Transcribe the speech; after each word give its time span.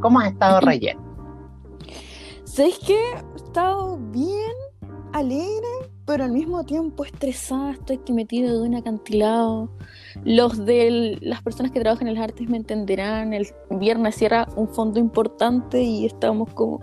¿Cómo 0.00 0.20
has 0.20 0.32
estado, 0.32 0.60
Rayen? 0.60 0.98
¿Sabes 2.44 2.78
qué? 2.86 2.98
He 3.12 3.36
estado 3.36 3.98
bien, 4.12 4.52
alegre, 5.12 5.90
pero 6.04 6.24
al 6.24 6.32
mismo 6.32 6.64
tiempo 6.64 7.04
estresada. 7.04 7.72
Estoy 7.72 7.98
que 7.98 8.12
metido 8.12 8.60
de 8.60 8.68
un 8.68 8.74
acantilado. 8.74 9.70
Los 10.24 10.64
de 10.64 11.18
las 11.20 11.42
personas 11.42 11.72
que 11.72 11.80
trabajan 11.80 12.08
en 12.08 12.14
las 12.14 12.24
artes 12.24 12.48
me 12.48 12.58
entenderán. 12.58 13.32
El 13.32 13.46
viernes 13.70 14.14
cierra 14.16 14.46
un 14.56 14.68
fondo 14.68 14.98
importante 14.98 15.82
y 15.82 16.06
estamos 16.06 16.52
como 16.54 16.80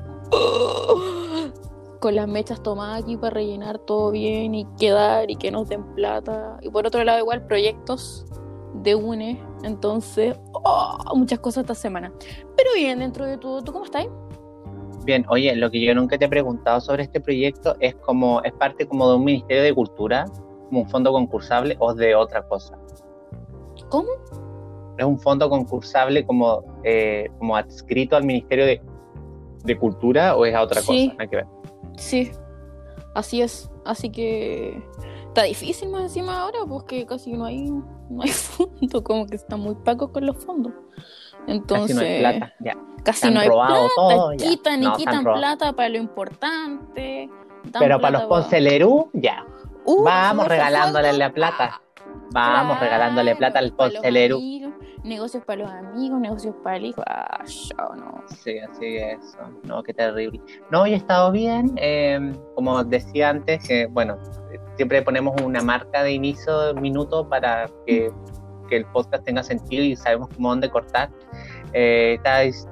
con 1.99 2.15
las 2.15 2.27
mechas 2.27 2.61
tomadas 2.61 3.01
aquí 3.01 3.15
para 3.15 3.35
rellenar 3.35 3.79
todo 3.79 4.11
bien 4.11 4.55
y 4.55 4.65
quedar 4.77 5.31
y 5.31 5.37
que 5.37 5.51
nos 5.51 5.69
den 5.69 5.83
plata. 5.95 6.57
Y 6.61 6.69
por 6.69 6.85
otro 6.85 7.03
lado, 7.03 7.19
igual 7.19 7.45
proyectos 7.45 8.25
de 8.73 8.95
UNE. 8.95 9.41
Entonces, 9.63 10.35
oh, 10.63 11.15
muchas 11.15 11.39
cosas 11.39 11.63
esta 11.63 11.75
semana. 11.75 12.11
Pero 12.57 12.69
bien, 12.75 12.99
dentro 12.99 13.25
de 13.25 13.37
todo, 13.37 13.61
¿tú 13.61 13.71
cómo 13.73 13.85
estás? 13.85 14.05
Bien, 15.05 15.25
oye, 15.29 15.55
lo 15.55 15.69
que 15.69 15.81
yo 15.85 15.93
nunca 15.93 16.17
te 16.17 16.25
he 16.25 16.29
preguntado 16.29 16.79
sobre 16.79 17.03
este 17.03 17.19
proyecto 17.19 17.75
es 17.79 17.95
como, 17.95 18.41
es 18.43 18.53
parte 18.53 18.87
como 18.87 19.09
de 19.09 19.15
un 19.17 19.25
Ministerio 19.25 19.63
de 19.63 19.73
Cultura, 19.73 20.25
como 20.69 20.81
un 20.81 20.89
fondo 20.89 21.11
concursable 21.11 21.75
o 21.79 21.93
de 21.93 22.15
otra 22.15 22.41
cosa. 22.47 22.77
¿Cómo? 23.89 24.07
¿Es 24.97 25.05
un 25.05 25.19
fondo 25.19 25.49
concursable 25.49 26.25
como, 26.25 26.63
eh, 26.83 27.27
como 27.37 27.55
adscrito 27.55 28.15
al 28.15 28.23
Ministerio 28.23 28.65
de, 28.65 28.81
de 29.65 29.77
Cultura 29.77 30.35
o 30.37 30.45
es 30.45 30.55
a 30.55 30.61
otra 30.61 30.81
Sí. 30.81 31.07
cosa? 31.09 31.17
Nada 31.17 31.29
que 31.29 31.35
ver. 31.37 31.45
Sí, 31.97 32.31
así 33.13 33.41
es. 33.41 33.69
Así 33.85 34.09
que 34.09 34.81
está 35.33 35.43
difícil 35.43 35.89
más 35.89 36.03
encima 36.03 36.41
ahora, 36.41 36.59
porque 36.67 37.07
casi 37.07 37.33
no 37.33 37.45
hay, 37.45 37.67
no 38.09 38.21
hay 38.21 38.29
fondo, 38.29 39.03
como 39.03 39.25
que 39.25 39.35
están 39.35 39.59
muy 39.59 39.73
pacos 39.75 40.11
con 40.11 40.25
los 40.25 40.37
fondos. 40.37 40.73
Entonces, 41.47 41.97
Casi 41.97 41.99
no 41.99 42.01
hay 42.01 42.19
plata. 42.19 42.53
Ya. 42.59 42.77
casi 43.03 43.31
no 43.31 43.39
hay 43.39 43.49
plata, 43.49 43.87
todo, 43.95 44.31
quitan 44.37 44.83
y 44.83 44.85
No, 44.85 44.95
quitan 44.95 45.23
plata 45.23 45.73
para 45.73 45.89
lo 45.89 45.97
importante. 45.97 47.29
Pero 47.79 47.99
para 47.99 48.19
los 48.19 48.27
Poncelerú, 48.27 49.09
ya. 49.13 49.43
Uh, 49.85 50.03
Vamos 50.03 50.47
regalándole 50.47 51.11
la 51.13 51.33
plata. 51.33 51.81
Vamos 52.31 52.79
regalándole 52.79 53.35
plata 53.35 53.59
al 53.59 53.73
Poncelerú. 53.73 54.39
Negocios 55.03 55.43
para 55.43 55.63
los 55.63 55.71
amigos, 55.71 56.19
negocios 56.19 56.55
para 56.63 56.77
el 56.77 56.85
hijo. 56.85 57.01
Ah, 57.07 57.43
yo 57.45 57.95
no. 57.95 58.23
Sí, 58.27 58.57
así 58.59 58.97
es. 58.97 59.37
No, 59.63 59.83
qué 59.83 59.93
terrible. 59.93 60.41
No, 60.71 60.85
he 60.85 60.93
estado 60.93 61.31
bien. 61.31 61.73
eh, 61.77 62.33
como 62.55 62.83
decía 62.85 63.29
antes, 63.29 63.67
que 63.67 63.87
bueno, 63.87 64.17
siempre 64.77 65.01
ponemos 65.01 65.39
una 65.41 65.61
marca 65.61 66.03
de 66.03 66.13
inicio, 66.13 66.73
minuto, 66.75 67.27
para 67.27 67.69
que, 67.85 68.11
que 68.69 68.77
el 68.77 68.85
podcast 68.85 69.25
tenga 69.25 69.43
sentido 69.43 69.83
y 69.83 69.95
sabemos 69.97 70.29
cómo 70.35 70.49
dónde 70.49 70.69
cortar. 70.69 71.09
Eh, 71.73 72.19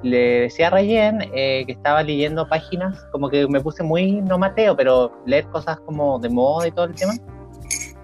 le 0.02 0.40
decía 0.42 0.68
a 0.68 0.70
Rayen 0.70 1.22
eh, 1.34 1.64
que 1.66 1.72
estaba 1.72 2.02
leyendo 2.02 2.48
páginas, 2.48 3.04
como 3.10 3.28
que 3.28 3.46
me 3.48 3.60
puse 3.60 3.82
muy, 3.82 4.22
no 4.22 4.38
Mateo, 4.38 4.76
pero 4.76 5.12
leer 5.26 5.46
cosas 5.48 5.80
como 5.80 6.18
de 6.18 6.28
moda 6.28 6.68
y 6.68 6.70
todo 6.70 6.86
el 6.86 6.94
tema. 6.94 7.12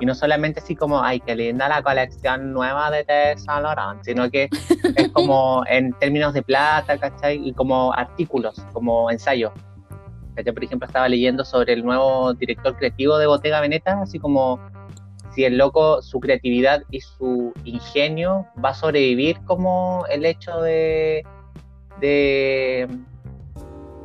Y 0.00 0.06
no 0.06 0.14
solamente 0.14 0.60
así 0.60 0.76
como, 0.76 1.02
ay, 1.02 1.20
qué 1.20 1.34
linda 1.34 1.68
la 1.68 1.82
colección 1.82 2.52
nueva 2.52 2.90
de 2.90 3.02
Yves 3.02 3.44
Saint 3.44 3.62
Laurent, 3.62 4.02
sino 4.04 4.30
que 4.30 4.48
es 4.96 5.08
como 5.12 5.64
en 5.66 5.92
términos 5.94 6.34
de 6.34 6.42
plata, 6.42 6.98
¿cachai? 6.98 7.40
Y 7.46 7.52
como 7.52 7.92
artículos, 7.92 8.60
como 8.72 9.10
ensayos. 9.10 9.52
¿Cachai? 10.36 10.52
Por 10.52 10.64
ejemplo, 10.64 10.86
estaba 10.86 11.08
leyendo 11.08 11.44
sobre 11.44 11.72
el 11.72 11.84
nuevo 11.84 12.32
director 12.34 12.76
creativo 12.76 13.18
de 13.18 13.26
Bottega 13.26 13.60
Veneta, 13.60 14.00
así 14.00 14.18
como 14.18 14.60
si 15.34 15.44
el 15.44 15.58
loco, 15.58 16.02
su 16.02 16.20
creatividad 16.20 16.82
y 16.90 17.00
su 17.00 17.52
ingenio 17.64 18.46
va 18.64 18.70
a 18.70 18.74
sobrevivir 18.74 19.38
como 19.44 20.04
el 20.10 20.24
hecho 20.24 20.60
de, 20.62 21.24
de 22.00 22.88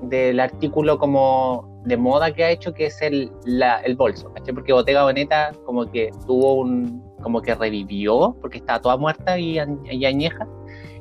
del 0.04 0.40
artículo 0.40 1.00
como 1.00 1.73
de 1.86 1.98
moda 1.98 2.32
que 2.34 2.44
ha 2.44 2.50
hecho 2.52 2.74
que 2.74 2.86
es 2.88 3.02
el, 3.02 3.32
la- 3.46 3.80
el 3.82 3.96
bolso, 3.96 4.32
¿cachai? 4.34 4.54
Porque 4.54 4.72
Bottega 4.74 5.06
Veneta 5.06 5.52
como 5.66 5.86
que 5.90 6.12
tuvo 6.26 6.54
un, 6.54 7.04
como 7.22 7.42
que 7.42 7.54
revivió 7.56 8.36
porque 8.42 8.58
estaba 8.60 8.80
toda 8.82 8.98
muerta 8.98 9.38
y, 9.38 9.58
y 9.92 10.06
añeja 10.06 10.48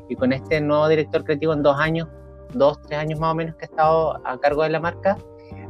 y 0.09 0.17
con 0.17 0.33
este 0.33 0.61
nuevo 0.61 0.89
director 0.89 1.25
creativo 1.25 1.53
en 1.53 1.63
dos 1.63 1.77
años, 1.79 2.09
dos, 2.55 2.81
tres 2.83 2.99
años 2.99 3.21
más 3.21 3.33
o 3.33 3.35
menos 3.37 3.55
que 3.57 3.65
ha 3.65 3.69
estado 3.69 4.21
a 4.27 4.39
cargo 4.39 4.63
de 4.65 4.71
la 4.71 4.81
marca, 4.81 5.17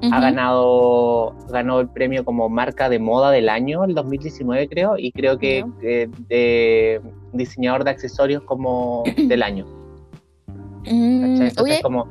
ha 0.02 0.06
Ujú. 0.08 0.20
ganado 0.20 1.36
ganó 1.50 1.78
el 1.80 1.88
premio 1.88 2.24
como 2.24 2.48
marca 2.48 2.88
de 2.88 2.98
moda 2.98 3.30
del 3.30 3.48
año 3.48 3.84
el 3.84 3.94
2019 3.94 4.68
creo 4.68 4.96
y 4.98 5.12
creo 5.12 5.38
que 5.38 5.58
Ya. 5.60 5.66
eh, 5.82 6.08
de 6.28 7.00
diseñador 7.32 7.84
de 7.84 7.90
accesorios 7.90 8.42
como 8.44 9.04
del 9.16 9.42
año 9.42 9.64
Mm, 10.84 11.20
¿cachai? 11.20 11.48
Entonces 11.48 11.62
oye, 11.76 11.82
como 11.82 12.08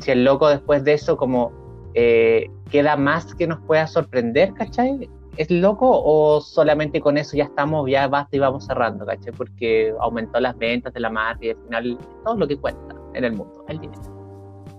si 0.00 0.10
el 0.10 0.24
loco 0.24 0.48
después 0.48 0.82
de 0.82 0.94
eso 0.94 1.16
como 1.16 1.52
eh, 1.94 2.50
queda 2.70 2.96
más 2.96 3.34
que 3.34 3.46
nos 3.46 3.60
pueda 3.60 3.86
sorprender 3.86 4.52
¿cachai? 4.54 5.08
¿Es 5.36 5.50
loco 5.50 5.88
o 5.90 6.40
solamente 6.42 7.00
con 7.00 7.16
eso 7.16 7.36
ya 7.36 7.44
estamos, 7.44 7.88
ya 7.90 8.06
basta 8.06 8.36
y 8.36 8.38
vamos 8.38 8.66
cerrando, 8.66 9.06
¿cachai? 9.06 9.32
Porque 9.32 9.94
aumentó 10.00 10.38
las 10.40 10.56
ventas 10.58 10.92
de 10.92 11.00
la 11.00 11.08
marca 11.08 11.44
y 11.46 11.50
al 11.50 11.56
final 11.64 11.98
todo 12.24 12.36
lo 12.36 12.46
que 12.46 12.56
cuenta 12.58 12.94
en 13.14 13.24
el 13.24 13.32
mundo, 13.32 13.64
el 13.68 13.78
dinero. 13.78 14.02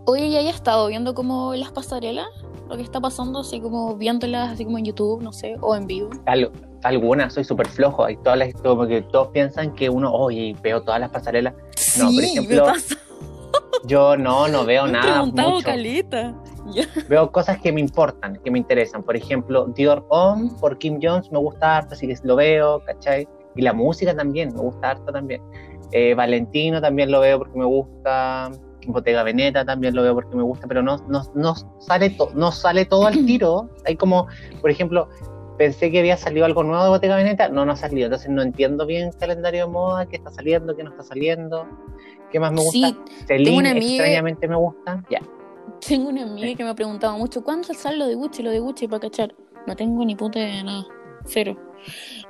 Oye, 0.05 0.29
¿ya 0.29 0.41
he 0.41 0.49
estado 0.49 0.87
viendo 0.87 1.13
como 1.15 1.55
las 1.55 1.71
pasarelas? 1.71 2.27
Lo 2.69 2.75
que 2.75 2.83
está 2.83 2.99
pasando, 3.01 3.39
así 3.39 3.59
como 3.61 3.95
viéndolas 3.95 4.51
así 4.51 4.63
como 4.65 4.77
en 4.77 4.85
YouTube, 4.85 5.21
no 5.23 5.31
sé, 5.33 5.55
o 5.61 5.75
en 5.75 5.87
vivo. 5.87 6.09
Al- 6.25 6.51
algunas, 6.83 7.33
soy 7.33 7.43
súper 7.45 7.67
flojo, 7.67 8.07
y 8.09 8.17
todas 8.17 8.37
las, 8.37 8.53
como 8.61 8.85
que 8.85 9.01
todos 9.01 9.29
piensan 9.29 9.73
que 9.73 9.89
uno, 9.89 10.11
oye, 10.13 10.55
veo 10.61 10.81
todas 10.83 10.99
las 10.99 11.09
pasarelas. 11.09 11.53
No, 11.97 12.11
por 12.13 12.23
ejemplo, 12.23 12.65
me 12.67 12.71
pasa. 12.73 12.95
Yo 13.85 14.17
no, 14.17 14.47
no 14.47 14.65
veo 14.65 14.83
Me 14.87 14.89
he 14.89 14.93
nada 14.93 15.13
preguntado 15.13 15.49
mucho. 15.51 15.65
caleta. 15.65 16.35
Veo 17.09 17.31
cosas 17.31 17.59
que 17.59 17.71
me 17.71 17.81
importan, 17.81 18.39
que 18.43 18.51
me 18.51 18.59
interesan. 18.59 19.03
Por 19.03 19.15
ejemplo, 19.15 19.65
Dior 19.75 20.05
Homme 20.09 20.49
por 20.59 20.77
Kim 20.77 20.99
Jones 21.01 21.31
me 21.31 21.39
gusta 21.39 21.77
harto, 21.77 21.93
así 21.95 22.07
que 22.07 22.15
lo 22.23 22.35
veo, 22.35 22.81
¿cachai? 22.85 23.27
Y 23.55 23.61
la 23.61 23.73
música 23.73 24.15
también, 24.15 24.53
me 24.53 24.61
gusta 24.61 24.91
harto 24.91 25.11
también. 25.11 25.41
Eh, 25.91 26.15
Valentino 26.15 26.81
también 26.81 27.11
lo 27.11 27.19
veo 27.19 27.37
porque 27.39 27.57
me 27.59 27.65
gusta. 27.65 28.49
Bottega 28.85 29.23
Veneta 29.23 29.63
también 29.63 29.95
lo 29.95 30.01
veo 30.03 30.13
porque 30.13 30.35
me 30.35 30.43
gusta, 30.43 30.67
pero 30.67 30.81
no, 30.81 30.97
no, 31.07 31.21
no, 31.35 31.53
sale, 31.79 32.09
to- 32.09 32.31
no 32.35 32.51
sale 32.51 32.83
todo 32.85 33.07
al 33.07 33.13
tiro. 33.25 33.69
Hay 33.85 33.95
como, 33.95 34.27
por 34.59 34.69
ejemplo, 34.71 35.07
pensé 35.57 35.89
que 35.91 35.99
había 35.99 36.17
salido 36.17 36.45
algo 36.45 36.63
nuevo 36.63 36.83
de 36.83 36.89
Bottega 36.89 37.15
Veneta, 37.15 37.47
no, 37.47 37.63
no 37.65 37.71
ha 37.73 37.75
salido. 37.77 38.07
Entonces 38.07 38.29
no 38.29 38.41
entiendo 38.41 38.85
bien 38.85 39.07
el 39.09 39.15
calendario 39.15 39.67
de 39.67 39.71
moda, 39.71 40.05
qué 40.07 40.17
está 40.17 40.31
saliendo, 40.31 40.75
qué 40.75 40.83
no 40.83 40.89
está 40.89 41.03
saliendo, 41.03 41.65
qué 42.31 42.39
más 42.41 42.51
me 42.51 42.61
gusta. 42.61 42.71
Sí, 42.89 42.97
Celine, 43.27 43.57
una 43.57 43.71
amiga- 43.71 43.85
extrañamente 43.87 44.47
me 44.49 44.55
gusta. 44.57 45.01
Ya. 45.09 45.19
Tengo 45.85 46.09
una 46.09 46.23
amiga 46.23 46.55
que 46.55 46.63
me 46.63 46.69
ha 46.69 46.75
preguntado 46.75 47.17
mucho, 47.17 47.43
¿cuándo 47.43 47.73
sale 47.73 47.97
lo 47.97 48.07
de 48.07 48.15
Gucci, 48.15 48.43
lo 48.43 48.51
de 48.51 48.59
Gucci 48.59 48.87
para 48.87 49.01
cachar? 49.01 49.33
No 49.67 49.75
tengo 49.75 50.03
ni 50.05 50.15
puta 50.15 50.39
de 50.39 50.63
nada, 50.63 50.85
cero. 51.25 51.57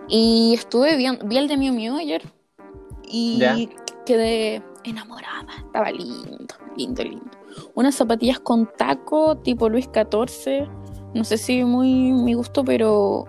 Y 0.07 0.53
estuve 0.55 0.95
viendo, 0.97 1.25
vi 1.27 1.38
el 1.38 1.47
de 1.47 1.57
Miu 1.57 1.73
Miu 1.73 1.95
ayer 1.97 2.22
y 3.03 3.38
Ya. 3.39 3.55
quedé 4.05 4.63
enamorada. 4.83 5.47
Estaba 5.66 5.91
lindo, 5.91 6.55
lindo, 6.77 7.03
lindo. 7.03 7.31
Unas 7.75 7.95
zapatillas 7.95 8.39
con 8.39 8.69
taco 8.77 9.38
tipo 9.38 9.69
Luis 9.69 9.88
XIV. 9.93 10.67
No 11.13 11.23
sé 11.23 11.38
si 11.38 11.63
muy 11.63 12.11
mi 12.11 12.33
gusto, 12.33 12.63
pero 12.63 13.25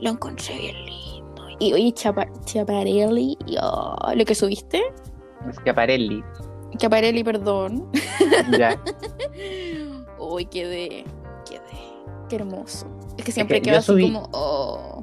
lo 0.00 0.10
encontré 0.10 0.56
bien 0.58 0.76
lindo. 0.86 1.42
Y 1.60 1.72
oye, 1.74 1.92
Chapa- 1.92 2.30
Chiaparelli, 2.44 3.36
y, 3.46 3.56
oh, 3.60 3.96
lo 4.14 4.24
que 4.24 4.34
subiste, 4.34 4.82
Schiaparelli. 5.52 6.22
Chiaparelli, 6.78 7.22
perdón. 7.24 7.90
Ya. 8.58 8.80
Uy, 10.30 10.44
quedé, 10.44 11.04
quedé, 11.48 11.60
qué 12.28 12.36
hermoso. 12.36 12.86
Es 13.16 13.24
que 13.24 13.32
siempre 13.32 13.58
que 13.60 13.70
quedo 13.70 13.74
yo 13.76 13.78
así 13.78 13.92
subí- 13.92 14.12
como, 14.12 14.28
oh. 14.32 15.02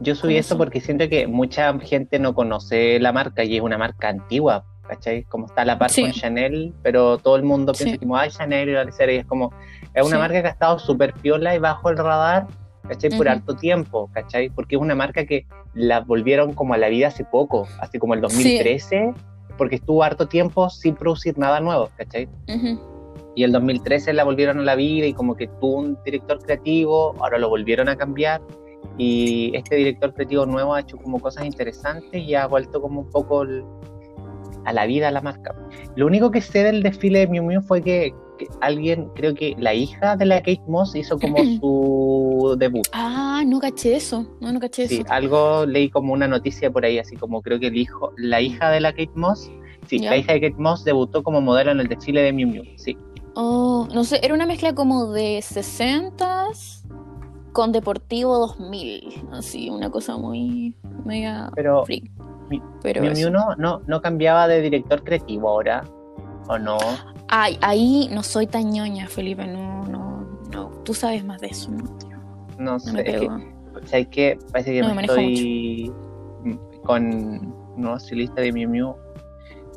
Yo 0.00 0.14
subí 0.14 0.34
¿Cómo 0.34 0.40
eso 0.40 0.48
son? 0.50 0.58
porque 0.58 0.80
siento 0.80 1.08
que 1.08 1.26
mucha 1.26 1.76
gente 1.80 2.20
no 2.20 2.34
conoce 2.34 3.00
la 3.00 3.12
marca 3.12 3.42
y 3.42 3.56
es 3.56 3.62
una 3.62 3.76
marca 3.78 4.08
antigua, 4.10 4.64
¿cachai? 4.86 5.24
Como 5.24 5.46
está 5.46 5.62
a 5.62 5.64
la 5.64 5.76
par 5.78 5.90
Sí. 5.90 6.02
con 6.02 6.12
Chanel, 6.12 6.72
pero 6.84 7.18
todo 7.18 7.34
el 7.34 7.42
mundo 7.42 7.72
piensa 7.72 7.94
Sí. 7.94 7.98
como, 7.98 8.16
ay, 8.16 8.30
Chanel 8.30 8.68
y 8.68 8.72
la 8.74 8.84
tercera", 8.84 9.12
y 9.12 9.16
es 9.16 9.26
como, 9.26 9.52
es 9.92 10.02
una 10.06 10.16
Sí. 10.16 10.20
marca 10.20 10.40
que 10.40 10.46
ha 10.46 10.52
estado 10.52 10.78
súper 10.78 11.14
piola 11.14 11.56
y 11.56 11.58
bajo 11.58 11.90
el 11.90 11.96
radar, 11.98 12.46
¿cachai? 12.86 13.10
Por 13.10 13.26
Ujú. 13.26 13.30
harto 13.36 13.56
tiempo, 13.56 14.08
¿cachai? 14.12 14.50
Porque 14.50 14.76
es 14.76 14.80
una 14.80 14.94
marca 14.94 15.24
que 15.26 15.46
la 15.74 15.98
volvieron 16.00 16.54
como 16.54 16.74
a 16.74 16.78
la 16.78 16.88
vida 16.88 17.08
hace 17.08 17.24
poco, 17.24 17.66
así 17.80 17.98
como 17.98 18.14
el 18.14 18.20
2013, 18.20 19.12
porque 19.56 19.74
estuvo 19.76 20.04
harto 20.04 20.28
tiempo 20.28 20.70
sin 20.70 20.94
producir 20.94 21.36
nada 21.38 21.58
nuevo, 21.58 21.90
¿cachai? 21.96 22.28
Ujú. 22.48 22.78
Y 23.34 23.44
el 23.44 23.52
2013 23.52 24.12
la 24.14 24.24
volvieron 24.24 24.58
a 24.58 24.62
la 24.62 24.74
vida 24.74 25.06
y 25.06 25.12
como 25.14 25.34
que 25.36 25.46
tuvo 25.60 25.78
un 25.78 25.98
director 26.04 26.38
creativo, 26.38 27.14
ahora 27.20 27.38
lo 27.38 27.48
volvieron 27.48 27.88
a 27.88 27.96
cambiar 27.96 28.40
y 28.96 29.54
este 29.54 29.76
director 29.76 30.12
creativo 30.14 30.44
nuevo 30.46 30.74
ha 30.74 30.80
hecho 30.80 30.96
como 30.96 31.20
cosas 31.20 31.44
interesantes 31.46 32.20
y 32.22 32.34
ha 32.34 32.46
vuelto 32.46 32.80
como 32.80 33.00
un 33.00 33.10
poco 33.10 33.42
el- 33.42 33.64
a 34.64 34.72
la 34.72 34.86
vida 34.86 35.10
la 35.10 35.20
marca. 35.20 35.54
Lo 35.96 36.06
único 36.06 36.30
que 36.30 36.40
sé 36.40 36.62
del 36.64 36.82
desfile 36.82 37.20
de 37.20 37.26
Miu 37.28 37.42
Miu 37.44 37.62
fue 37.62 37.80
que, 37.80 38.12
que 38.38 38.46
alguien, 38.60 39.08
creo 39.14 39.34
que 39.34 39.54
la 39.58 39.72
hija 39.72 40.16
de 40.16 40.26
la 40.26 40.38
Kate 40.38 40.60
Moss 40.66 40.94
hizo 40.94 41.18
como 41.18 41.36
su 41.60 42.56
debut. 42.58 42.86
Ah, 42.92 43.42
no 43.46 43.60
caché 43.60 43.96
eso. 43.96 44.26
No, 44.40 44.52
no 44.52 44.60
caché 44.60 44.88
Sí, 44.88 44.96
eso. 44.96 45.04
algo 45.12 45.64
leí 45.64 45.88
como 45.90 46.12
una 46.12 46.28
noticia 46.28 46.70
por 46.70 46.84
ahí, 46.84 46.98
así 46.98 47.16
como 47.16 47.40
creo 47.40 47.58
que 47.60 47.68
el 47.68 47.76
hijo, 47.76 48.12
la 48.16 48.40
hija 48.40 48.70
de 48.70 48.80
la 48.80 48.90
Kate 48.92 49.10
Moss 49.14 49.50
Sí, 49.86 50.00
la 50.00 50.18
hija 50.18 50.34
de 50.34 50.40
Kate 50.42 50.60
Moss 50.60 50.84
debutó 50.84 51.22
como 51.22 51.40
modelo 51.40 51.70
en 51.70 51.80
el 51.80 51.88
desfile 51.88 52.20
de 52.20 52.32
Miu 52.34 52.46
Miu. 52.48 52.62
Sí. 52.76 52.94
Oh, 53.40 53.86
no 53.94 54.02
sé, 54.02 54.18
era 54.24 54.34
una 54.34 54.46
mezcla 54.46 54.74
como 54.74 55.12
de 55.12 55.38
60s 55.38 56.82
con 57.52 57.70
Deportivo 57.70 58.36
2000. 58.36 59.28
Así, 59.30 59.70
una 59.70 59.90
cosa 59.90 60.16
muy 60.16 60.74
media 61.04 61.48
Pero 61.54 61.84
freak. 61.84 62.10
Mi- 62.50 62.60
Pero 62.82 63.00
Miu 63.02 63.12
eso. 63.12 63.20
Miu 63.20 63.30
no, 63.30 63.54
no, 63.56 63.80
no 63.86 64.02
cambiaba 64.02 64.48
de 64.48 64.60
director 64.60 65.04
creativo 65.04 65.48
ahora. 65.48 65.84
¿O 66.48 66.58
no? 66.58 66.78
Ay, 67.28 67.58
ahí 67.60 68.08
no 68.10 68.24
soy 68.24 68.48
tan 68.48 68.70
ñoña, 68.72 69.06
Felipe. 69.06 69.46
No, 69.46 69.84
no, 69.86 70.26
no. 70.50 70.70
Tú 70.84 70.92
sabes 70.92 71.24
más 71.24 71.40
de 71.40 71.46
eso, 71.46 71.70
¿no? 71.70 71.84
No 72.58 72.72
No 72.72 72.78
sé. 72.80 72.92
me 72.92 73.00
es 73.02 74.08
que-. 74.08 74.38
Parece 74.50 74.72
que 74.72 74.80
No 74.82 74.94
me, 74.96 75.02
estoy 75.02 75.92
mm, 76.42 76.56
con 76.84 77.54
nuevo 77.76 77.96
estilista 77.98 78.40
de 78.40 78.52
Miu 78.52 78.68
Miu. 78.68 78.96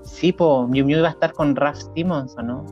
Sí, 0.03 0.31
po, 0.33 0.65
Miu 0.67 0.83
Miu 0.83 0.97
iba 0.97 1.09
a 1.09 1.11
estar 1.11 1.31
con 1.33 1.55
Raf 1.55 1.77
Simmons, 1.93 2.35
¿o 2.39 2.41
no? 2.41 2.65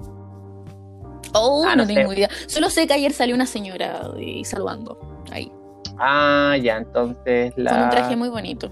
Oh, 1.34 1.64
Ah, 1.66 1.76
no, 1.76 1.84
no 1.84 1.88
sé. 1.88 1.96
tengo 1.96 2.14
idea. 2.14 2.30
Solo 2.48 2.70
sé 2.70 2.88
que 2.88 2.94
ayer 2.94 3.12
salió 3.14 3.36
una 3.36 3.46
señora 3.46 4.02
y 4.20 4.44
saludando. 4.46 4.98
Ahí. 5.32 5.52
Ah, 6.00 6.56
ya, 6.62 6.78
entonces 6.78 7.54
la. 7.58 7.72
Con 7.72 7.84
un 7.84 7.90
traje 7.90 8.16
muy 8.16 8.30
bonito. 8.30 8.70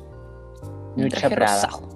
Traje 1.09 1.29
Prada. 1.35 1.65
rosado. 1.67 1.89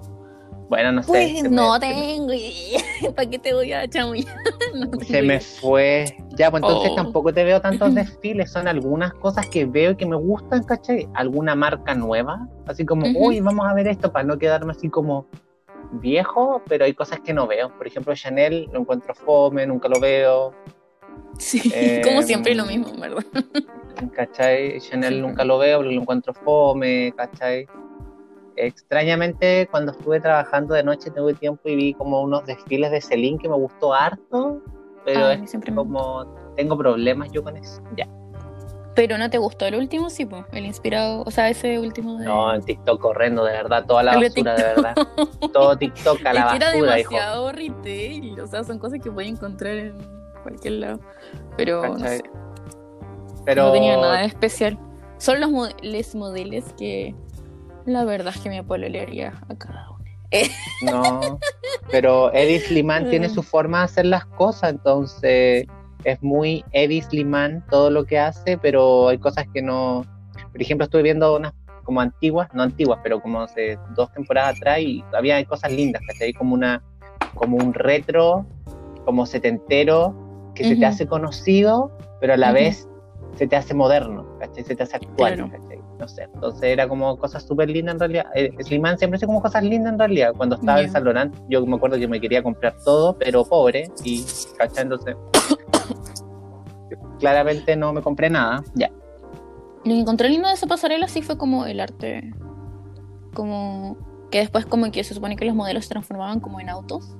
Bueno, 0.68 0.92
no 0.92 1.02
sé. 1.02 1.08
Pues 1.08 1.50
no 1.50 1.72
me, 1.74 1.80
tengo 1.80 2.32
idea. 2.32 2.80
¿Para 3.16 3.28
qué 3.28 3.38
te 3.38 3.52
voy 3.52 3.72
a 3.72 3.86
chamullar? 3.88 4.34
No 4.74 4.88
Se 5.04 5.20
me 5.20 5.34
idea. 5.34 5.40
fue. 5.60 6.16
Ya, 6.38 6.50
pues 6.50 6.62
entonces 6.62 6.92
Oh. 6.92 6.96
tampoco 6.96 7.32
te 7.34 7.44
veo 7.44 7.60
tantos 7.60 7.94
desfiles. 7.94 8.50
Son 8.52 8.66
algunas 8.68 9.12
cosas 9.14 9.46
que 9.48 9.66
veo 9.66 9.90
y 9.90 9.96
que 9.96 10.06
me 10.06 10.16
gustan, 10.16 10.62
¿cachai? 10.64 11.08
Alguna 11.14 11.54
marca 11.54 11.94
nueva. 11.94 12.48
Así 12.66 12.86
como, 12.86 13.06
uy, 13.18 13.40
vamos 13.40 13.66
a 13.68 13.74
ver 13.74 13.88
esto 13.88 14.12
para 14.12 14.24
no 14.24 14.38
quedarme 14.38 14.72
así 14.72 14.88
como 14.88 15.26
viejo, 15.92 16.62
pero 16.68 16.84
hay 16.84 16.94
cosas 16.94 17.20
que 17.20 17.32
no 17.32 17.46
veo. 17.46 17.70
Por 17.76 17.86
ejemplo, 17.86 18.14
Chanel 18.14 18.68
lo 18.72 18.80
encuentro 18.80 19.14
fome, 19.14 19.66
nunca 19.66 19.88
lo 19.88 20.00
veo. 20.00 20.54
Sí, 21.38 21.60
Eh, 21.74 22.00
como 22.04 22.22
siempre 22.22 22.54
lo 22.54 22.64
mismo, 22.66 22.88
en 22.88 23.00
¿verdad? 23.00 23.24
¿cachai? 24.14 24.80
Chanel 24.80 25.14
Sí. 25.14 25.20
nunca 25.20 25.44
lo 25.44 25.58
veo, 25.58 25.82
lo 25.82 25.90
encuentro 25.90 26.32
fome, 26.34 27.12
¿cachai? 27.16 27.66
Extrañamente, 28.56 29.66
cuando 29.70 29.92
estuve 29.92 30.20
trabajando 30.20 30.74
de 30.74 30.82
noche, 30.82 31.10
tuve 31.10 31.34
tiempo 31.34 31.68
y 31.68 31.76
vi 31.76 31.94
como 31.94 32.20
unos 32.22 32.44
desfiles 32.46 32.90
de 32.90 33.00
Celine 33.00 33.38
que 33.38 33.48
me 33.48 33.56
gustó 33.56 33.94
harto, 33.94 34.60
pero 35.04 35.20
Ah, 35.20 35.28
a 35.30 35.32
es 35.34 35.50
siempre 35.50 35.74
como, 35.74 36.24
tengo 36.56 36.76
problemas 36.76 37.30
yo 37.32 37.42
con 37.42 37.56
eso. 37.56 37.82
Ya. 37.96 38.06
Pero 38.94 39.16
no 39.16 39.30
te 39.30 39.38
gustó 39.38 39.64
el 39.66 39.74
último, 39.76 40.10
sí, 40.10 40.26
po, 40.26 40.44
el 40.52 40.66
inspirado, 40.66 41.22
o 41.24 41.30
sea, 41.30 41.48
ese 41.48 41.78
último 41.78 42.18
de... 42.18 42.26
No, 42.26 42.54
en 42.54 42.62
TikTok 42.62 43.00
corriendo, 43.00 43.42
de 43.44 43.52
verdad, 43.52 43.86
toda 43.86 44.02
la 44.02 44.12
El 44.14 44.20
de 44.20 44.28
basura, 44.28 44.54
de 44.54 44.62
verdad. 44.62 44.94
Todo 45.52 45.76
TikTok 45.78 46.26
a 46.26 46.32
la 46.34 46.50
que 46.50 46.56
era 46.56 46.66
basura, 46.72 47.00
hijo. 47.00 47.10
demasiado 47.14 47.52
retail, 47.52 48.40
o 48.40 48.46
sea, 48.46 48.64
son 48.64 48.78
cosas 48.78 49.00
que 49.02 49.10
puedes 49.10 49.30
encontrar 49.32 49.76
en 49.76 49.94
cualquier 50.42 50.74
lado. 50.74 51.00
Pero 51.56 51.86
no 51.86 51.98
sé, 51.98 52.22
Pero, 53.46 53.66
no 53.66 53.72
tenía 53.72 53.96
nada 53.96 54.18
de 54.18 54.26
especial. 54.26 54.78
Son 55.18 55.40
los 55.40 55.50
mo- 55.50 55.68
les 55.80 56.14
modelos 56.14 56.64
que 56.76 57.14
la 57.86 58.04
verdad 58.04 58.34
es 58.36 58.42
que 58.42 58.48
me 58.50 58.62
pololearía 58.62 59.32
a 59.48 59.54
cada 59.56 59.88
uno. 59.90 60.04
No, 60.82 61.38
pero 61.90 62.32
Eddie 62.32 62.60
Sliman 62.60 63.08
tiene 63.08 63.28
Mm. 63.28 63.34
su 63.34 63.42
forma 63.42 63.78
de 63.78 63.84
hacer 63.84 64.06
las 64.06 64.24
cosas, 64.26 64.70
entonces 64.70 65.66
es 66.04 66.22
muy 66.22 66.64
Eddie 66.72 67.02
Sliman 67.02 67.64
todo 67.70 67.90
lo 67.90 68.04
que 68.04 68.18
hace, 68.18 68.58
pero 68.58 69.08
hay 69.08 69.18
cosas 69.18 69.46
que 69.52 69.62
no. 69.62 70.04
Por 70.52 70.60
ejemplo, 70.60 70.84
estuve 70.84 71.02
viendo 71.02 71.36
unas 71.36 71.52
como 71.84 72.00
antiguas, 72.00 72.48
no 72.54 72.62
antiguas, 72.62 73.00
pero 73.02 73.20
como 73.20 73.40
hace 73.40 73.78
dos 73.96 74.12
temporadas 74.12 74.56
atrás 74.56 74.78
y 74.80 75.02
todavía 75.10 75.36
hay 75.36 75.44
cosas 75.44 75.72
lindas, 75.72 76.00
¿cachai? 76.06 76.32
Como 76.32 76.54
una, 76.54 76.82
como 77.34 77.56
un 77.56 77.74
retro, 77.74 78.46
como 79.04 79.26
setentero, 79.26 80.14
que 80.54 80.64
se 80.64 80.76
te 80.76 80.86
hace 80.86 81.06
conocido, 81.06 81.90
pero 82.20 82.34
a 82.34 82.36
la 82.36 82.48
Ujú. 82.48 82.54
vez 82.54 82.88
se 83.36 83.46
te 83.46 83.56
hace 83.56 83.74
moderno, 83.74 84.26
¿cachai? 84.38 84.62
Se 84.62 84.76
te 84.76 84.82
hace 84.82 84.96
actual, 84.96 85.34
Claro. 85.34 85.50
¿cachai? 85.50 85.78
No 85.98 86.06
sé, 86.08 86.24
entonces 86.34 86.62
era 86.64 86.86
como 86.88 87.16
cosas 87.16 87.44
súper 87.44 87.70
lindas 87.70 87.94
en 87.94 88.00
realidad. 88.00 88.26
Eh, 88.34 88.50
Slimane 88.60 88.98
siempre 88.98 89.16
hace 89.16 89.26
como 89.26 89.40
cosas 89.40 89.62
lindas 89.64 89.92
en 89.92 89.98
realidad. 89.98 90.32
Cuando 90.36 90.56
estaba 90.56 90.80
en 90.80 90.86
Ya. 90.86 90.92
San 90.92 91.04
Laurent, 91.04 91.34
yo 91.48 91.64
me 91.64 91.76
acuerdo 91.76 91.96
que 91.96 92.06
me 92.08 92.20
quería 92.20 92.42
comprar 92.42 92.74
todo, 92.84 93.16
pero 93.16 93.44
pobre, 93.44 93.88
y 94.04 94.24
¿cachai? 94.58 94.82
Entonces, 94.84 95.16
claramente 97.22 97.76
no 97.76 97.92
me 97.92 98.02
compré 98.02 98.28
nada, 98.28 98.64
ya. 98.74 98.90
Lo 99.84 99.92
que 99.94 100.00
encontré 100.00 100.28
lindo 100.28 100.48
de 100.48 100.54
esa 100.54 100.66
pasarela 100.66 101.06
sí 101.08 101.22
fue 101.22 101.38
como 101.38 101.64
el 101.66 101.78
arte, 101.80 102.34
como 103.32 103.96
que 104.30 104.38
después 104.38 104.66
como 104.66 104.90
que 104.90 105.04
se 105.04 105.14
supone 105.14 105.36
que 105.36 105.44
los 105.44 105.54
modelos 105.54 105.84
se 105.84 105.90
transformaban 105.90 106.40
como 106.40 106.60
en 106.60 106.68
autos. 106.68 107.14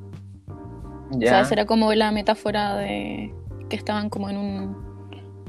O 1.10 1.18
sea, 1.20 1.30
Ya. 1.30 1.40
esa 1.42 1.54
era 1.54 1.66
como 1.66 1.92
la 1.94 2.10
metáfora 2.10 2.74
de 2.76 3.34
que 3.68 3.76
estaban 3.76 4.10
como 4.10 4.28
en 4.28 4.36
un 4.38 4.92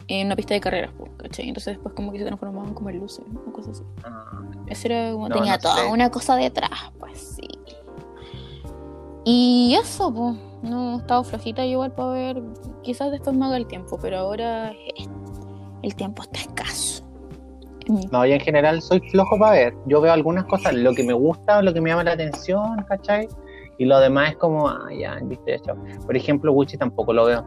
en 0.09 0.27
una 0.27 0.35
pista 0.35 0.53
de 0.53 0.59
carreras, 0.59 0.91
pues, 0.97 1.09
¿cachai? 1.17 1.47
Entonces 1.47 1.75
después 1.75 1.95
como 1.95 2.11
que 2.11 2.19
se 2.19 2.25
transformaban 2.25 2.73
como 2.73 2.89
en 2.89 2.99
luces, 2.99 3.23
una 3.29 3.53
cosa 3.53 3.71
así. 3.71 3.83
Ah, 4.03 4.41
Ese 4.67 4.87
era 4.91 5.13
como 5.13 5.29
No, 5.29 5.35
tenía 5.35 5.53
no 5.53 5.59
toda 5.59 5.77
sé. 5.77 5.87
una 5.87 6.09
cosa 6.11 6.35
detrás, 6.35 6.69
pues 6.99 7.17
sí. 7.37 7.47
Y 9.25 9.75
eso, 9.81 10.13
pues, 10.13 10.35
no 10.63 10.97
estaba 10.97 11.23
flojita 11.23 11.63
yo 11.65 11.71
igual 11.73 11.91
para 11.91 12.09
ver, 12.11 12.41
quizás 12.81 13.11
después 13.11 13.35
me 13.35 13.45
haga 13.45 13.57
el 13.57 13.67
tiempo, 13.67 13.99
pero 14.01 14.17
ahora 14.17 14.71
eh, 14.71 15.07
el 15.83 15.95
tiempo 15.95 16.23
está 16.23 16.39
escaso. 16.39 17.03
No, 18.11 18.25
yo 18.25 18.33
en 18.35 18.39
general 18.39 18.81
soy 18.81 19.01
flojo 19.09 19.37
para 19.37 19.51
ver. 19.51 19.73
Yo 19.87 19.99
veo 19.99 20.13
algunas 20.13 20.45
cosas, 20.45 20.73
lo 20.73 20.93
que 20.93 21.03
me 21.03 21.11
gusta, 21.13 21.61
lo 21.61 21.73
que 21.73 21.81
me 21.81 21.89
llama 21.89 22.05
la 22.05 22.13
atención, 22.13 22.77
¿cachai? 22.87 23.27
Y 23.77 23.83
lo 23.85 23.99
demás 23.99 24.31
es 24.31 24.37
como, 24.37 24.69
ah, 24.69 24.87
ya, 24.97 25.19
viste, 25.21 25.51
ya, 25.57 25.59
chao. 25.61 25.75
Por 26.05 26.15
ejemplo, 26.15 26.53
Gucci 26.53 26.77
tampoco 26.77 27.11
lo 27.11 27.25
veo. 27.25 27.43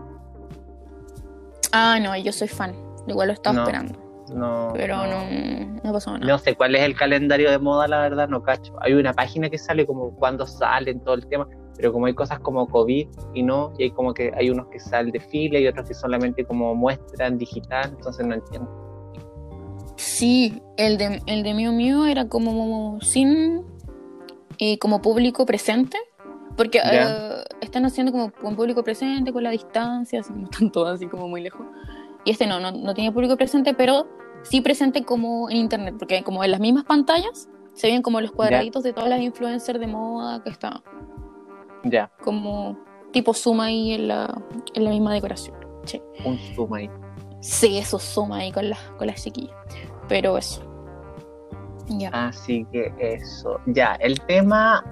Ah, 1.72 1.98
no, 2.00 2.14
yo 2.16 2.32
soy 2.32 2.48
fan. 2.48 2.74
Igual 3.06 3.28
lo 3.28 3.32
estaba 3.34 3.54
No, 3.56 3.62
esperando. 3.62 3.98
No, 4.34 4.72
Pero 4.74 4.96
no. 4.98 5.06
no, 5.06 5.80
no 5.84 5.92
pasó 5.92 6.12
nada. 6.12 6.26
No 6.26 6.38
sé 6.38 6.54
cuál 6.54 6.74
es 6.74 6.82
el 6.82 6.96
calendario 6.96 7.50
de 7.50 7.58
moda, 7.58 7.86
la 7.88 8.00
verdad, 8.00 8.28
no 8.28 8.42
cacho. 8.42 8.74
Hay 8.80 8.92
una 8.92 9.12
página 9.14 9.48
que 9.48 9.56
sale 9.56 9.86
como 9.86 10.10
cuando 10.16 10.46
salen 10.46 11.00
todo 11.00 11.14
el 11.14 11.26
tema, 11.28 11.46
pero 11.76 11.92
como 11.92 12.06
hay 12.06 12.14
cosas 12.14 12.40
como 12.40 12.66
COVID 12.68 13.08
y 13.34 13.42
no, 13.42 13.72
y 13.78 13.84
hay 13.84 13.90
como 13.90 14.14
que 14.14 14.32
hay 14.36 14.50
unos 14.50 14.66
que 14.68 14.80
salen 14.80 15.12
de 15.12 15.20
fila 15.20 15.58
y 15.58 15.66
otros 15.66 15.88
que 15.88 15.94
solamente 15.94 16.44
como 16.44 16.74
muestran 16.74 17.38
digital, 17.38 17.92
entonces 17.96 18.26
no 18.26 18.34
entiendo. 18.34 18.68
Sí, 19.96 20.62
el 20.76 20.98
de, 20.98 21.22
el 21.26 21.42
de 21.42 21.54
Miu 21.54 21.72
Miu 21.72 22.04
era 22.04 22.28
como 22.28 22.98
sin 23.00 23.64
eh, 24.58 24.78
como 24.78 25.02
público 25.02 25.46
presente. 25.46 25.98
Porque 26.56 26.80
eh, 26.82 27.44
están 27.60 27.84
haciendo 27.84 28.12
como 28.12 28.32
con 28.32 28.56
público 28.56 28.82
presente, 28.82 29.30
con 29.30 29.42
la 29.42 29.50
distancia, 29.50 30.20
así, 30.20 30.32
están 30.42 30.70
todos 30.72 30.94
así 30.94 31.06
como 31.06 31.28
muy 31.28 31.42
lejos. 31.42 31.66
Y 32.24 32.30
este 32.30 32.46
no, 32.46 32.58
no, 32.60 32.72
no 32.72 32.94
tenía 32.94 33.12
público 33.12 33.36
presente, 33.36 33.74
pero 33.74 34.06
sí 34.42 34.62
presente 34.62 35.04
como 35.04 35.50
en 35.50 35.58
internet, 35.58 35.96
porque 35.98 36.22
como 36.24 36.42
en 36.42 36.50
las 36.50 36.60
mismas 36.60 36.84
pantallas 36.84 37.48
se 37.74 37.88
ven 37.88 38.00
como 38.00 38.20
los 38.22 38.32
cuadraditos 38.32 38.82
de 38.82 38.94
todas 38.94 39.10
las 39.10 39.20
influencers 39.20 39.78
de 39.78 39.86
moda 39.86 40.42
que 40.42 40.48
estaban, 40.48 40.82
Ya, 41.90 42.10
como 42.22 42.78
tipo 43.12 43.32
suma 43.32 43.66
ahí 43.66 43.92
en 43.92 44.08
la, 44.08 44.42
en 44.74 44.84
la 44.84 44.90
misma 44.90 45.14
decoración. 45.14 45.56
Sí. 45.84 46.02
un 46.24 46.76
ahí. 46.76 46.90
Sí, 47.40 47.78
eso 47.78 47.98
suma 47.98 48.38
ahí 48.38 48.52
con 48.52 48.68
las, 48.68 48.78
con 48.98 49.06
las 49.06 49.22
chiquillas. 49.22 49.56
Pero 50.08 50.36
eso. 50.36 50.62
Ya. 51.88 52.10
Así 52.10 52.66
que 52.72 52.92
eso. 52.98 53.60
Ya, 53.66 53.94
el 54.00 54.20
tema 54.22 54.84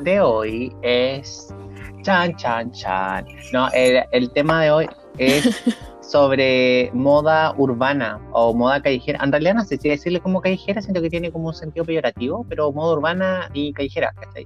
de 0.00 0.20
hoy 0.20 0.74
es. 0.82 1.54
Chan, 2.02 2.34
chan, 2.36 2.72
chan. 2.72 3.26
No, 3.52 3.68
el, 3.72 4.02
el 4.12 4.30
tema 4.32 4.62
de 4.62 4.70
hoy 4.70 4.88
es 5.18 5.62
sobre 6.00 6.90
moda 6.92 7.54
urbana 7.56 8.20
o 8.32 8.52
moda 8.52 8.82
callejera. 8.82 9.22
En 9.22 9.30
realidad 9.30 9.54
no 9.54 9.64
sé 9.64 9.76
si 9.76 9.88
decirle 9.88 10.20
como 10.20 10.40
callejera, 10.40 10.82
siento 10.82 11.00
que 11.00 11.10
tiene 11.10 11.30
como 11.30 11.48
un 11.48 11.54
sentido 11.54 11.84
peyorativo, 11.84 12.44
pero 12.48 12.72
moda 12.72 12.94
urbana 12.94 13.50
y 13.52 13.72
callejera, 13.72 14.12
¿cachai? 14.12 14.44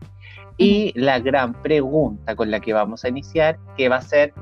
Y 0.56 0.98
la 0.98 1.18
gran 1.18 1.52
pregunta 1.62 2.36
con 2.36 2.50
la 2.50 2.60
que 2.60 2.72
vamos 2.72 3.04
a 3.04 3.08
iniciar, 3.08 3.58
que 3.76 3.88
va 3.88 3.96
a 3.96 4.02
ser 4.02 4.32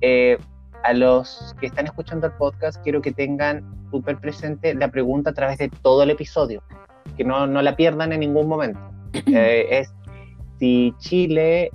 eh, 0.00 0.38
a 0.84 0.92
los 0.92 1.54
que 1.60 1.66
están 1.66 1.86
escuchando 1.86 2.26
el 2.26 2.32
podcast, 2.34 2.82
quiero 2.82 3.02
que 3.02 3.12
tengan 3.12 3.64
súper 3.90 4.18
presente 4.18 4.74
la 4.74 4.88
pregunta 4.88 5.30
a 5.30 5.34
través 5.34 5.58
de 5.58 5.68
todo 5.82 6.04
el 6.04 6.10
episodio, 6.10 6.62
que 7.16 7.24
no, 7.24 7.46
no 7.46 7.62
la 7.62 7.74
pierdan 7.74 8.12
en 8.12 8.20
ningún 8.20 8.48
momento. 8.48 8.78
Eh, 9.26 9.66
es 9.70 9.92
si 10.58 10.94
Chile 10.98 11.70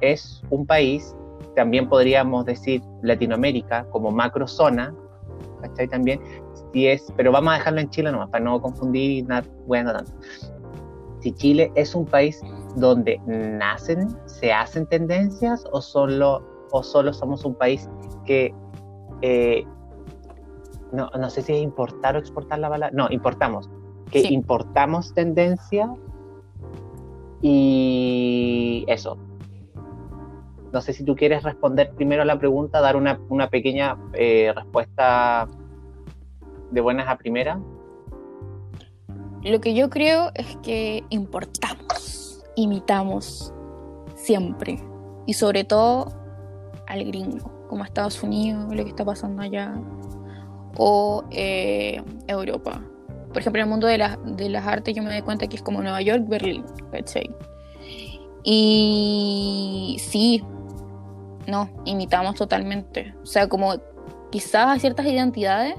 es 0.00 0.42
un 0.50 0.66
país, 0.66 1.14
también 1.54 1.88
podríamos 1.88 2.44
decir 2.44 2.82
Latinoamérica 3.02 3.86
como 3.90 4.10
macrozona, 4.10 4.94
¿cachai? 5.62 5.88
También, 5.88 6.20
si 6.72 6.88
es, 6.88 7.12
pero 7.16 7.32
vamos 7.32 7.54
a 7.54 7.58
dejarlo 7.58 7.80
en 7.80 7.90
Chile 7.90 8.12
nomás, 8.12 8.28
para 8.30 8.44
no 8.44 8.60
confundir 8.60 9.26
nada, 9.26 9.46
bueno, 9.66 9.92
tanto. 9.92 10.12
Si 11.20 11.32
Chile 11.32 11.72
es 11.74 11.94
un 11.94 12.04
país 12.04 12.42
donde 12.76 13.18
nacen, 13.26 14.16
se 14.26 14.52
hacen 14.52 14.86
tendencias 14.86 15.64
o 15.72 15.80
solo, 15.80 16.44
o 16.70 16.82
solo 16.82 17.12
somos 17.12 17.44
un 17.44 17.54
país 17.54 17.88
que 18.24 18.54
eh, 19.22 19.64
no, 20.92 21.10
no 21.18 21.30
sé 21.30 21.42
si 21.42 21.52
es 21.54 21.62
importar 21.62 22.16
o 22.16 22.18
exportar 22.18 22.58
la 22.58 22.68
palabra, 22.68 22.96
no, 22.96 23.08
importamos, 23.10 23.68
que 24.10 24.20
Sí. 24.22 24.34
importamos 24.34 25.12
tendencia 25.14 25.92
y 27.42 28.84
eso, 28.88 29.18
no 30.72 30.80
sé 30.80 30.92
si 30.92 31.04
tú 31.04 31.16
quieres 31.16 31.42
responder 31.42 31.92
primero 31.94 32.22
a 32.22 32.24
la 32.26 32.38
pregunta, 32.38 32.80
dar 32.80 32.96
una, 32.96 33.18
una 33.28 33.48
pequeña 33.48 33.96
eh, 34.12 34.52
respuesta 34.54 35.48
de 36.70 36.80
buenas 36.80 37.08
a 37.08 37.16
primera. 37.16 37.58
Lo 39.42 39.60
que 39.60 39.74
yo 39.74 39.88
creo 39.88 40.30
es 40.34 40.56
que 40.62 41.04
importamos, 41.08 42.05
imitamos 42.56 43.52
siempre. 44.16 44.82
Y 45.26 45.34
sobre 45.34 45.64
todo 45.64 46.08
al 46.86 47.04
gringo, 47.04 47.66
como 47.68 47.84
Estados 47.84 48.22
Unidos, 48.22 48.74
lo 48.74 48.82
que 48.84 48.90
está 48.90 49.04
pasando 49.04 49.42
allá, 49.42 49.74
o 50.76 51.24
eh, 51.30 52.02
Europa. 52.26 52.82
Por 53.28 53.38
ejemplo, 53.38 53.60
en 53.60 53.66
el 53.66 53.70
mundo 53.70 53.86
de, 53.86 53.98
de 54.24 54.48
las 54.48 54.66
artes 54.66 54.94
yo 54.94 55.02
me 55.02 55.10
doy 55.10 55.22
cuenta 55.22 55.46
que 55.46 55.56
es 55.56 55.62
como 55.62 55.82
Nueva 55.82 56.00
York, 56.00 56.24
Berlín, 56.26 56.64
¿cachai? 56.90 57.30
Y 58.42 59.96
sí, 60.00 60.42
no, 61.46 61.68
imitamos 61.84 62.36
totalmente. 62.36 63.14
O 63.22 63.26
sea, 63.26 63.48
como 63.48 63.74
quizás 64.30 64.68
a 64.68 64.78
ciertas 64.78 65.06
identidades, 65.06 65.74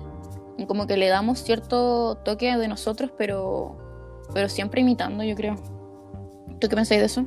como 0.67 0.87
que 0.87 0.97
le 0.97 1.07
damos 1.07 1.39
cierto 1.39 2.15
toque 2.25 2.57
de 2.57 2.67
nosotros, 2.67 3.11
pero, 3.17 3.77
pero 4.33 4.49
siempre 4.49 4.81
imitando, 4.81 5.23
yo 5.23 5.35
creo. 5.35 5.55
¿Tú 6.59 6.67
qué 6.67 6.75
pensáis 6.75 7.01
de 7.01 7.05
eso? 7.05 7.25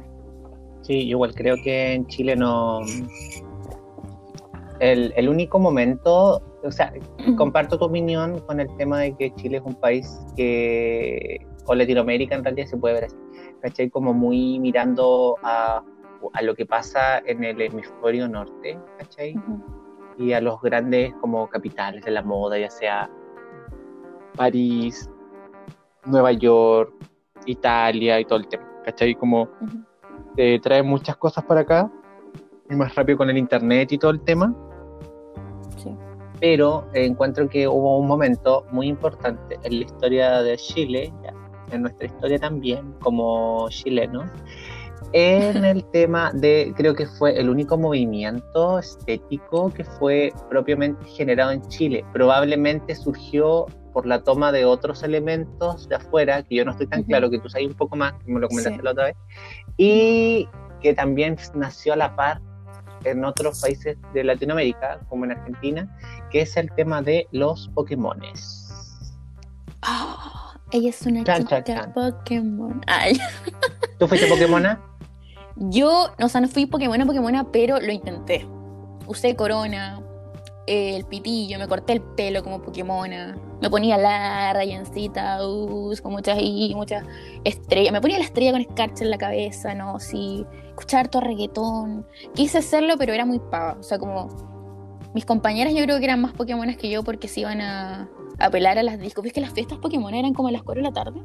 Sí, 0.83 1.09
igual 1.09 1.35
creo 1.35 1.57
que 1.63 1.95
en 1.95 2.07
Chile 2.07 2.37
no. 2.37 2.81
El, 4.81 5.13
el 5.15 5.29
único 5.29 5.59
momento, 5.59 6.43
o 6.63 6.71
sea, 6.71 6.93
comparto 7.37 7.79
tu 7.79 7.85
opinión 7.85 8.41
con 8.41 8.61
el 8.61 8.75
tema 8.77 9.01
de 9.01 9.15
que 9.15 9.35
Chile 9.35 9.59
es 9.59 9.63
un 9.63 9.75
país 9.75 10.21
que, 10.37 11.47
o 11.67 11.75
Latinoamérica 11.75 12.35
en 12.35 12.45
realidad 12.45 12.67
se 12.67 12.79
puede 12.79 12.95
ver 12.95 13.05
así, 13.05 13.17
¿cachai? 13.61 13.91
Como 13.91 14.15
muy 14.15 14.59
mirando 14.59 15.37
a, 15.43 15.85
a 16.33 16.43
lo 16.43 16.55
que 16.55 16.65
pasa 16.65 17.19
en 17.19 17.45
el 17.45 17.61
hemisferio 17.61 18.27
norte, 18.27 18.79
¿cachai? 18.99 19.35
Y 20.19 20.33
a 20.33 20.41
los 20.41 20.61
grandes 20.63 21.13
como 21.21 21.47
capitales 21.49 22.03
de 22.05 22.11
la 22.11 22.23
moda, 22.23 22.59
ya 22.59 22.71
sea 22.71 23.11
París, 24.35 25.11
Nueva 26.07 26.33
York, 26.33 26.93
Italia 27.45 28.19
y 28.19 28.25
todo 28.25 28.39
el 28.39 28.49
tema, 28.49 28.70
¿cachai? 28.91 29.15
Como 29.15 29.49
te 30.37 30.59
trae 30.61 30.83
muchas 30.83 31.17
cosas 31.17 31.45
para 31.45 31.61
acá, 31.61 31.91
y 32.69 32.75
más 32.75 32.95
rápido 32.95 33.19
con 33.19 33.31
el 33.31 33.39
internet 33.39 33.93
y 33.93 33.99
todo 33.99 34.11
el 34.13 34.21
tema. 34.21 34.55
Sí. 35.77 35.95
Pero 36.41 36.87
encuentro 36.95 37.49
que 37.49 37.69
hubo 37.69 37.99
un 37.99 38.07
momento 38.07 38.65
muy 38.71 38.89
importante 38.89 39.59
en 39.63 39.81
la 39.81 39.85
historia 39.85 40.43
de 40.43 40.57
Chile, 40.57 41.13
en 41.71 41.83
nuestra 41.83 42.07
historia 42.07 42.39
también, 42.39 42.95
como 43.01 43.69
chileno, 43.69 44.25
en 45.13 45.65
el 45.65 45.85
tema 45.87 46.33
de, 46.35 46.73
creo 46.77 46.95
que 46.95 47.07
fue 47.07 47.39
el 47.39 47.51
único 47.51 47.77
movimiento 47.77 48.79
estético 48.79 49.71
que 49.73 49.85
fue 49.85 50.33
propiamente 50.49 51.05
generado 51.07 51.51
en 51.51 51.63
Chile. 51.69 52.05
Probablemente 52.13 52.95
surgió 52.95 53.67
por 53.93 54.07
la 54.07 54.23
toma 54.23 54.53
de 54.53 54.65
otros 54.65 55.03
elementos 55.03 55.89
de 55.89 55.97
afuera, 55.97 56.43
que 56.43 56.57
yo 56.57 56.65
no 56.65 56.73
estoy 56.73 56.87
tan 56.87 57.03
claro, 57.05 57.31
que 57.31 57.39
tú 57.39 57.49
sabes 57.49 57.69
un 57.69 57.75
poco 57.75 57.97
más, 57.97 58.13
que 58.25 58.33
me 58.33 58.41
lo 58.41 58.49
comentaste 58.49 58.83
la 58.83 58.93
otra 58.93 59.05
vez, 59.05 59.17
y 59.77 60.49
que 60.81 60.95
también 60.95 61.37
nació 61.55 61.93
a 61.93 61.97
la 61.97 62.17
par 62.17 62.41
en 63.05 63.25
otros 63.25 63.61
países 63.61 63.97
de 64.13 64.25
Latinoamérica, 64.25 65.01
como 65.09 65.25
en 65.25 65.33
Argentina, 65.33 65.97
que 66.31 66.43
es 66.43 66.57
el 66.57 66.71
tema 66.73 67.03
de 67.03 67.27
los 67.33 67.69
Pokémones. 67.75 68.69
Oh, 69.87 70.53
ella 70.73 70.91
es 70.91 71.03
una 71.03 71.25
chica 71.25 71.93
Pokémon. 71.95 72.81
¿Tú 73.99 74.07
fuiste 74.07 74.27
Pokémona? 74.27 74.81
Yo, 75.57 76.09
o 76.19 76.29
sea, 76.29 76.41
no 76.41 76.49
fui 76.49 76.67
Pokémon 76.67 77.07
Pokémona, 77.07 77.51
pero 77.51 77.81
lo 77.81 77.93
intenté. 77.93 78.47
Usé 79.07 79.35
corona, 79.35 80.00
el 80.71 81.05
pitillo, 81.05 81.59
me 81.59 81.67
corté 81.67 81.95
el 81.95 82.01
pelo 82.01 82.45
como 82.45 82.63
Pokémona, 82.63 83.37
me 83.61 83.69
ponía 83.69 83.99
la 83.99 84.53
rayancita, 84.53 85.45
uh, 85.45 85.93
con 86.01 86.13
muchas 86.13 86.39
y 86.41 86.73
muchas 86.77 87.05
estrellas, 87.43 87.93
me 87.93 88.01
ponía 88.01 88.19
la 88.19 88.25
estrella 88.25 88.53
con 88.53 88.61
escarcha 88.61 89.03
en 89.03 89.11
la 89.11 89.19
cabeza, 89.19 89.75
no, 89.75 89.99
sí, 89.99 90.47
escuchar 90.69 91.09
todo 91.09 91.23
reggaetón. 91.23 92.07
Quise 92.35 92.59
hacerlo, 92.59 92.95
pero 92.99 93.13
era 93.13 93.25
muy 93.25 93.41
pava, 93.41 93.79
o 93.81 93.83
sea, 93.83 93.99
como 93.99 94.29
mis 95.13 95.25
compañeras 95.25 95.75
yo 95.75 95.83
creo 95.83 95.99
que 95.99 96.05
eran 96.05 96.21
más 96.21 96.35
Pokémonas 96.35 96.77
que 96.77 96.89
yo 96.89 97.03
porque 97.03 97.27
se 97.27 97.41
iban 97.41 97.61
a, 97.61 98.09
apelar 98.39 98.79
a 98.79 98.85
las 98.85 99.01
discos. 99.01 99.25
¿Ves 99.25 99.33
que 99.33 99.41
las 99.41 99.53
fiestas 99.53 99.79
Pokémon 99.79 100.15
eran 100.15 100.35
como 100.35 100.49
a 100.49 100.53
las 100.53 100.63
4 100.63 100.83
de 100.83 100.89
la 100.89 100.95
tarde? 100.95 101.21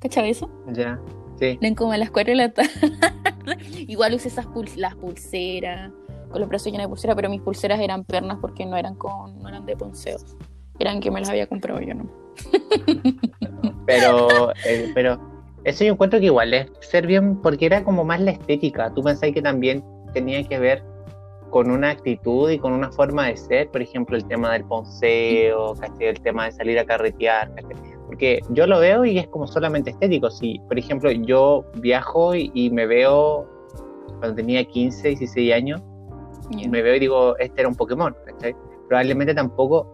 ¿Cachai 0.00 0.30
eso? 0.30 0.50
Ya, 0.68 1.00
sí. 1.38 1.58
Eran 1.62 1.74
como 1.74 1.92
a 1.92 1.96
las 1.96 2.10
4 2.10 2.32
de 2.32 2.36
la 2.36 2.52
tarde. 2.52 2.70
Igual 3.88 4.12
usé 4.12 4.28
esas 4.28 4.46
las 4.76 4.94
pulseras 4.96 5.92
con 6.30 6.40
los 6.40 6.48
brazos 6.48 6.66
llenos 6.72 6.84
de 6.84 6.88
pulseras, 6.88 7.16
pero 7.16 7.30
mis 7.30 7.40
pulseras 7.40 7.80
eran 7.80 8.04
pernas 8.04 8.38
porque 8.40 8.66
no 8.66 8.76
eran 8.76 8.94
con, 8.94 9.38
no 9.38 9.48
eran 9.48 9.66
de 9.66 9.76
ponceos. 9.76 10.36
Eran 10.78 11.00
que 11.00 11.10
me 11.10 11.20
las 11.20 11.30
había 11.30 11.46
comprado 11.46 11.80
yo, 11.80 11.94
¿no? 11.94 12.06
pero, 13.86 14.52
eh, 14.66 14.90
pero 14.94 15.18
eso 15.64 15.84
yo 15.84 15.92
encuentro 15.92 16.20
que 16.20 16.26
igual 16.26 16.54
es 16.54 16.70
ser 16.80 17.06
bien, 17.06 17.40
porque 17.40 17.66
era 17.66 17.82
como 17.82 18.04
más 18.04 18.20
la 18.20 18.32
estética. 18.32 18.92
Tú 18.94 19.02
pensáis 19.02 19.34
que 19.34 19.42
también 19.42 19.84
tenía 20.12 20.42
que 20.44 20.58
ver 20.58 20.84
con 21.50 21.70
una 21.70 21.90
actitud 21.90 22.50
y 22.50 22.58
con 22.58 22.72
una 22.72 22.90
forma 22.92 23.26
de 23.26 23.36
ser, 23.36 23.70
por 23.70 23.80
ejemplo, 23.80 24.16
el 24.16 24.24
tema 24.26 24.52
del 24.52 24.64
ponceo, 24.64 25.74
el 26.00 26.20
tema 26.20 26.44
de 26.46 26.52
salir 26.52 26.78
a 26.78 26.84
carretear, 26.84 27.52
porque 28.06 28.40
yo 28.50 28.66
lo 28.66 28.78
veo 28.78 29.04
y 29.04 29.18
es 29.18 29.26
como 29.28 29.46
solamente 29.46 29.90
estético. 29.90 30.30
Si, 30.30 30.60
por 30.68 30.78
ejemplo, 30.78 31.10
yo 31.10 31.64
viajo 31.76 32.34
y, 32.34 32.70
me 32.70 32.86
veo 32.86 33.48
cuando 34.18 34.36
tenía 34.36 34.64
15, 34.64 35.08
16 35.08 35.52
años, 35.52 35.82
me 36.68 36.82
veo 36.82 36.94
y 36.94 37.00
digo, 37.00 37.36
este 37.38 37.60
era 37.60 37.68
un 37.68 37.74
Pokémon, 37.74 38.14
¿cachai? 38.24 38.54
Probablemente 38.88 39.34
tampoco, 39.34 39.86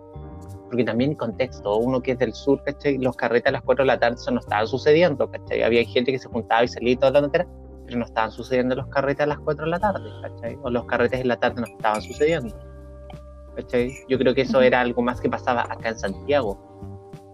porque 0.67 0.85
también 0.85 1.15
contexto, 1.15 1.77
uno 1.77 2.01
que 2.01 2.13
es 2.13 2.19
del 2.19 2.33
sur, 2.35 2.63
¿cachai? 2.65 2.99
Los 2.99 3.17
carretes 3.17 3.49
a 3.49 3.53
las 3.53 3.63
4 3.63 3.85
de 3.85 3.87
la 3.87 3.99
tarde 3.99 4.17
eso 4.17 4.31
no 4.31 4.41
estaban 4.41 4.67
sucediendo, 4.67 5.31
¿cachai? 5.31 5.63
Había 5.63 5.85
gente 5.85 6.13
que 6.13 6.19
se 6.19 6.29
juntaba 6.29 6.65
y 6.65 6.69
salía 6.69 6.93
y 6.93 6.97
toda 6.97 7.13
la 7.13 7.21
notera, 7.23 7.47
pero 7.87 7.99
no 7.99 8.05
estaban 8.05 8.31
sucediendo 8.31 8.75
los 8.75 8.87
carretes 8.89 9.23
a 9.23 9.27
las 9.27 9.39
4 9.39 9.65
de 9.65 9.71
la 9.71 9.79
tarde, 9.79 10.11
¿cachai? 10.23 10.59
O 10.63 10.71
los 10.71 10.85
carretes 10.87 11.21
en 11.21 11.29
la 11.29 11.37
tarde 11.37 11.61
no 11.61 11.67
estaban 11.67 12.03
sucediendo. 12.03 12.55
¿cachai? 13.57 13.93
Yo 14.09 14.19
creo 14.19 14.35
que 14.35 14.43
eso 14.43 14.61
era 14.61 14.81
algo 14.81 15.03
más 15.03 15.21
que 15.21 15.29
pasaba 15.29 15.63
acá 15.63 15.91
en 15.91 15.99
Santiago, 15.99 16.59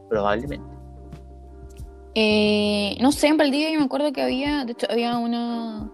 probablemente. 0.08 0.66
Eh, 2.14 2.96
no 3.00 3.12
sé, 3.12 3.28
en 3.28 3.36
Valdivia 3.36 3.70
yo 3.70 3.78
me 3.78 3.84
acuerdo 3.84 4.12
que 4.12 4.22
había, 4.22 4.64
de 4.64 4.72
hecho, 4.72 4.86
había 4.90 5.16
una, 5.18 5.90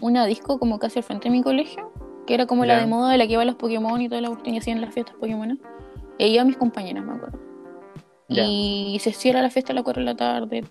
una 0.00 0.26
disco 0.26 0.58
como 0.58 0.78
casi 0.78 1.00
al 1.00 1.04
frente 1.04 1.28
de 1.28 1.30
mi 1.30 1.42
colegio, 1.42 1.92
que 2.28 2.34
era 2.34 2.44
como 2.44 2.66
la 2.66 2.78
de 2.78 2.86
moda 2.86 3.10
de 3.10 3.16
la 3.16 3.26
que 3.26 3.32
iba 3.32 3.44
los 3.46 3.54
Pokémon 3.54 4.02
y 4.02 4.08
toda 4.10 4.20
la 4.20 4.28
cuestión 4.28 4.54
y 4.54 4.58
hacían 4.58 4.82
las 4.82 4.92
fiestas 4.92 5.16
Pokémon. 5.16 5.58
Y 6.18 6.26
iba 6.26 6.44
mis 6.44 6.58
compañeras, 6.58 7.02
me 7.02 7.14
acuerdo. 7.14 7.38
Y 8.28 8.98
se 9.00 9.14
cierra 9.14 9.40
la 9.40 9.48
fiesta 9.48 9.72
a 9.72 9.74
las 9.74 9.82
4 9.82 10.02
de 10.02 10.04
la 10.04 10.14
tarde, 10.14 10.64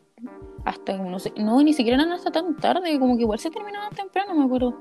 hasta 0.66 0.96
no 0.98 1.18
sé, 1.18 1.34
no, 1.36 1.60
ni 1.64 1.74
siquiera 1.74 1.98
eran 1.98 2.12
hasta 2.12 2.30
tan 2.30 2.58
tarde, 2.58 3.00
como 3.00 3.16
que 3.16 3.24
igual 3.24 3.40
se 3.40 3.50
terminaba 3.50 3.90
temprano, 3.90 4.36
me 4.36 4.46
acuerdo. 4.46 4.80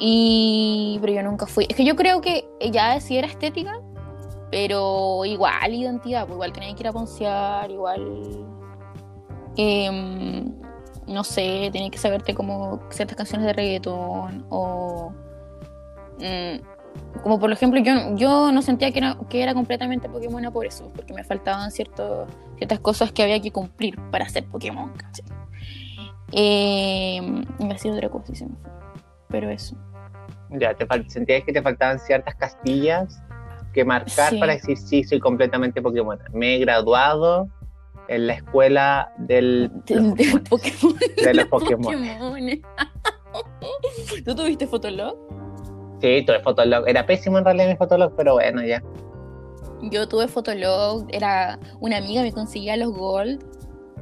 Y, 0.00 0.98
pero 1.00 1.12
yo 1.12 1.22
nunca 1.22 1.46
fui. 1.46 1.66
Es 1.68 1.76
que 1.76 1.84
yo 1.84 1.94
creo 1.94 2.20
que 2.20 2.44
ya 2.72 2.98
sí 2.98 3.16
era 3.16 3.28
estética, 3.28 3.80
pero 4.50 5.24
igual 5.24 5.72
identidad, 5.72 6.26
pues 6.26 6.34
igual 6.34 6.52
tenía 6.52 6.74
que 6.74 6.82
ir 6.82 6.88
a 6.88 6.92
poncear, 6.92 7.70
igual. 7.70 8.44
Em, 9.56 10.52
no 11.06 11.22
sé, 11.22 11.70
tenía 11.72 11.88
que 11.88 11.98
saberte 11.98 12.34
como 12.34 12.80
ciertas 12.90 13.16
canciones 13.16 13.46
de 13.46 13.52
reggaetón 13.52 14.44
o 14.50 15.12
Mm, 16.18 16.74
como 17.22 17.40
por 17.40 17.50
ejemplo, 17.50 17.80
yo, 17.80 18.16
yo 18.16 18.52
no 18.52 18.62
sentía 18.62 18.92
que 18.92 18.98
era, 18.98 19.18
que 19.28 19.42
era 19.42 19.54
completamente 19.54 20.08
Pokémon 20.08 20.52
por 20.52 20.66
eso, 20.66 20.92
porque 20.94 21.12
me 21.12 21.24
faltaban 21.24 21.70
ciertas 21.70 22.28
cosas 22.82 23.12
que 23.12 23.22
había 23.22 23.40
que 23.40 23.50
cumplir 23.50 23.96
para 24.10 24.28
ser 24.28 24.44
Pokémon. 24.44 24.92
Eh, 26.32 27.20
me 27.58 27.74
ha 27.74 27.78
sido 27.78 27.94
otra 27.94 28.08
cosa, 28.08 28.32
pero 29.28 29.50
eso. 29.50 29.76
Ya, 30.50 30.74
te 30.74 30.86
sentías 31.08 31.42
que 31.44 31.52
te 31.52 31.62
faltaban 31.62 31.98
ciertas 31.98 32.34
castillas 32.36 33.20
que 33.72 33.84
marcar 33.84 34.38
para 34.38 34.54
decir 34.54 34.78
sí, 34.78 35.04
soy 35.04 35.18
completamente 35.18 35.82
Pokémon. 35.82 36.18
Me 36.32 36.54
he 36.54 36.58
graduado 36.58 37.48
en 38.08 38.26
la 38.26 38.34
escuela 38.34 39.12
del, 39.18 39.70
de, 39.86 39.96
los 39.96 40.40
Pokémon. 40.48 40.96
De 41.16 41.34
los 41.34 41.48
Pokémon. 41.48 41.94
¿Tú 44.24 44.34
tuviste 44.34 44.66
Fotolog? 44.66 45.16
Sí, 46.04 46.22
tuve 46.26 46.38
Fotolog. 46.40 46.86
Era 46.86 47.06
pésimo 47.06 47.38
en 47.38 47.46
realidad 47.46 47.68
mi 47.68 47.76
Fotolog, 47.76 48.12
pero 48.14 48.34
bueno, 48.34 48.62
ya. 48.62 48.82
Yo 49.80 50.06
tuve 50.06 50.28
Fotolog, 50.28 51.06
era 51.08 51.58
una 51.80 51.96
amiga 51.96 52.20
me 52.20 52.30
conseguía 52.30 52.76
los 52.76 52.92
Gold. 52.92 53.42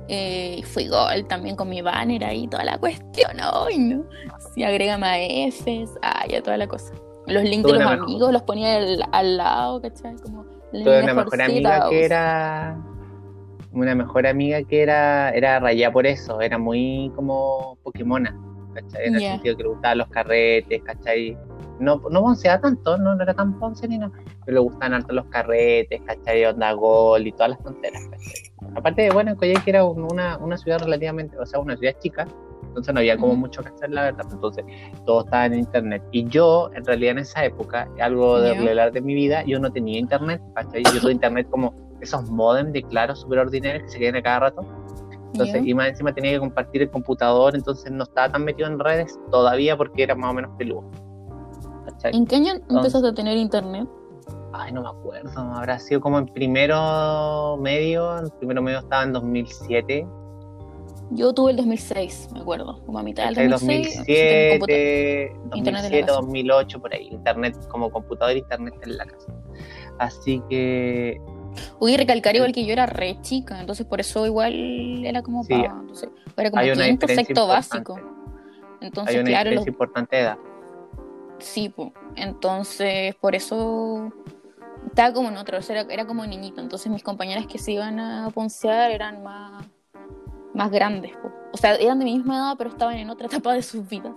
Eh, 0.09 0.63
fui 0.65 0.89
Gold 0.89 1.29
también 1.29 1.55
con 1.55 1.69
mi 1.69 1.81
banner 1.81 2.25
ahí, 2.25 2.49
toda 2.49 2.65
la 2.65 2.77
cuestión. 2.77 3.31
Ay, 3.41 3.79
no. 3.79 4.05
Si 4.53 4.65
agrega 4.65 4.99
más 4.99 5.17
Fs, 5.55 5.93
ah, 6.03 6.25
ya 6.29 6.43
toda 6.43 6.57
la 6.57 6.67
cosa. 6.67 6.93
Los 7.29 7.45
links 7.45 7.71
de 7.71 7.79
los 7.79 7.87
amigos 7.87 8.33
los 8.33 8.43
ponía 8.43 8.79
al, 9.13 9.37
lado, 9.37 9.81
¿cachai? 9.81 10.17
Como 10.17 10.45
tuve 10.73 11.05
una 11.05 11.15
mejor 11.15 11.41
amiga 11.41 11.89
que 11.89 12.05
era. 12.05 12.83
Una 13.71 13.95
mejor 13.95 14.27
amiga 14.27 14.61
que 14.65 14.83
era, 14.83 15.31
era 15.31 15.61
rayada 15.61 15.93
por 15.93 16.07
eso, 16.07 16.41
era 16.41 16.59
muy 16.59 17.13
como 17.15 17.79
Pokémona, 17.85 18.37
¿cachai? 18.75 19.07
En 19.07 19.15
el 19.15 19.21
sentido 19.21 19.57
que 19.57 19.63
le 19.63 19.69
gustaban 19.69 19.99
los 19.99 20.09
carretes, 20.09 20.83
¿cachai? 20.83 21.39
No, 21.81 22.01
no 22.11 22.21
ponceaba 22.21 22.61
tanto, 22.61 22.97
no, 22.99 23.15
no 23.15 23.23
era 23.23 23.35
tan 23.35 23.59
ponce 23.59 23.89
ni 23.89 23.99
nada, 23.99 24.13
pero 24.45 24.57
le 24.57 24.61
gustaban 24.61 24.95
harto 24.95 25.13
los 25.13 25.27
carretes, 25.27 26.01
¿cachai? 26.03 26.45
Onda 26.45 26.73
gol 26.73 27.27
y 27.27 27.33
todas 27.33 27.51
las 27.51 27.63
tonteras, 27.63 28.03
¿cachai? 28.09 28.77
Aparte, 28.77 29.11
bueno, 29.11 29.33
en 29.33 29.37
Coyhaique 29.37 29.71
era 29.71 29.85
una, 29.85 30.39
una 30.39 30.57
ciudad 30.57 30.79
relativamente, 30.81 31.37
o 31.39 31.47
sea, 31.47 31.61
una 31.61 31.77
ciudad 31.77 31.95
chica, 32.01 32.27
entonces 32.73 32.95
no 32.95 33.01
había 33.01 33.19
como 33.19 33.35
mucho 33.35 33.63
que 33.63 33.69
hacer, 33.69 33.91
la 33.91 34.05
verdad. 34.05 34.27
Entonces 34.33 34.65
todo 35.05 35.25
estaba 35.25 35.45
en 35.45 35.59
internet. 35.59 36.03
Y 36.11 36.25
yo, 36.29 36.71
en 36.75 36.85
realidad, 36.85 37.13
en 37.13 37.19
esa 37.19 37.45
época, 37.45 37.87
algo 38.01 38.41
de 38.41 38.57
hablar 38.57 38.93
de 38.93 39.03
mi 39.03 39.15
vida, 39.15 39.45
yo 39.45 39.59
no 39.59 39.71
tenía 39.71 39.99
internet, 39.99 40.41
¿cachai? 40.55 40.83
Yo 40.85 41.01
tuve 41.01 41.13
internet 41.13 41.47
como 41.51 41.75
esos 42.01 42.31
modems 42.31 42.73
de 42.73 42.83
claro 42.83 43.15
súper 43.15 43.41
ordinarios 43.41 43.83
que 43.85 43.89
se 43.91 43.99
quedan 43.99 44.17
a 44.17 44.23
cada 44.23 44.41
rato. 44.41 44.67
Entonces, 45.35 45.67
y 45.67 45.75
más 45.75 45.89
encima 45.89 46.15
tenía 46.15 46.33
que 46.33 46.41
compartir 46.41 46.83
el 46.83 46.91
computador, 46.91 47.55
entonces 47.55 47.91
no 47.91 48.05
estaba 48.05 48.31
tan 48.33 48.45
metido 48.45 48.69
en 48.69 48.79
redes 48.79 49.19
todavía 49.31 49.77
porque 49.77 50.03
era 50.03 50.15
más 50.15 50.31
o 50.31 50.35
menos 50.35 50.51
peludo. 50.59 50.91
¿En 52.05 52.27
qué 52.27 52.37
año 52.37 52.55
empezaste 52.69 53.09
a 53.09 53.15
tener 53.15 53.37
internet? 53.37 53.89
Ay, 54.53 54.73
no 54.73 54.83
me 54.83 54.89
acuerdo, 54.89 55.41
habrá 55.41 55.79
sido 55.79 56.01
como 56.01 56.19
en 56.19 56.27
primero 56.27 57.57
medio, 57.59 58.19
en 58.19 58.29
primero 58.39 58.61
medio 58.61 58.81
estaba 58.81 59.03
en 59.03 59.13
2007. 59.13 60.07
Yo 61.11 61.33
tuve 61.33 61.53
el 61.53 61.57
2006, 61.57 62.29
me 62.33 62.41
acuerdo, 62.41 62.83
como 62.85 62.99
a 62.99 63.03
mitad 63.03 63.31
del 63.33 63.51
2006. 63.51 63.99
2007, 63.99 65.37
2007 65.51 66.07
2008, 66.07 66.81
por 66.81 66.95
ahí, 66.95 67.09
internet 67.09 67.57
como 67.69 67.91
computador, 67.91 68.37
internet 68.37 68.75
en 68.83 68.97
la 68.97 69.07
casa. 69.07 69.33
Así 69.99 70.43
que 70.49 71.21
Uy, 71.79 71.97
recalcar 71.97 72.35
igual 72.35 72.53
que 72.53 72.65
yo 72.65 72.73
era 72.73 72.87
re 72.87 73.19
chica, 73.21 73.61
entonces 73.61 73.87
por 73.87 74.01
eso 74.01 74.27
igual 74.27 75.05
era 75.05 75.23
como 75.23 75.45
para, 75.45 75.67
entonces, 75.81 76.09
era 76.37 76.51
como 76.51 76.63
quinto, 76.63 77.09
sexto 77.09 77.47
básico. 77.47 78.01
Entonces, 78.81 79.15
Hay 79.15 79.21
una 79.21 79.31
claro, 79.31 79.51
diferencia 79.51 79.71
importante 79.71 80.17
de 80.17 80.23
edad. 80.23 80.39
Sí, 81.43 81.69
pues. 81.69 81.91
Entonces, 82.15 83.15
por 83.17 83.35
eso 83.35 84.13
estaba 84.87 85.13
como 85.13 85.29
en 85.29 85.37
otro, 85.37 85.59
era, 85.69 85.81
era 85.83 86.07
como 86.07 86.25
niñito. 86.25 86.61
Entonces, 86.61 86.91
mis 86.91 87.03
compañeras 87.03 87.47
que 87.47 87.59
se 87.59 87.73
iban 87.73 87.99
a 87.99 88.31
poncear 88.31 88.91
eran 88.91 89.23
más, 89.23 89.67
más 90.55 90.71
grandes. 90.71 91.13
O 91.53 91.57
sea, 91.57 91.75
eran 91.75 91.99
de 91.99 92.05
mi 92.05 92.17
misma 92.17 92.37
edad, 92.37 92.55
pero 92.57 92.71
estaban 92.71 92.97
en 92.97 93.11
otra 93.11 93.27
etapa 93.31 93.53
de 93.55 93.63
sus 93.63 93.87
vidas. 93.89 94.15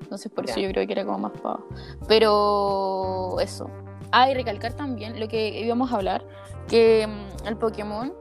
Entonces, 0.00 0.30
por 0.30 0.44
eso 0.44 0.58
yo 0.60 0.68
creo 0.70 0.86
que 0.86 0.92
era 0.92 1.04
como 1.04 1.18
más 1.18 1.32
pavo. 1.40 1.66
Pero 2.08 3.38
eso. 3.40 3.70
Ah, 4.10 4.28
y 4.28 4.34
recalcar 4.34 4.72
también 4.72 5.20
lo 5.20 5.28
que 5.28 5.60
íbamos 5.60 5.92
a 5.92 5.96
hablar, 5.96 6.26
que 6.66 7.06
mm, 7.06 7.46
el 7.46 7.56
Pokémon 7.56 8.12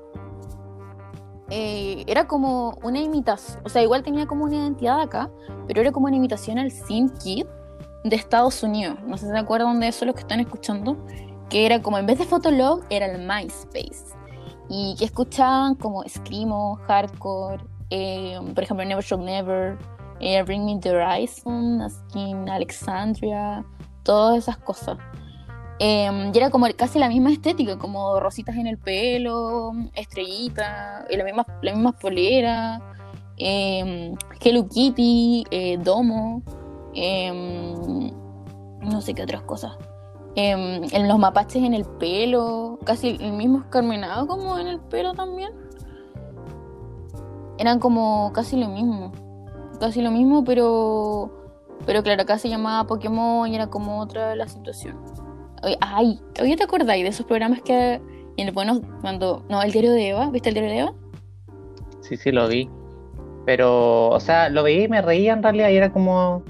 eh, 1.50 2.04
era 2.06 2.28
como 2.28 2.78
una 2.84 3.00
imitación, 3.00 3.60
o 3.66 3.70
sea, 3.70 3.82
igual 3.82 4.04
tenía 4.04 4.28
como 4.28 4.44
una 4.44 4.58
identidad 4.58 5.02
acá, 5.02 5.32
pero 5.66 5.82
era 5.82 5.92
como 5.92 6.06
una 6.06 6.16
imitación 6.16 6.60
al 6.60 6.70
SimKit 6.70 7.48
de 8.10 8.16
Estados 8.16 8.64
Unidos. 8.64 8.98
No 9.06 9.18
sé 9.18 9.26
si 9.28 9.32
se 9.32 9.38
acuerdan 9.38 9.80
de 9.80 9.88
eso 9.88 10.06
los 10.06 10.16
que 10.16 10.22
están 10.22 10.40
escuchando, 10.40 10.98
que 11.50 11.66
era 11.66 11.82
como 11.82 11.98
en 11.98 12.06
vez 12.06 12.20
de 12.20 12.26
Fotolog 12.26 12.84
era 12.90 13.06
el 13.06 13.20
MySpace. 13.20 14.16
Y 14.70 14.96
que 14.98 15.06
escuchaban 15.06 15.76
como 15.76 16.04
Screamo, 16.08 16.76
Hardcore, 16.88 17.64
eh, 17.90 18.40
por 18.54 18.64
ejemplo 18.64 18.86
Never 18.86 19.04
Should 19.04 19.24
Never, 19.24 19.78
eh, 20.20 20.44
Bring 20.44 20.66
Me 20.66 20.80
the 20.80 20.92
Horizon, 20.92 21.90
Skin 21.90 22.50
Alexandria, 22.50 23.66
todas 24.04 24.38
esas 24.38 24.58
cosas. 24.58 24.98
Em, 25.80 26.32
y 26.34 26.38
era 26.38 26.50
como 26.50 26.68
casi 26.76 27.00
la 27.00 27.08
misma 27.08 27.32
estética, 27.32 27.78
como 27.78 28.20
rositas 28.20 28.56
en 28.58 28.68
el 28.68 28.78
pelo, 28.78 29.72
estrellitas, 29.96 31.06
la 31.10 31.24
misma, 31.24 31.46
la 31.62 31.72
misma 31.72 31.94
polera, 31.94 32.82
eh, 33.38 34.14
Hello 34.42 34.68
Kitty, 34.68 35.46
eh, 35.50 35.78
Domo, 35.82 36.44
em, 36.94 38.12
no 38.82 39.02
sé 39.02 39.14
qué 39.14 39.24
otras 39.24 39.44
cosas. 39.44 39.78
en 40.36 41.08
los 41.08 41.20
mapaches 41.20 41.64
en 41.64 41.74
el 41.74 41.84
pelo, 41.84 42.80
casi 42.86 43.18
el 43.20 43.34
mismo 43.34 43.60
escarmenado 43.60 44.26
como 44.26 44.58
en 44.58 44.68
el 44.68 44.80
pelo 44.80 45.14
también. 45.14 45.52
Eran 47.58 47.80
como 47.80 48.32
casi 48.34 48.56
lo 48.56 48.70
mismo, 48.70 49.12
casi 49.82 50.02
lo 50.02 50.12
mismo, 50.12 50.46
pero, 50.46 51.30
pero 51.86 52.04
claro, 52.04 52.22
acá 52.22 52.38
se 52.38 52.48
llamaba 52.48 52.88
Pokémon 52.88 53.52
y 53.52 53.56
era 53.56 53.68
como 53.68 54.00
otra 54.00 54.34
la 54.36 54.48
situación. 54.48 54.98
Ay, 55.82 56.22
¿todavía 56.34 56.56
te 56.56 56.64
acordáis 56.64 57.04
de 57.04 57.10
esos 57.10 57.26
programas 57.26 57.62
que 57.62 58.02
en 58.38 58.48
el 58.48 58.54
bueno 58.54 58.80
cuando 59.02 59.44
no 59.50 59.62
el 59.62 59.72
diario 59.72 59.92
de 59.92 60.10
Eva, 60.10 60.30
¿viste 60.30 60.50
el 60.50 60.56
diario 60.56 60.72
de 60.72 60.80
Eva? 60.80 60.94
Sí, 62.02 62.16
sí 62.16 62.32
lo 62.32 62.48
vi. 62.48 62.70
Pero, 63.46 64.10
o 64.10 64.20
sea, 64.20 64.50
lo 64.50 64.64
veía 64.64 64.84
y 64.84 64.88
me 64.88 65.02
reía 65.02 65.34
en 65.34 65.44
realidad 65.44 65.70
y 65.70 65.76
era 65.76 65.92
como 65.92 66.44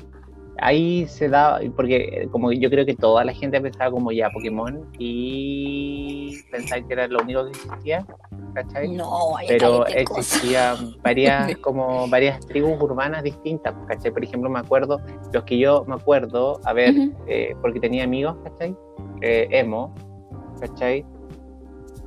ahí 0.62 1.08
se 1.08 1.30
da, 1.30 1.60
porque 1.76 2.28
como 2.32 2.52
yo 2.52 2.70
creo 2.70 2.86
que 2.86 2.96
toda 2.96 3.24
la 3.24 3.34
gente 3.34 3.60
pensaba 3.62 3.92
como 3.92 4.12
ya 4.12 4.30
Pokémon 4.30 4.86
y 4.98 6.42
pensaba 6.52 6.86
que 6.86 6.94
era 6.94 7.08
lo 7.08 7.22
único 7.22 7.46
que 7.46 7.52
existía, 7.52 8.06
¿cachai? 8.54 8.90
No, 8.90 9.36
Pero 9.48 9.86
existían 9.88 10.96
varias, 11.02 11.56
como 11.62 12.08
varias 12.08 12.40
tribus 12.46 12.82
urbanas 12.82 13.24
distintas, 13.24 13.74
¿cachai? 13.88 14.12
Por 14.12 14.24
ejemplo, 14.24 14.50
me 14.50 14.60
acuerdo, 14.60 15.00
los 15.34 15.44
que 15.44 15.58
yo 15.58 15.86
me 15.88 15.96
acuerdo, 15.96 16.60
a 16.66 16.74
ver, 16.74 16.94
eh, 17.28 17.56
porque 17.62 17.80
tenía 17.80 18.04
amigos, 18.04 18.36
¿cachai? 18.44 18.76
Eh, 19.22 19.48
emo, 19.52 19.94
¿cachai? 20.60 21.06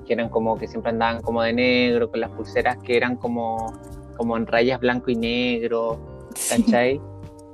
Que 0.06 0.14
eran 0.14 0.28
como 0.28 0.56
que 0.56 0.66
siempre 0.66 0.90
andaban 0.90 1.22
como 1.22 1.42
de 1.42 1.52
negro, 1.52 2.10
con 2.10 2.20
las 2.20 2.30
pulseras 2.30 2.76
que 2.78 2.96
eran 2.96 3.16
como, 3.16 3.72
como 4.16 4.36
en 4.36 4.46
rayas 4.46 4.80
blanco 4.80 5.10
y 5.10 5.16
negro, 5.16 6.28
¿cachai? 6.48 7.00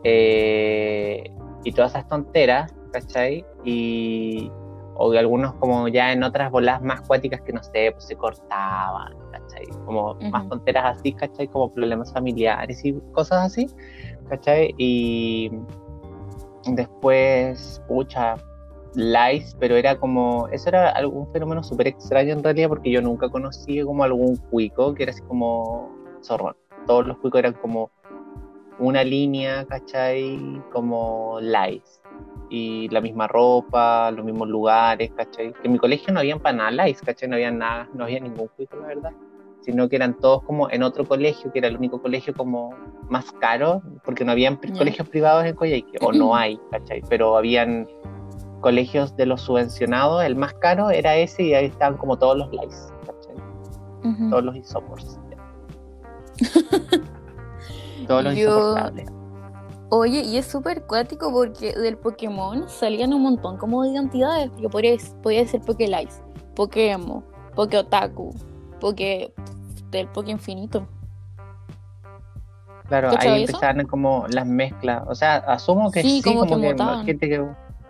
Eh, 0.05 1.31
y 1.65 1.73
todas 1.73 1.93
esas 1.93 2.09
tonteras, 2.09 2.75
¿cachai? 2.93 3.45
Y 3.65 4.51
o 5.01 5.13
algunos 5.13 5.55
como 5.55 5.87
ya 5.89 6.13
en 6.13 6.25
otras 6.25 6.51
bolas 6.51 6.83
más 6.83 7.01
cuáticas 7.03 7.41
que 7.43 7.53
no 7.53 7.63
sé, 7.63 7.93
pues 7.93 8.05
se 8.05 8.17
cortaban, 8.17 9.15
¿cachai? 9.31 9.67
Como 9.85 10.15
más 10.33 10.49
tonteras 10.49 10.99
así, 10.99 11.13
¿cachai? 11.13 11.47
Como 11.47 11.73
problemas 11.73 12.13
familiares 12.13 12.85
y 12.85 12.95
cosas 13.13 13.47
así, 13.47 13.69
¿cachai? 14.29 14.75
Y 14.77 15.53
después, 16.67 17.81
pucha, 17.87 18.37
lice, 18.95 19.57
pero 19.61 19.77
era 19.77 19.97
como, 19.97 20.49
eso 20.49 20.69
era 20.69 20.91
algún 20.91 21.31
fenómeno 21.33 21.63
súper 21.63 21.87
extraño 21.87 22.33
en 22.33 22.43
realidad 22.43 22.69
porque 22.69 22.91
yo 22.91 23.01
nunca 23.01 23.29
conocí 23.29 23.81
como 23.83 24.03
algún 24.03 24.37
cuico 24.51 24.95
que 24.95 25.05
era 25.05 25.13
así 25.13 25.23
como 25.23 25.95
zorrón. 26.23 26.57
Todos 26.87 27.07
los 27.07 27.19
cuicos 27.19 27.39
eran 27.39 27.53
como 27.55 27.91
una 28.79 29.05
línea, 29.05 29.65
¿cachai? 29.67 30.63
Como 30.73 31.39
lice. 31.41 32.01
Y 32.51 32.89
la 32.89 33.01
misma 33.01 33.27
ropa, 33.27 34.11
los 34.11 34.25
mismos 34.25 34.49
lugares, 34.49 35.11
¿cachai? 35.17 35.53
Que 35.53 35.67
en 35.67 35.73
mi 35.73 35.79
colegio 35.79 36.13
no 36.13 36.21
había 36.21 36.37
para 36.39 36.57
nada 36.57 36.87
lice, 36.87 37.05
¿cachai? 37.05 37.29
No 37.29 37.37
había 37.37 37.51
nada, 37.51 37.89
no 37.95 38.05
había 38.05 38.21
ningún 38.21 38.49
cuico, 38.57 38.77
la 38.77 38.87
verdad. 38.89 39.13
Sino 39.61 39.89
que 39.89 39.97
eran 39.97 40.15
todos 40.19 40.43
como 40.45 40.71
en 40.71 40.83
otro 40.83 41.05
colegio, 41.05 41.53
que 41.53 41.59
era 41.59 41.69
el 41.69 41.77
único 41.77 42.01
colegio 42.01 42.33
como 42.33 42.75
más 43.09 43.31
caro, 43.33 43.83
porque 44.05 44.25
no 44.25 44.33
habían 44.33 44.57
colegios 44.57 45.09
privados 45.09 45.45
en 45.45 45.55
Coyhaique, 45.55 45.99
o 46.01 46.13
no 46.13 46.35
hay, 46.35 46.59
¿cachai? 46.71 47.03
Pero 47.09 47.37
habían 47.37 47.87
colegios 48.61 49.17
de 49.17 49.27
los 49.27 49.43
subvencionados, 49.43 50.25
el 50.25 50.37
más 50.37 50.55
caro 50.55 50.91
era 50.91 51.17
ese 51.17 51.43
y 51.43 51.55
ahí 51.55 51.67
estaban 51.67 51.97
como 51.97 52.19
todos 52.19 52.37
los 52.39 52.53
likes, 52.53 52.77
todos 54.31 54.45
los 54.45 54.57
isopors. 54.57 55.19
todos 58.09 58.25
los 58.25 58.37
insoportables. 58.37 59.09
Oye, 59.91 60.21
y 60.21 60.37
es 60.37 60.47
súper 60.47 60.83
cuático 60.83 61.33
porque 61.33 61.73
del 61.73 61.97
Pokémon 61.97 62.69
salían 62.69 63.15
un 63.15 63.23
montón 63.23 63.57
como 63.57 63.85
de 63.85 63.91
identidades. 63.91 64.51
Porque 64.51 64.69
podría, 64.69 64.97
podría 65.23 65.47
ser 65.47 65.61
Pokélice, 65.63 66.21
Pokémo, 66.55 67.23
Pokéotaku, 67.55 68.35
Poké. 68.81 69.33
del 69.91 70.09
Poké 70.09 70.33
Infinito. 70.33 70.87
Claro, 72.89 73.11
ahí 73.19 73.43
empezaron 73.43 73.87
como 73.87 74.27
las 74.29 74.47
mezclas. 74.47 75.05
O 75.09 75.15
sea, 75.15 75.37
asumo 75.37 75.91
que 75.91 76.03
sí, 76.03 76.23
como, 76.23 76.45
que, 76.45 77.05
gente 77.05 77.29
que 77.29 77.45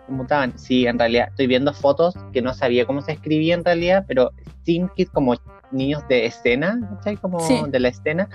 mutaban. 0.07 0.57
Sí, 0.57 0.85
en 0.85 0.99
realidad 0.99 1.29
estoy 1.29 1.47
viendo 1.47 1.73
fotos 1.73 2.15
que 2.31 2.41
no 2.41 2.53
sabía 2.53 2.85
cómo 2.85 3.01
se 3.01 3.13
escribía 3.13 3.55
en 3.55 3.63
realidad, 3.63 4.05
pero 4.07 4.31
Kid 4.65 5.07
como 5.13 5.35
niños 5.71 6.01
de 6.07 6.25
escena, 6.25 6.79
¿cachai? 6.95 7.17
Como 7.17 7.39
de 7.67 7.79
la 7.79 7.89
escena. 7.89 8.29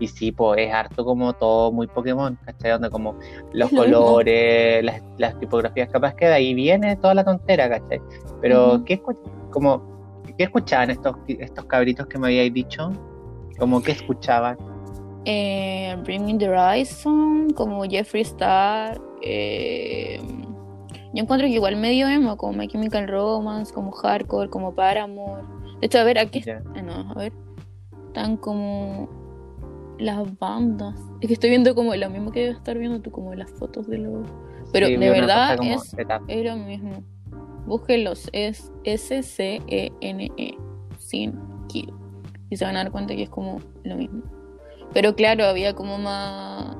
Y 0.00 0.08
sí, 0.08 0.32
pues 0.32 0.60
es 0.66 0.72
harto 0.72 1.04
como 1.04 1.32
todo 1.34 1.70
muy 1.70 1.86
Pokémon, 1.86 2.36
¿cachai? 2.44 2.72
Donde 2.72 2.90
como 2.90 3.14
los 3.52 3.70
colores, 3.70 4.84
las, 5.18 5.38
tipografías, 5.38 5.88
capaz 5.90 6.14
que 6.14 6.26
de 6.26 6.32
ahí 6.32 6.54
viene 6.54 6.96
toda 6.96 7.14
la 7.14 7.24
tontera, 7.24 7.68
¿cachai? 7.68 8.00
Pero, 8.40 8.82
¿qué, 8.84 9.00
como, 9.50 9.82
¿qué 10.36 10.44
escuchaban 10.44 10.90
estos, 10.90 11.14
estos 11.28 11.64
cabritos 11.66 12.06
que 12.06 12.18
me 12.18 12.28
habíais 12.28 12.52
dicho? 12.52 12.90
Como, 13.58 13.82
¿qué 13.82 13.92
escuchaban? 13.92 14.56
Eh, 15.26 15.96
Bring 16.02 16.38
the 16.38 16.48
Horizon, 16.48 17.50
como 17.50 17.84
Jeffree 17.84 18.22
Star, 18.22 18.98
eh, 19.22 20.18
yo 21.12 21.22
encuentro 21.22 21.48
que 21.48 21.54
igual 21.54 21.76
medio 21.76 22.08
emo, 22.08 22.36
como 22.36 22.52
My 22.52 22.68
Chemical 22.68 23.08
Romance, 23.08 23.74
como 23.74 23.90
Hardcore, 23.90 24.48
como 24.48 24.74
Paramore. 24.74 25.42
De 25.80 25.86
hecho, 25.86 25.98
a 25.98 26.04
ver, 26.04 26.18
aquí. 26.18 26.42
Eh, 26.46 26.82
no, 26.82 27.10
a 27.10 27.14
ver. 27.14 27.32
Están 28.06 28.36
como. 28.36 29.08
Las 30.00 30.38
bandas. 30.38 30.94
Es 31.20 31.28
que 31.28 31.34
estoy 31.34 31.50
viendo 31.50 31.74
como 31.74 31.94
lo 31.94 32.10
mismo 32.10 32.32
que 32.32 32.40
debes 32.40 32.56
estar 32.56 32.76
viendo 32.78 33.00
tú, 33.00 33.10
como 33.10 33.34
las 33.34 33.50
fotos 33.52 33.86
de 33.88 33.98
los. 33.98 34.26
Pero 34.72 34.86
Sí, 34.86 34.96
de 34.96 35.10
verdad 35.10 35.56
es, 35.62 35.94
es 36.28 36.44
lo 36.44 36.56
mismo. 36.56 37.02
Búsquenlos, 37.66 38.28
es 38.32 38.72
S-C-E-N-E, 38.84 40.54
sin 40.98 41.34
kill. 41.68 41.92
Y 42.50 42.56
se 42.56 42.64
van 42.64 42.76
a 42.76 42.82
dar 42.84 42.92
cuenta 42.92 43.14
que 43.14 43.24
es 43.24 43.30
como 43.30 43.60
lo 43.84 43.96
mismo. 43.96 44.22
Pero 44.92 45.14
claro, 45.14 45.44
había 45.44 45.74
como 45.74 45.98
más. 45.98 46.76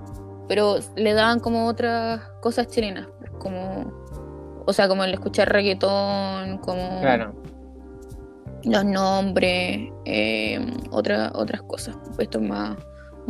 Pero 0.49 0.77
le 0.97 1.13
daban 1.13 1.39
como 1.41 1.67
otras 1.67 2.23
cosas 2.43 2.67
chilenas, 2.69 3.09
como. 3.39 3.93
O 4.67 4.73
sea, 4.73 4.89
como 4.89 5.05
el 5.05 5.13
escuchar 5.15 5.49
reggaetón, 5.53 6.59
como 6.59 7.01
Claro. 7.01 7.35
los 8.65 8.85
nombres, 8.85 9.89
eh, 10.05 10.59
otra- 10.91 11.33
otras 11.35 11.63
cosas. 11.63 11.97
Esto 12.19 12.39
es 12.39 12.49
más. 12.49 12.77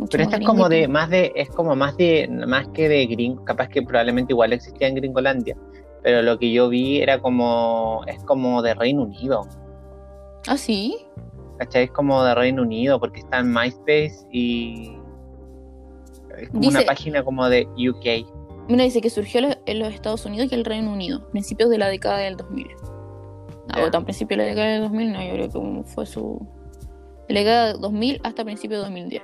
Mucho 0.01 0.11
Pero 0.11 0.23
esta 0.23 0.37
es 0.37 0.45
como 0.45 0.67
de, 0.69 0.87
más 0.87 1.09
de, 1.09 1.31
es 1.35 1.49
como 1.49 1.75
más 1.75 1.95
de, 1.97 2.27
más 2.47 2.67
que 2.69 2.89
de 2.89 3.05
gringo, 3.07 3.43
capaz 3.45 3.69
que 3.69 3.81
probablemente 3.81 4.33
igual 4.33 4.51
existía 4.53 4.87
en 4.87 4.95
Gringolandia, 4.95 5.55
pero 6.03 6.21
lo 6.21 6.37
que 6.37 6.51
yo 6.51 6.67
vi 6.69 7.01
era 7.01 7.19
como, 7.19 8.01
es 8.07 8.21
como 8.25 8.61
de 8.61 8.73
Reino 8.73 9.03
Unido, 9.03 9.47
Ah, 10.47 10.57
sí. 10.57 10.97
¿cachai? 11.59 11.83
Es 11.83 11.91
como 11.91 12.23
de 12.23 12.33
Reino 12.35 12.63
Unido, 12.63 12.99
porque 12.99 13.19
está 13.19 13.39
en 13.39 13.53
MySpace 13.53 14.27
y 14.31 14.97
es 16.37 16.49
como 16.49 16.61
Dice- 16.61 16.77
una 16.79 16.85
página 16.87 17.23
como 17.23 17.47
de 17.47 17.67
UK. 17.77 18.25
Mira, 18.67 18.83
dice 18.83 19.01
que 19.01 19.09
surgió 19.09 19.41
en 19.65 19.79
los 19.79 19.93
Estados 19.93 20.25
Unidos 20.25 20.51
y 20.51 20.55
el 20.55 20.65
Reino 20.65 20.91
Unido, 20.93 21.27
principios 21.29 21.69
de 21.69 21.77
la 21.77 21.87
década 21.89 22.17
del 22.19 22.37
2000. 22.37 22.67
Ah, 23.69 23.77
Ya. 23.79 23.85
o 23.85 23.91
tan 23.91 24.03
principio 24.03 24.37
de 24.37 24.43
la 24.43 24.49
década 24.49 24.67
del 24.67 24.81
2000, 24.81 25.11
no, 25.13 25.21
yo 25.23 25.33
creo 25.33 25.49
que 25.49 25.83
fue 25.89 26.05
su. 26.05 26.45
De 27.27 27.33
la 27.35 27.39
década 27.41 27.67
del 27.73 27.81
2000 27.81 28.19
hasta 28.23 28.43
principios 28.43 28.79
de 28.79 28.83
2010. 28.85 29.23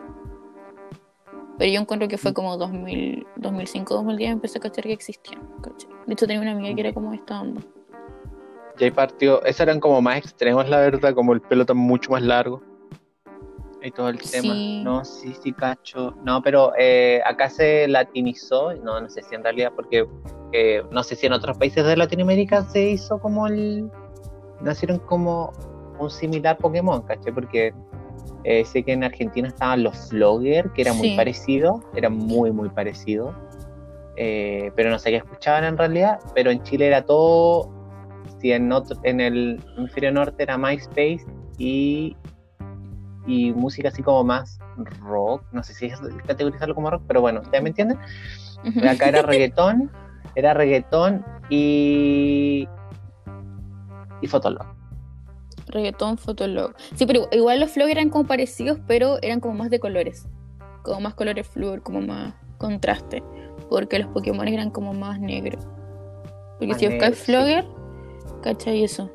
Pero 1.58 1.72
yo 1.72 1.82
encuentro 1.82 2.08
que 2.08 2.18
fue 2.18 2.34
como 2.34 2.58
2000, 2.58 3.26
2005, 3.36 3.94
2010 3.94 4.32
empecé 4.32 4.60
a 4.60 4.62
cachar 4.62 4.84
que 4.84 4.94
existían. 4.94 5.42
¿cachai? 5.62 5.90
De 6.06 6.14
hecho, 6.14 6.28
tenía 6.28 6.42
una 6.42 6.52
amiga 6.52 6.74
que 6.76 6.82
era 6.82 6.94
como 6.94 7.14
esta 7.14 7.42
onda. 7.42 7.62
Y 8.80 8.84
ahí 8.84 8.92
partió, 8.92 9.44
esos 9.44 9.62
eran 9.62 9.80
como 9.80 10.02
más 10.02 10.18
extremos, 10.20 10.70
la 10.70 10.78
verdad, 10.80 11.16
como 11.16 11.34
el 11.34 11.42
pelo 11.42 11.66
tan 11.66 11.78
mucho 11.78 12.12
más 12.12 12.22
largo. 12.22 12.62
Y 13.82 13.92
todo 13.92 14.10
el 14.10 14.18
tema. 14.18 14.54
Sí. 14.54 14.82
No, 14.84 15.06
sí, 15.06 15.36
sí, 15.42 15.52
cacho. 15.54 16.16
No, 16.24 16.42
pero 16.42 16.74
eh, 16.78 17.22
acá 17.26 17.50
se 17.50 17.88
latinizó, 17.88 18.74
no, 18.76 19.00
no 19.00 19.10
sé 19.10 19.22
si 19.24 19.36
en 19.36 19.44
realidad, 19.44 19.72
porque 19.76 20.08
eh, 20.52 20.84
no 20.92 21.04
sé 21.04 21.16
si 21.16 21.26
en 21.26 21.34
otros 21.34 21.58
países 21.58 21.86
de 21.86 21.96
Latinoamérica 21.96 22.64
se 22.64 22.92
hizo 22.92 23.20
como 23.20 23.48
el. 23.48 23.90
Nacieron 24.62 25.00
como 25.00 25.54
un 26.00 26.10
similar 26.10 26.58
Pokémon, 26.58 27.02
¿caché? 27.04 27.32
Porque 27.32 27.74
eh, 28.44 28.64
sé 28.66 28.84
que 28.84 28.94
en 28.94 29.04
Argentina 29.04 29.48
estaban 29.48 29.84
los 29.84 30.10
Flogger, 30.10 30.72
que 30.72 30.82
era 30.84 30.94
muy 30.94 31.16
parecido, 31.16 31.84
era 31.96 32.10
muy, 32.10 32.52
muy 32.52 32.70
parecido. 32.70 33.34
Eh, 34.16 34.72
pero 34.76 34.90
no 34.90 34.98
sé 34.98 35.12
qué 35.12 35.18
escuchaban 35.18 35.64
en 35.64 35.78
realidad, 35.78 36.20
pero 36.34 36.50
en 36.50 36.64
Chile 36.64 36.88
era 36.88 37.04
todo 37.04 37.72
si 38.40 38.52
en, 38.52 38.72
otro, 38.72 38.98
en 39.04 39.20
el 39.20 39.62
hemisferio 39.78 40.12
norte 40.12 40.44
era 40.44 40.58
MySpace 40.58 41.26
y, 41.58 42.16
y 43.26 43.52
música 43.54 43.90
así 43.90 44.02
como 44.04 44.24
más 44.24 44.60
rock, 45.02 45.44
no 45.52 45.64
sé 45.64 45.74
si 45.74 45.88
es 45.88 46.00
categorizarlo 46.26 46.76
como 46.76 46.90
rock, 46.90 47.04
pero 47.08 47.22
bueno, 47.22 47.42
¿ustedes 47.42 47.64
me 47.64 47.70
entienden? 47.70 48.00
Acá 48.88 49.10
era 49.10 49.22
reggaetón, 49.22 49.92
era 50.36 50.54
reggaetón 50.54 51.26
y, 51.50 52.68
y 54.22 54.28
Fotolog. 54.28 54.77
Reggaetón, 55.68 56.18
Fotolog. 56.18 56.74
Sí, 56.96 57.06
pero 57.06 57.28
igual 57.32 57.60
los 57.60 57.72
flow 57.72 57.88
eran 57.88 58.10
como 58.10 58.26
parecidos, 58.26 58.80
pero 58.88 59.18
eran 59.22 59.40
como 59.40 59.56
más 59.56 59.70
de 59.70 59.80
colores. 59.80 60.28
Como 60.84 61.02
más 61.02 61.14
colores 61.14 61.48
fluor, 61.48 61.82
como 61.84 62.02
más 62.02 62.34
contraste. 62.58 63.24
Porque 63.70 64.00
los 64.00 64.08
Pokémon 64.10 64.48
eran 64.48 64.70
como 64.72 64.94
más 64.94 65.20
negros. 65.20 65.68
Porque 66.54 66.68
Más 66.68 66.80
si 66.80 66.88
buscas 66.88 67.02
negros, 67.02 67.18
sí. 67.20 67.26
Flogger, 67.26 67.66
¿cachai 68.42 68.84
eso? 68.84 69.12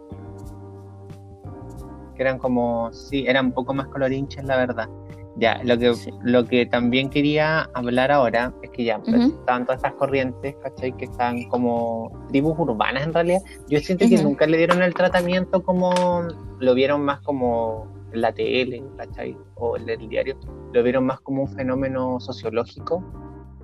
que 2.14 2.22
eran 2.22 2.38
como, 2.38 2.92
sí, 2.92 3.24
eran 3.26 3.46
un 3.46 3.52
poco 3.52 3.74
más 3.74 3.88
colorinches, 3.88 4.44
la 4.44 4.56
verdad. 4.56 4.88
Ya, 5.36 5.60
lo 5.64 5.78
que, 5.78 5.94
Sí. 5.94 6.10
lo 6.22 6.44
que 6.44 6.66
también 6.66 7.08
quería 7.08 7.62
hablar 7.74 8.12
ahora 8.12 8.52
es 8.62 8.70
que 8.70 8.84
ya 8.84 8.98
pues, 8.98 9.16
Ujú. 9.16 9.38
estaban 9.40 9.64
todas 9.64 9.78
estas 9.78 9.94
corrientes, 9.94 10.56
¿cachai? 10.62 10.92
Que 10.92 11.06
están 11.06 11.44
como 11.44 12.10
tribus 12.28 12.58
urbanas 12.58 13.04
en 13.06 13.14
realidad. 13.14 13.40
Yo 13.66 13.80
siento 13.80 14.06
que 14.08 14.16
Ujú. 14.16 14.24
nunca 14.24 14.46
le 14.46 14.58
dieron 14.58 14.82
el 14.82 14.92
tratamiento 14.94 15.62
como, 15.62 16.22
lo 16.58 16.74
vieron 16.74 17.02
más 17.02 17.20
como 17.20 17.86
en 18.12 18.20
la 18.20 18.32
tele, 18.32 18.84
¿cachai? 18.98 19.36
O 19.54 19.76
en 19.78 19.88
el 19.88 20.06
diario, 20.08 20.36
lo 20.72 20.82
vieron 20.82 21.06
más 21.06 21.20
como 21.20 21.42
un 21.42 21.48
fenómeno 21.48 22.20
sociológico, 22.20 23.02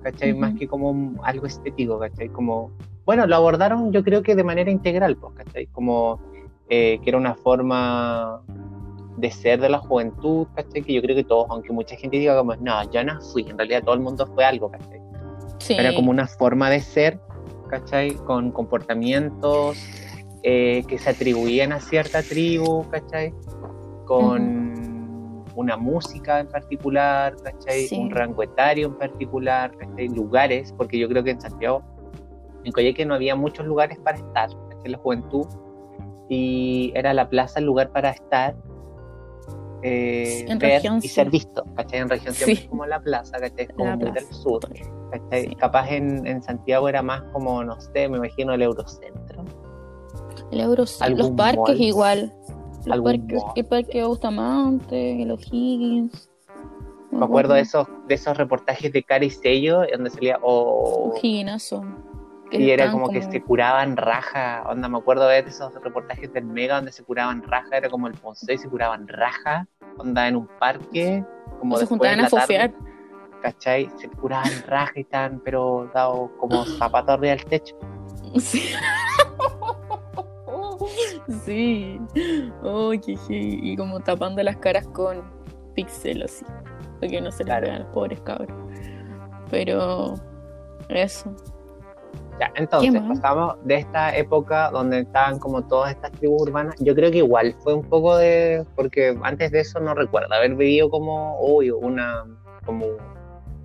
¿cachai? 0.01 0.31
Ujú. 0.31 0.41
Más 0.41 0.55
que 0.55 0.67
como 0.67 1.13
algo 1.23 1.45
estético, 1.45 1.99
¿cachai? 1.99 2.29
Como, 2.29 2.71
bueno, 3.05 3.27
lo 3.27 3.35
abordaron 3.35 3.91
yo 3.91 4.03
creo 4.03 4.23
que 4.23 4.35
de 4.35 4.43
manera 4.43 4.71
integral, 4.71 5.17
pues, 5.17 5.33
¿cachai? 5.35 5.67
Como 5.67 6.19
eh, 6.67 6.99
que 7.03 7.09
era 7.09 7.17
una 7.19 7.35
forma 7.35 8.41
de 9.19 9.31
ser 9.31 9.59
de 9.59 9.69
la 9.69 9.79
juventud, 9.79 10.47
¿cachai? 10.55 10.81
Que 10.81 10.93
yo 10.93 11.01
creo 11.01 11.15
que 11.15 11.23
todos, 11.23 11.47
aunque 11.49 11.71
mucha 11.73 11.95
gente 11.95 12.17
diga 12.17 12.37
como, 12.37 12.55
no, 12.55 12.89
yo 12.91 13.03
no 13.03 13.19
fui, 13.21 13.45
en 13.49 13.57
realidad 13.57 13.83
todo 13.83 13.95
el 13.95 14.01
mundo 14.01 14.25
fue 14.27 14.45
algo, 14.45 14.71
¿cachai? 14.71 15.01
Sí. 15.59 15.73
Era 15.73 15.93
como 15.93 16.11
una 16.11 16.27
forma 16.27 16.69
de 16.69 16.79
ser, 16.79 17.19
¿cachai? 17.69 18.13
Con 18.15 18.51
comportamientos 18.51 19.77
eh, 20.43 20.83
que 20.87 20.97
se 20.97 21.09
atribuían 21.09 21.73
a 21.73 21.79
cierta 21.79 22.23
tribu, 22.23 22.89
¿cachai? 22.89 23.33
Con 24.05 25.43
una 25.55 25.75
música 25.75 26.39
en 26.39 26.47
particular, 26.47 27.35
¿cachai? 27.43 27.87
Sí. 27.87 27.97
Un 27.97 28.11
rango 28.11 28.43
etario 28.43 28.87
en 28.87 28.97
particular, 28.97 29.75
¿cachai? 29.77 30.07
Lugares, 30.07 30.73
porque 30.77 30.97
yo 30.97 31.09
creo 31.09 31.23
que 31.23 31.31
en 31.31 31.41
Santiago, 31.41 31.83
en 32.63 32.71
Coyhaique 32.71 33.05
no 33.05 33.15
había 33.15 33.35
muchos 33.35 33.65
lugares 33.65 33.99
para 33.99 34.17
estar, 34.17 34.49
¿cachai? 34.69 34.91
La 34.91 34.97
juventud, 34.97 35.45
y 36.29 36.91
era 36.95 37.13
la 37.13 37.27
plaza 37.27 37.59
el 37.59 37.65
lugar 37.65 37.91
para 37.91 38.11
estar, 38.11 38.55
eh, 39.83 40.45
En 40.47 40.59
ver 40.59 40.71
región, 40.73 40.97
y 40.97 41.01
sí. 41.01 41.07
ser 41.09 41.29
visto, 41.29 41.63
¿cachai? 41.75 41.99
En 41.99 42.09
región 42.09 42.33
siempre 42.33 42.55
Sí. 42.55 42.61
es 42.63 42.69
como 42.69 42.85
la 42.85 42.99
plaza, 42.99 43.39
¿cachai? 43.39 43.65
Es 43.65 43.73
como 43.73 43.95
muy 43.97 44.11
del 44.11 44.25
sur. 44.33 44.59
¿cachai? 45.11 45.47
Sí. 45.49 45.55
Capaz 45.55 45.89
en, 45.91 46.25
en 46.27 46.41
Santiago 46.43 46.89
era 46.89 47.01
más 47.01 47.21
como, 47.33 47.63
no 47.63 47.79
sé, 47.79 48.07
me 48.09 48.17
imagino 48.17 48.53
el 48.53 48.61
Eurocentro. 48.61 49.45
El 50.51 50.59
Euro, 50.61 50.85
sí. 50.85 50.97
¿Algún 51.01 51.19
los 51.19 51.31
parques 51.31 51.75
mall? 51.75 51.81
igual. 51.81 52.33
Los 52.85 52.87
¿Algún 52.93 53.11
parques, 53.19 53.43
mall? 53.43 53.51
el 53.55 53.65
parque 53.65 54.03
Bustamante, 54.05 55.21
el 55.23 55.31
O'Higgins. 55.31 56.29
Me 57.11 57.25
acuerdo 57.25 57.55
de 57.55 57.61
esos, 57.61 57.87
de 58.07 58.15
esos 58.15 58.37
reportajes 58.37 58.91
de 58.93 59.01
cara 59.03 59.25
y 59.25 59.29
sello, 59.31 59.81
donde 59.91 60.09
salía, 60.11 60.37
oh, 60.43 61.11
O'Higginazo. 61.15 61.83
Y 62.51 62.71
era 62.71 62.91
como, 62.91 63.09
que 63.09 63.21
se 63.21 63.41
curaban 63.41 63.97
raja, 63.97 64.63
onda, 64.67 64.87
me 64.89 64.97
acuerdo 64.97 65.27
de 65.27 65.39
esos 65.39 65.73
reportajes 65.83 66.31
del 66.33 66.45
Mega 66.45 66.75
donde 66.75 66.91
se 66.91 67.03
curaban 67.03 67.43
raja, 67.43 67.77
era 67.77 67.89
como 67.89 68.07
el 68.07 68.13
Ponce 68.13 68.53
y 68.53 68.57
se 68.57 68.67
curaban 68.67 69.07
raja, 69.07 69.67
onda 69.97 70.27
en 70.27 70.35
un 70.35 70.47
parque, 70.59 71.23
como 71.59 71.77
se 71.77 71.85
juntaban 71.85 72.21
a 72.21 72.29
fofear. 72.29 72.73
¿cachai? 73.41 73.89
Se 73.97 74.09
curaban 74.09 74.51
raja 74.67 74.99
y 74.99 75.03
tan, 75.03 75.39
pero 75.39 75.89
dado 75.93 76.31
como 76.39 76.65
zapatos 76.65 77.15
arriba 77.15 77.35
del 77.35 77.45
techo. 77.45 77.75
Sí. 78.37 78.71
sí. 81.45 82.01
Oh, 82.63 82.91
qué 82.91 83.15
heavy. 83.15 83.59
Y 83.61 83.77
como 83.77 83.99
tapando 83.99 84.43
las 84.43 84.57
caras 84.57 84.87
con 84.87 85.23
pixel 85.73 86.23
así. 86.23 86.45
Para 86.99 87.11
que 87.11 87.21
no 87.21 87.31
se 87.31 87.43
Claro. 87.43 87.71
los 87.71 87.87
pobres 87.87 88.19
cabros. 88.21 88.57
Pero 89.49 90.15
eso. 90.89 91.33
Ya, 92.39 92.51
entonces 92.55 93.01
pasamos 93.07 93.55
de 93.65 93.75
esta 93.75 94.15
época 94.15 94.71
donde 94.71 94.99
estaban 95.01 95.39
como 95.39 95.61
todas 95.67 95.91
estas 95.91 96.11
tribus 96.13 96.43
urbanas. 96.43 96.75
Yo 96.79 96.95
creo 96.95 97.11
que 97.11 97.17
igual 97.17 97.53
fue 97.63 97.73
un 97.73 97.83
poco 97.83 98.15
de. 98.15 98.65
Porque 98.75 99.17
antes 99.23 99.51
de 99.51 99.59
eso 99.59 99.79
no 99.79 99.93
recuerdo 99.93 100.33
haber 100.33 100.55
vivido 100.55 100.89
como. 100.89 101.37
Uy, 101.41 101.69
una. 101.69 102.25
Como 102.65 102.85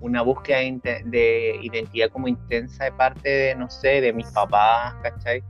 una 0.05 0.21
búsqueda 0.21 0.59
de 0.59 1.59
identidad 1.61 2.09
como 2.09 2.27
intensa 2.27 2.85
de 2.85 2.91
parte 2.91 3.27
de, 3.29 3.55
no 3.55 3.69
sé, 3.69 4.01
de 4.01 4.13
mis 4.13 4.27
papás, 4.27 4.93
¿cachai? 5.01 5.43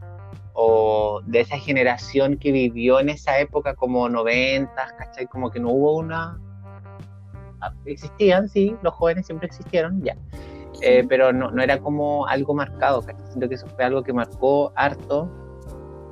O 0.53 1.21
de 1.25 1.41
esa 1.41 1.57
generación 1.57 2.37
que 2.37 2.51
vivió 2.51 2.99
en 3.01 3.09
esa 3.09 3.37
época 3.39 3.75
como 3.75 4.07
noventas, 4.07 4.93
¿cachai? 4.93 5.27
Como 5.27 5.51
que 5.51 5.59
no 5.59 5.71
hubo 5.71 5.97
una... 5.97 6.39
ah, 7.59 7.73
Existían, 7.85 8.47
sí, 8.47 8.75
los 8.81 8.93
jóvenes 8.93 9.25
siempre 9.25 9.47
existieron, 9.47 10.01
ya. 10.01 10.15
Eh, 10.81 11.05
pero 11.07 11.31
no, 11.33 11.51
no 11.51 11.61
era 11.61 11.79
como 11.79 12.27
algo 12.27 12.53
marcado, 12.53 13.01
¿cachai? 13.01 13.25
Siento 13.27 13.49
que 13.49 13.55
eso 13.55 13.67
fue 13.67 13.83
algo 13.83 14.03
que 14.03 14.13
marcó 14.13 14.71
harto, 14.75 15.29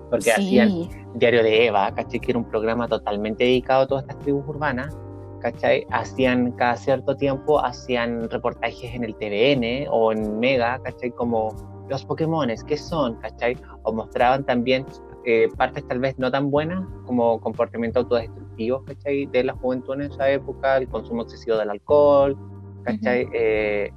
porque 0.09 0.31
hacían 0.31 0.69
sí. 0.69 0.89
Diario 1.15 1.43
de 1.43 1.67
Eva, 1.67 1.93
¿cachai? 1.93 2.19
Que 2.19 2.31
era 2.31 2.39
un 2.39 2.45
programa 2.45 2.87
totalmente 2.87 3.43
dedicado 3.43 3.83
a 3.83 3.87
todas 3.87 4.03
estas 4.03 4.19
tribus 4.19 4.47
urbanas, 4.47 4.97
¿cachai? 5.41 5.85
Hacían 5.91 6.51
cada 6.53 6.75
cierto 6.75 7.15
tiempo, 7.15 7.59
hacían 7.59 8.29
reportajes 8.29 8.93
en 8.93 9.03
el 9.03 9.15
TVN 9.15 9.87
o 9.91 10.11
en 10.11 10.39
Mega, 10.39 10.79
¿cachai? 10.83 11.11
Como 11.11 11.55
los 11.89 12.05
Pokémones, 12.05 12.63
¿qué 12.63 12.77
son? 12.77 13.15
¿cachai? 13.15 13.57
O 13.83 13.93
mostraban 13.93 14.43
también 14.45 14.85
eh, 15.25 15.49
partes 15.57 15.87
tal 15.87 15.99
vez 15.99 16.17
no 16.17 16.31
tan 16.31 16.49
buenas, 16.49 16.85
como 17.05 17.39
comportamientos 17.39 18.03
autodestructivos, 18.03 18.83
¿cachai? 18.83 19.25
De 19.27 19.43
la 19.43 19.53
juventud 19.53 19.95
en 19.95 20.11
esa 20.11 20.29
época, 20.29 20.77
el 20.77 20.87
consumo 20.87 21.23
excesivo 21.23 21.57
del 21.57 21.69
alcohol, 21.69 22.37
¿cachai? 22.83 23.27
Eh, 23.33 23.91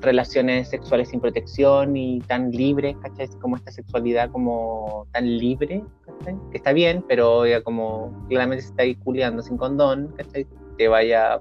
relaciones 0.00 0.68
sexuales 0.68 1.08
sin 1.08 1.20
protección 1.20 1.96
y 1.96 2.20
tan 2.20 2.50
libres, 2.50 2.96
¿cachai? 3.02 3.28
Como 3.40 3.56
esta 3.56 3.70
sexualidad 3.72 4.30
como 4.30 5.06
tan 5.12 5.24
libre, 5.38 5.82
¿cachai? 6.04 6.36
Que 6.50 6.58
está 6.58 6.72
bien, 6.72 7.04
pero 7.08 7.46
ya 7.46 7.62
como 7.62 8.12
claramente 8.28 8.62
se 8.62 8.68
está 8.70 8.82
ahí 8.82 8.94
culiando 8.96 9.42
sin 9.42 9.56
condón, 9.56 10.12
¿cachai? 10.16 10.46
Te 10.76 10.88
vaya, 10.88 11.40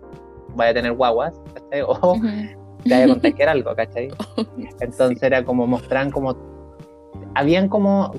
vaya 0.55 0.71
a 0.71 0.73
tener 0.73 0.93
guaguas, 0.93 1.39
¿cachai? 1.53 1.81
O 1.87 2.13
te 2.83 2.91
vaya 2.93 3.05
a 3.05 3.07
contagiar 3.09 3.49
algo, 3.49 3.75
¿cachai? 3.75 4.09
Entonces 4.79 5.21
era 5.23 5.43
como 5.43 5.65
mostrar 5.67 6.11
como... 6.11 6.35
Habían 7.33 7.67
como... 7.67 8.11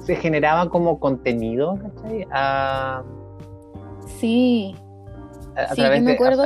Se 0.00 0.14
generaba 0.16 0.68
como 0.70 1.00
contenido, 1.00 1.76
¿cachai? 1.82 2.26
A, 2.30 3.02
sí. 4.06 4.74
a, 5.56 5.68
Sí, 5.74 5.80
través 5.80 5.98
yo 6.00 6.04
me 6.04 6.10
de- 6.10 6.14
acuerdo. 6.16 6.44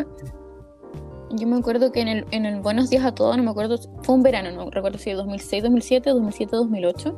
Yo 1.31 1.47
me 1.47 1.57
acuerdo 1.57 1.91
que 1.93 2.01
en 2.01 2.09
el, 2.09 2.27
en 2.31 2.47
el 2.47 2.61
Buenos 2.61 2.89
Días 2.91 3.05
a 3.05 3.13
Todos, 3.15 3.37
no 3.37 3.43
me 3.43 3.51
acuerdo, 3.51 3.79
fue 4.03 4.15
un 4.15 4.23
verano, 4.23 4.51
no 4.53 4.71
recuerdo 4.71 4.99
si 4.99 5.11
2006, 5.13 5.63
2007, 5.65 6.11
2007, 6.11 6.57
2008, 6.57 7.17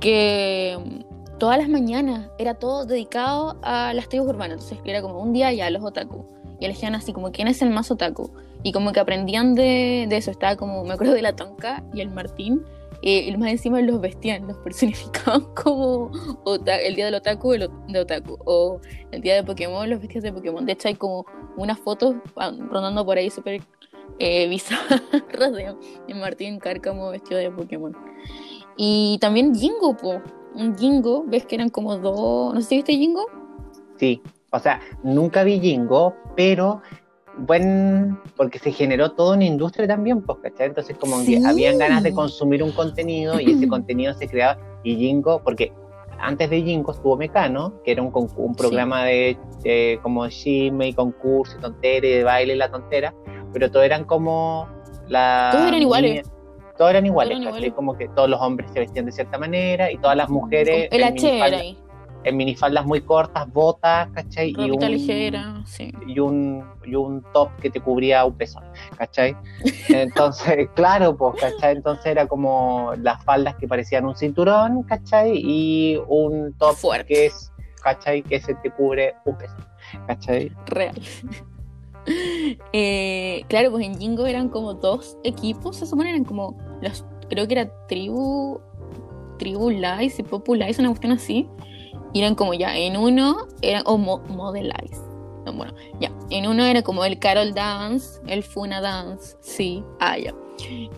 que 0.00 0.78
mm, 0.78 1.38
todas 1.38 1.58
las 1.58 1.68
mañanas 1.68 2.28
era 2.38 2.54
todo 2.54 2.84
dedicado 2.84 3.56
a 3.62 3.92
las 3.94 4.08
tribus 4.08 4.28
urbanas. 4.28 4.62
Entonces 4.62 4.78
era 4.84 5.02
como 5.02 5.18
un 5.20 5.32
día 5.32 5.52
ya 5.52 5.70
los 5.70 5.82
otaku. 5.82 6.24
Y 6.60 6.66
elegían 6.66 6.94
así 6.94 7.12
como 7.12 7.32
quién 7.32 7.48
es 7.48 7.62
el 7.62 7.70
más 7.70 7.90
otaku. 7.90 8.30
Y 8.62 8.72
como 8.72 8.92
que 8.92 9.00
aprendían 9.00 9.54
de, 9.54 10.06
de 10.08 10.16
eso. 10.16 10.30
Estaba 10.30 10.56
como, 10.56 10.84
me 10.84 10.94
acuerdo 10.94 11.14
de 11.14 11.22
la 11.22 11.34
Tonka 11.34 11.82
y 11.92 12.00
el 12.00 12.10
Martín. 12.10 12.62
eh, 13.02 13.24
y 13.28 13.36
más 13.36 13.50
encima 13.50 13.80
los 13.82 14.00
vestían, 14.00 14.46
los 14.46 14.56
personificaban 14.58 15.42
como 15.54 16.10
ota- 16.44 16.80
el 16.80 16.94
día 16.94 17.06
del 17.06 17.14
otaku 17.16 17.50
de 17.88 17.98
otaku. 18.00 18.38
O 18.44 18.80
el 19.10 19.20
día 19.20 19.34
de 19.34 19.42
Pokémon, 19.44 19.88
los 19.90 20.00
vestidos 20.00 20.22
de 20.24 20.32
Pokémon. 20.32 20.64
De 20.64 20.72
hecho, 20.72 20.88
hay 20.88 20.94
como 20.94 21.26
unas 21.56 21.78
fotos 21.78 22.16
ah, 22.36 22.52
rondando 22.70 23.04
por 23.04 23.16
ahí 23.18 23.30
súper 23.30 23.62
eh, 24.18 24.48
bizarras 24.50 25.02
de, 25.52 25.74
de 26.08 26.14
Martín 26.14 26.58
Cárcamo 26.58 27.10
vestido 27.10 27.38
de 27.40 27.50
Pokémon. 27.50 27.96
Y 28.76 29.18
también 29.20 29.54
Jingo, 29.54 29.96
po. 29.96 30.20
Un 30.54 30.76
Jingo, 30.78 31.24
ves 31.26 31.46
que 31.46 31.56
eran 31.56 31.68
como 31.68 31.96
dos. 31.96 32.54
No 32.54 32.60
sé 32.60 32.68
si 32.68 32.76
viste 32.76 32.92
Jingo. 32.96 33.26
Sí, 33.98 34.20
o 34.50 34.58
sea, 34.58 34.80
nunca 35.02 35.42
vi 35.42 35.58
Jingo, 35.60 36.14
pero 36.36 36.80
buen, 37.38 38.18
porque 38.36 38.58
se 38.60 38.70
generó 38.70 39.12
toda 39.12 39.34
una 39.36 39.44
industria 39.44 39.88
también, 39.88 40.22
pues, 40.22 40.38
¿cachai? 40.42 40.68
Entonces 40.68 40.96
como 40.96 41.18
Sí. 41.20 41.40
que 41.40 41.46
habían 41.46 41.78
ganas 41.78 42.02
de 42.04 42.12
consumir 42.12 42.62
un 42.62 42.70
contenido 42.72 43.40
y 43.40 43.50
ese 43.52 43.68
contenido 43.68 44.14
se 44.14 44.28
creaba 44.28 44.58
y 44.84 44.96
Jingo, 44.96 45.40
porque 45.42 45.72
antes 46.20 46.50
de 46.50 46.62
Jingo 46.62 46.92
estuvo 46.92 47.16
Mecano, 47.16 47.82
que 47.84 47.92
era 47.92 48.02
un, 48.02 48.12
un 48.36 48.54
programa 48.54 49.04
de, 49.04 49.36
como 50.02 50.28
chisme 50.28 50.88
y 50.88 50.92
concurso 50.92 51.56
y 51.58 51.60
tontera 51.60 52.06
y 52.06 52.10
de 52.10 52.24
baile 52.24 52.54
y 52.54 52.56
la 52.56 52.70
tontera, 52.70 53.14
pero 53.52 53.70
todos 53.70 53.84
eran 53.84 54.04
como 54.04 54.68
la... 55.08 55.50
Todos 55.52 55.68
eran 55.68 55.82
iguales. 55.82 56.30
Todos 56.76 56.90
eran 56.90 57.06
iguales, 57.06 57.38
iguales. 57.38 57.72
Como 57.72 57.96
que 57.96 58.08
todos 58.08 58.28
los 58.28 58.40
hombres 58.40 58.70
se 58.72 58.80
vestían 58.80 59.06
de 59.06 59.12
cierta 59.12 59.38
manera 59.38 59.92
y 59.92 59.98
todas 59.98 60.16
las 60.16 60.28
mujeres 60.28 60.88
El 60.90 61.04
H 61.04 61.46
era 61.46 61.58
ahí. 61.58 61.78
En 62.24 62.36
minifaldas 62.36 62.84
muy 62.86 63.00
cortas, 63.02 63.50
botas, 63.52 64.08
¿cachai? 64.12 64.54
Y 64.56 64.70
un, 64.70 64.80
ligera, 64.80 65.62
sí. 65.66 65.92
y 66.06 66.18
un, 66.18 66.64
y 66.84 66.94
un 66.94 67.22
top 67.32 67.50
que 67.60 67.70
te 67.70 67.80
cubría 67.80 68.24
un 68.24 68.34
pezón, 68.34 68.64
¿cachai? 68.96 69.36
Entonces, 69.88 70.68
claro, 70.74 71.16
pues, 71.16 71.40
¿cachai? 71.40 71.76
Entonces 71.76 72.06
era 72.06 72.26
como 72.26 72.92
las 73.00 73.22
faldas 73.24 73.56
que 73.56 73.68
parecían 73.68 74.06
un 74.06 74.16
cinturón, 74.16 74.82
¿cachai? 74.84 75.32
Y 75.34 76.00
un 76.08 76.54
top 76.58 76.74
Fuerte. 76.74 77.06
que 77.06 77.26
es, 77.26 77.52
¿cachai? 77.82 78.22
Que 78.22 78.40
se 78.40 78.54
te 78.54 78.70
cubre 78.70 79.14
un 79.24 79.36
pezón, 79.36 79.66
¿cachai? 80.06 80.50
Real. 80.66 80.94
Eh, 82.74 83.44
claro, 83.48 83.70
pues 83.70 83.86
en 83.86 83.98
Jingo 83.98 84.26
eran 84.26 84.50
como 84.50 84.74
dos 84.74 85.16
equipos, 85.24 85.76
se 85.76 85.86
supone 85.86 86.10
eran 86.10 86.24
como 86.24 86.54
los, 86.82 87.02
creo 87.30 87.48
que 87.48 87.54
era 87.54 87.86
Tribu, 87.86 88.60
Tribu 89.38 89.70
Lice 89.70 90.20
y 90.20 90.22
Popu 90.22 90.54
Lice, 90.54 90.82
una 90.82 90.90
cuestión 90.90 91.12
así. 91.12 91.48
Y 92.14 92.20
eran 92.20 92.34
como 92.34 92.54
ya, 92.54 92.74
en 92.78 92.96
uno 92.96 93.46
eran, 93.60 93.82
o 93.84 93.98
Mo- 93.98 94.22
Model. 94.28 94.72
No, 95.44 95.52
bueno, 95.52 95.74
ya, 96.00 96.10
en 96.30 96.46
uno 96.46 96.64
era 96.64 96.80
como 96.80 97.04
el 97.04 97.18
Carol 97.18 97.52
Dance, 97.52 98.18
el 98.26 98.42
Funa 98.42 98.80
Dance, 98.80 99.36
sí, 99.40 99.84
ah, 100.00 100.16
ya. 100.16 100.34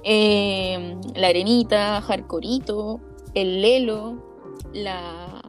Eh, 0.05 0.97
la 1.17 1.29
Arenita, 1.29 2.01
Hardcorito, 2.03 3.01
el 3.35 3.61
Lelo, 3.63 4.23
la. 4.73 5.43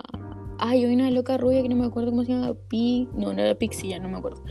Ay, 0.58 0.84
hay 0.86 0.94
una 0.96 1.12
loca 1.12 1.38
rubia 1.38 1.62
que 1.62 1.70
no 1.70 1.76
me 1.76 1.86
acuerdo 1.86 2.10
cómo 2.10 2.24
se 2.24 2.32
llama. 2.32 2.56
Pi... 2.68 3.08
No, 3.14 3.32
no 3.32 3.42
era 3.44 3.54
Pixie, 3.54 3.90
ya 3.90 4.00
no 4.00 4.10
me 4.10 4.18
acuerdo. 4.18 4.42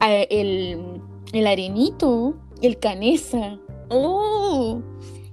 Ah, 0.00 0.12
el, 0.28 1.00
el 1.32 1.46
Arenito, 1.46 2.34
el 2.62 2.78
Canesa. 2.80 3.58
¡Oh! 3.88 4.80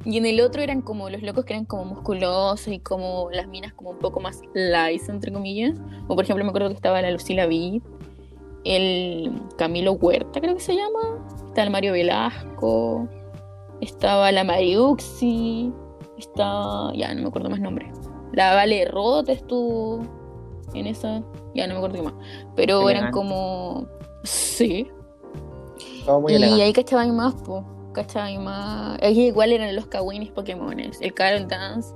Y 0.05 0.17
en 0.17 0.25
el 0.25 0.41
otro 0.41 0.61
eran 0.61 0.81
como 0.81 1.09
los 1.09 1.21
locos 1.21 1.45
que 1.45 1.53
eran 1.53 1.65
como 1.65 1.85
musculosos 1.85 2.67
y 2.67 2.79
como 2.79 3.29
las 3.31 3.47
minas 3.47 3.73
como 3.73 3.91
un 3.91 3.99
poco 3.99 4.19
más 4.19 4.41
light, 4.53 5.01
entre 5.07 5.31
comillas. 5.31 5.79
O 6.07 6.15
por 6.15 6.25
ejemplo 6.25 6.43
me 6.43 6.49
acuerdo 6.49 6.67
que 6.69 6.75
estaba 6.75 7.01
la 7.01 7.11
Lucila 7.11 7.45
Vid, 7.45 7.81
el 8.65 9.31
Camilo 9.57 9.93
Huerta 9.93 10.39
creo 10.39 10.55
que 10.55 10.61
se 10.61 10.75
llama. 10.75 11.25
Está 11.47 11.63
el 11.63 11.69
Mario 11.69 11.93
Velasco. 11.93 13.07
Estaba 13.81 14.31
la 14.31 14.43
Mariuxi. 14.43 15.71
Está... 16.17 16.91
Ya 16.93 17.13
no 17.13 17.21
me 17.21 17.27
acuerdo 17.27 17.49
más 17.49 17.59
nombre. 17.59 17.91
La 18.31 18.55
Vale 18.55 18.85
Roth 18.85 19.29
estuvo 19.29 20.01
en 20.73 20.87
esa... 20.87 21.23
Ya 21.53 21.67
no 21.67 21.73
me 21.73 21.77
acuerdo 21.77 21.95
qué 21.97 22.01
más. 22.01 22.13
Pero 22.55 22.89
eran 22.89 23.11
como... 23.11 23.87
Sí. 24.23 24.87
Todo 26.05 26.21
muy 26.21 26.33
y 26.33 26.35
elegante. 26.35 26.63
ahí 26.63 26.73
cachaban 26.73 27.15
más, 27.15 27.35
po. 27.35 27.65
Cachaban 27.93 28.43
más. 28.43 28.99
Ahí 29.01 29.27
igual 29.27 29.51
eran 29.51 29.75
los 29.75 29.87
Kawinis 29.87 30.31
Pokémones. 30.31 30.99
El 31.01 31.13
Carol 31.13 31.47
Dance 31.47 31.93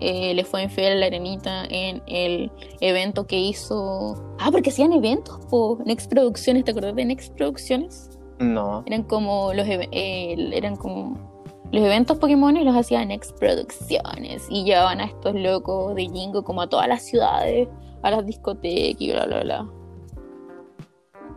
eh, 0.00 0.34
le 0.34 0.44
fue 0.44 0.62
infiel 0.62 0.92
a 0.92 0.94
la 0.96 1.06
arenita 1.06 1.64
en 1.68 2.02
el 2.06 2.50
evento 2.80 3.26
que 3.26 3.38
hizo. 3.38 4.14
Ah, 4.38 4.50
porque 4.52 4.70
hacían 4.70 4.92
eventos, 4.92 5.38
po. 5.46 5.78
Next 5.84 6.10
Producciones, 6.10 6.64
¿te 6.64 6.70
acuerdas 6.70 6.94
de 6.94 7.04
Next 7.04 7.34
Producciones? 7.34 8.10
No, 8.38 8.84
Eran 8.86 9.02
como 9.02 9.52
los 9.52 9.66
eh, 9.66 10.50
eran 10.52 10.76
como 10.76 11.18
los 11.72 11.82
eventos 11.82 12.18
Pokémon 12.18 12.54
los 12.64 12.76
hacían 12.76 13.08
Next 13.08 13.36
Producciones 13.38 14.46
y 14.48 14.64
llevaban 14.64 15.00
a 15.00 15.06
estos 15.06 15.34
locos 15.34 15.96
de 15.96 16.08
Jingo 16.08 16.44
como 16.44 16.62
a 16.62 16.68
todas 16.68 16.86
las 16.86 17.02
ciudades, 17.02 17.68
a 18.02 18.10
las 18.10 18.24
discotecas 18.24 19.00
y 19.00 19.10
bla 19.10 19.26
bla 19.26 19.42
bla. 19.42 19.68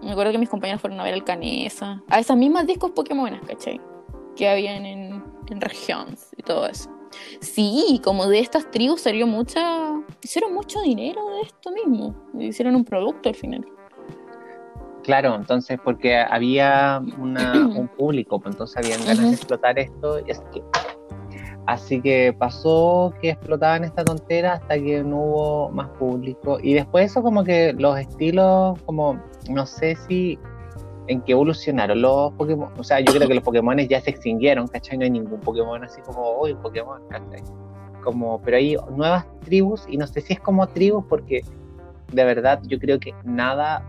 Me 0.04 0.12
acuerdo 0.12 0.32
que 0.32 0.38
mis 0.38 0.50
compañeros 0.50 0.82
fueron 0.82 1.00
a 1.00 1.04
ver 1.04 1.14
al 1.14 1.24
Canesa, 1.24 2.02
a 2.08 2.20
esas 2.20 2.38
mismas 2.38 2.66
discos 2.66 2.92
Pokémon, 2.92 3.40
¿cachai? 3.48 3.82
Que 4.42 4.50
habían 4.50 4.88
en, 4.88 5.24
en 5.52 5.62
regions 5.62 6.30
y 6.36 6.42
todo 6.42 6.66
eso. 6.66 6.90
Sí, 7.42 8.02
como 8.04 8.26
de 8.26 8.40
estas 8.40 8.72
tribus 8.72 9.02
salió 9.02 9.28
mucha. 9.28 9.62
Hicieron 10.24 10.56
mucho 10.56 10.82
dinero 10.82 11.22
de 11.30 11.42
esto 11.42 11.70
mismo. 11.70 12.16
Hicieron 12.40 12.76
un 12.76 12.84
producto 12.84 13.30
al 13.30 13.36
final. 13.36 13.64
claro, 15.04 15.36
entonces 15.36 15.80
porque 15.84 16.18
había 16.18 17.04
una, 17.20 17.68
un 17.76 17.88
público, 17.88 18.40
pues 18.40 18.56
entonces 18.56 18.78
habían 18.78 19.02
ganas 19.02 19.20
Ujú. 19.20 19.30
de 19.30 19.36
explotar 19.36 19.78
esto 19.78 20.20
y 20.26 20.32
así 20.32 20.42
que, 20.52 20.64
así 21.68 22.02
que 22.02 22.34
pasó 22.36 23.14
que 23.22 23.30
explotaban 23.30 23.84
esta 23.84 24.04
tontera 24.04 24.54
hasta 24.54 24.74
que 24.80 25.04
no 25.04 25.18
hubo 25.18 25.70
más 25.70 25.90
público 26.00 26.58
y 26.64 26.74
después 26.74 27.12
eso 27.12 27.22
como 27.22 27.44
que 27.44 27.74
los 27.74 28.00
estilos 28.00 28.82
como 28.88 29.22
no 29.52 29.68
sé 29.68 29.96
si 30.08 30.40
en 31.08 31.22
qué 31.22 31.32
evolucionaron 31.34 32.02
los 32.02 32.32
Pokémon, 32.34 32.72
o 32.78 32.84
sea, 32.84 33.00
yo 33.00 33.14
creo 33.14 33.28
que 33.28 33.36
los 33.36 33.44
Pokémon 33.44 33.78
ya 33.80 34.02
se 34.02 34.12
extinguieron, 34.12 34.68
¿cachai? 34.68 34.98
No 34.98 35.04
hay 35.04 35.12
ningún 35.12 35.40
Pokémon 35.40 35.84
así 35.84 36.02
como, 36.02 36.40
uy, 36.42 36.54
Pokémon, 36.56 37.02
¿cachai? 37.10 37.42
Como, 38.04 38.42
pero 38.42 38.58
hay 38.58 38.78
nuevas 38.96 39.26
tribus 39.46 39.86
y 39.88 39.98
no 39.98 40.08
sé 40.08 40.22
si 40.22 40.34
es 40.34 40.40
como 40.40 40.68
tribus 40.68 41.06
porque 41.08 41.42
de 42.12 42.24
verdad 42.24 42.62
yo 42.64 42.80
creo 42.80 43.00
que 43.00 43.14
nada 43.24 43.84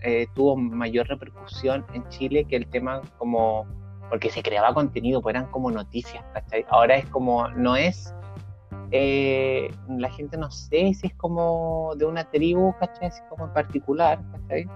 eh, 0.00 0.26
tuvo 0.34 0.56
mayor 0.56 1.06
repercusión 1.08 1.84
en 1.94 2.06
Chile 2.08 2.44
que 2.44 2.56
el 2.56 2.66
tema 2.66 3.02
como 3.18 3.66
porque 4.12 4.28
se 4.28 4.42
creaba 4.42 4.74
contenido, 4.74 5.22
pues 5.22 5.34
eran 5.34 5.50
como 5.50 5.70
noticias, 5.70 6.22
¿cachai? 6.34 6.66
Ahora 6.68 6.96
es 6.96 7.06
como, 7.06 7.48
no 7.48 7.76
es, 7.76 8.14
eh, 8.92 9.70
la 9.88 10.10
gente 10.10 10.36
no 10.36 10.50
sé 10.50 10.92
si 10.92 11.06
es 11.06 11.14
como 11.14 11.94
de 11.96 12.04
una 12.04 12.24
tribu, 12.30 12.74
¿cachai? 12.78 13.08
Así 13.08 13.22
como 13.30 13.46
en 13.46 13.52
particular, 13.54 14.20
¿cachai? 14.32 14.68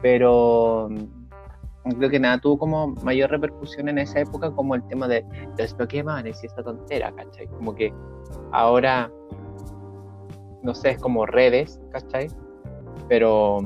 Pero 0.00 0.88
mm, 0.90 1.90
creo 1.98 2.10
que 2.10 2.18
nada 2.18 2.38
tuvo 2.38 2.58
como 2.58 2.88
mayor 3.02 3.30
repercusión 3.30 3.90
en 3.90 3.98
esa 3.98 4.20
época 4.20 4.50
como 4.50 4.74
el 4.74 4.82
tema 4.88 5.06
de 5.06 5.22
los 5.58 5.74
Pokémon 5.74 6.26
y 6.26 6.30
esta 6.30 6.62
tontera, 6.62 7.12
¿cachai? 7.12 7.46
Como 7.48 7.74
que 7.74 7.92
ahora, 8.52 9.12
no 10.62 10.74
sé, 10.74 10.92
es 10.92 10.98
como 10.98 11.26
redes, 11.26 11.78
¿cachai? 11.90 12.28
Pero 13.08 13.60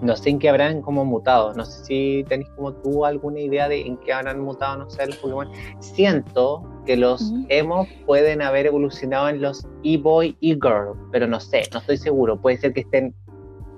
no 0.00 0.16
sé 0.16 0.30
en 0.30 0.40
qué 0.40 0.48
habrán 0.48 0.82
como 0.82 1.04
mutado. 1.04 1.54
No 1.54 1.64
sé 1.64 1.84
si 1.84 2.24
tenéis 2.28 2.50
como 2.56 2.72
tú 2.74 3.04
alguna 3.06 3.38
idea 3.38 3.68
de 3.68 3.82
en 3.82 3.96
qué 3.98 4.12
habrán 4.12 4.40
mutado, 4.40 4.78
no 4.78 4.90
sé, 4.90 5.06
los 5.06 5.18
Pokémon. 5.18 5.48
Siento 5.78 6.64
que 6.86 6.96
los 6.96 7.32
emos 7.48 7.86
pueden 8.06 8.42
haber 8.42 8.66
evolucionado 8.66 9.28
en 9.28 9.40
los 9.40 9.66
e-boy, 9.84 10.36
e-girl, 10.40 10.96
pero 11.12 11.26
no 11.26 11.38
sé, 11.40 11.62
no 11.72 11.78
estoy 11.80 11.96
seguro. 11.96 12.40
Puede 12.40 12.58
ser 12.58 12.72
que 12.72 12.80
estén 12.80 13.14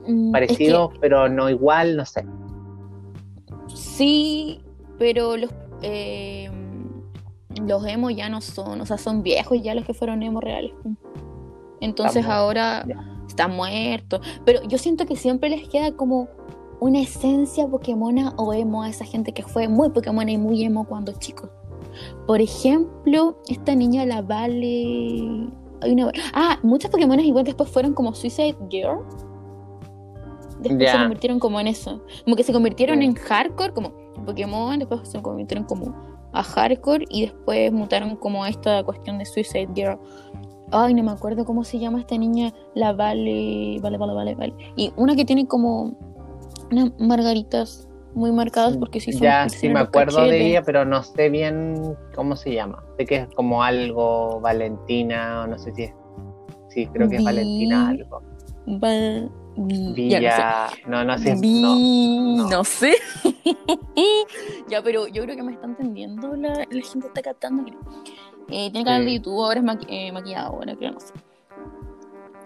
Mm, 0.07 0.11
es 0.11 0.27
que- 0.27 0.33
parecidos, 0.33 0.91
pero 1.01 1.29
no 1.29 1.49
igual, 1.49 1.97
no 1.97 2.05
sé. 2.05 2.25
Sí, 3.75 4.61
pero 4.99 5.37
los 5.37 5.51
eh, 5.83 6.51
los 7.67 7.87
emo 7.87 8.11
ya 8.11 8.29
no 8.29 8.41
son, 8.41 8.81
o 8.81 8.87
sea, 8.87 8.99
son 8.99 9.23
viejos 9.23 9.63
ya 9.63 9.75
los 9.75 9.85
que 9.85 9.95
fueron 9.95 10.23
emo 10.23 10.41
reales. 10.41 10.73
Entonces 11.81 12.17
Estamos- 12.23 12.39
ahora 12.41 12.85
ya. 12.87 13.05
está 13.29 13.49
muerto. 13.49 14.21
Pero 14.45 14.63
yo 14.67 14.79
siento 14.79 15.07
que 15.07 15.17
siempre 15.17 15.49
les 15.51 15.69
queda 15.69 15.93
como 15.93 16.29
una 16.81 17.01
esencia 17.01 17.67
Pokémona 17.69 18.33
o 18.37 18.53
emo 18.53 18.83
a 18.83 18.89
esa 18.89 19.05
gente 19.05 19.33
que 19.33 19.43
fue 19.43 19.69
muy 19.69 19.91
Pokémona 19.91 20.31
y 20.33 20.39
muy 20.39 20.65
emo 20.65 20.85
cuando 20.87 21.13
chicos. 21.13 21.51
Por 22.27 22.41
ejemplo, 22.41 23.39
esta 23.49 23.75
niña 23.75 24.05
la 24.07 24.23
Vale. 24.23 25.49
Hay 25.81 25.93
una... 25.93 26.11
Ah, 26.33 26.59
muchas 26.63 26.91
Pokémonas 26.91 27.25
igual 27.25 27.45
después 27.45 27.69
fueron 27.71 27.95
como 27.95 28.15
Suicide 28.15 28.57
Girl. 28.71 29.01
Después 30.61 30.91
se 30.91 30.99
convirtieron 30.99 31.39
como 31.39 31.61
en 31.61 31.67
eso. 31.67 32.03
Como 32.25 32.37
que 32.37 32.43
se 32.43 32.53
convirtieron 32.53 33.03
en 33.03 33.15
hardcore, 33.15 33.73
como 33.75 33.93
Pokémon, 34.25 34.79
después 34.79 35.01
se 35.09 35.21
convirtieron 35.21 35.65
como 35.65 35.95
a 36.33 36.43
hardcore 36.43 37.05
y 37.11 37.23
después 37.23 37.73
mutaron 37.73 38.17
como 38.17 38.45
a 38.45 38.49
esta 38.49 38.83
cuestión 38.83 39.19
de 39.19 39.27
Suicide 39.27 39.69
Girl. 39.75 39.99
Ay, 40.73 40.95
no 40.95 41.03
me 41.03 41.13
acuerdo 41.13 41.45
cómo 41.45 41.65
se 41.65 41.79
llama 41.79 42.01
esta 42.01 42.17
niña, 42.17 42.53
la 42.75 42.93
Vale, 42.93 43.79
Vale, 43.81 43.99
Vale, 43.99 44.15
Vale, 44.15 44.35
Vale. 44.35 44.55
Y 44.77 44.93
una 44.97 45.15
que 45.15 45.25
tiene 45.25 45.47
como 45.47 45.97
unas 46.71 46.93
margaritas 46.99 47.89
muy 48.15 48.33
marcadas 48.33 48.77
porque 48.77 49.01
sí 49.01 49.13
son 49.13 49.23
Ya, 49.23 49.49
sí 49.49 49.69
me 49.69 49.81
acuerdo 49.81 50.23
de 50.27 50.47
ella, 50.49 50.63
pero 50.63 50.85
no 50.85 51.03
sé 51.03 51.29
bien 51.31 51.97
cómo 52.15 52.37
se 52.37 52.53
llama. 52.55 52.83
Sé 52.99 53.05
que 53.07 53.17
es 53.17 53.29
como 53.35 53.63
algo 53.63 54.41
Valentina, 54.41 55.43
o 55.43 55.47
no 55.47 55.59
sé 55.59 55.75
si 55.75 55.83
es. 55.85 55.95
Sí, 56.69 56.87
creo 56.89 57.09
que 57.09 57.17
es 57.17 57.21
Vi- 57.21 57.25
Valentina 57.25 57.89
algo. 57.91 58.23
Va- 58.67 59.29
vi- 59.57 60.09
ya 60.11 60.21
no 60.21 60.27
sé. 60.31 60.43
Villa. 60.43 60.71
No, 60.87 61.05
no, 61.05 61.19
sé. 61.19 61.35
Vi- 61.41 61.63
no, 61.63 62.37
no, 62.45 62.51
no. 62.51 62.65
sé. 62.65 62.95
ya, 64.69 64.83
pero 64.83 65.07
yo 65.09 65.23
creo 65.23 65.37
que 65.37 65.43
me 65.43 65.53
está 65.53 65.67
entendiendo. 65.67 66.35
La, 66.37 66.55
la 66.55 66.65
gente 66.83 67.07
está 67.07 67.23
captando. 67.23 67.65
Eh, 68.51 68.71
tiene 68.71 68.85
canal 68.85 69.05
de 69.05 69.11
Sí. 69.11 69.17
YouTube, 69.19 69.43
ahora 69.45 69.61
es 69.61 69.67
maqui- 69.67 69.87
eh, 69.89 70.13
maquilladora, 70.13 70.75
creo, 70.77 70.93
no 70.93 71.01
sé. 71.01 71.13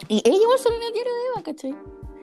Y 0.08 0.22
ella 0.24 0.36
igual 0.42 0.58
salió 0.58 0.78
en 0.78 0.84
el 0.86 0.92
diario 0.92 1.12
de 1.12 1.18
Eva, 1.34 1.42
¿cachai? 1.42 1.74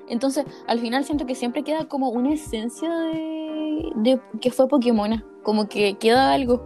Entonces, 0.07 0.45
al 0.67 0.79
final 0.79 1.03
siento 1.03 1.25
que 1.25 1.35
siempre 1.35 1.63
queda 1.63 1.85
como 1.85 2.09
una 2.09 2.33
esencia 2.33 2.89
de, 2.89 3.91
de 3.95 4.21
que 4.39 4.51
fue 4.51 4.67
Pokémona. 4.67 5.25
Como 5.43 5.67
que 5.67 5.95
queda 5.95 6.33
algo. 6.33 6.63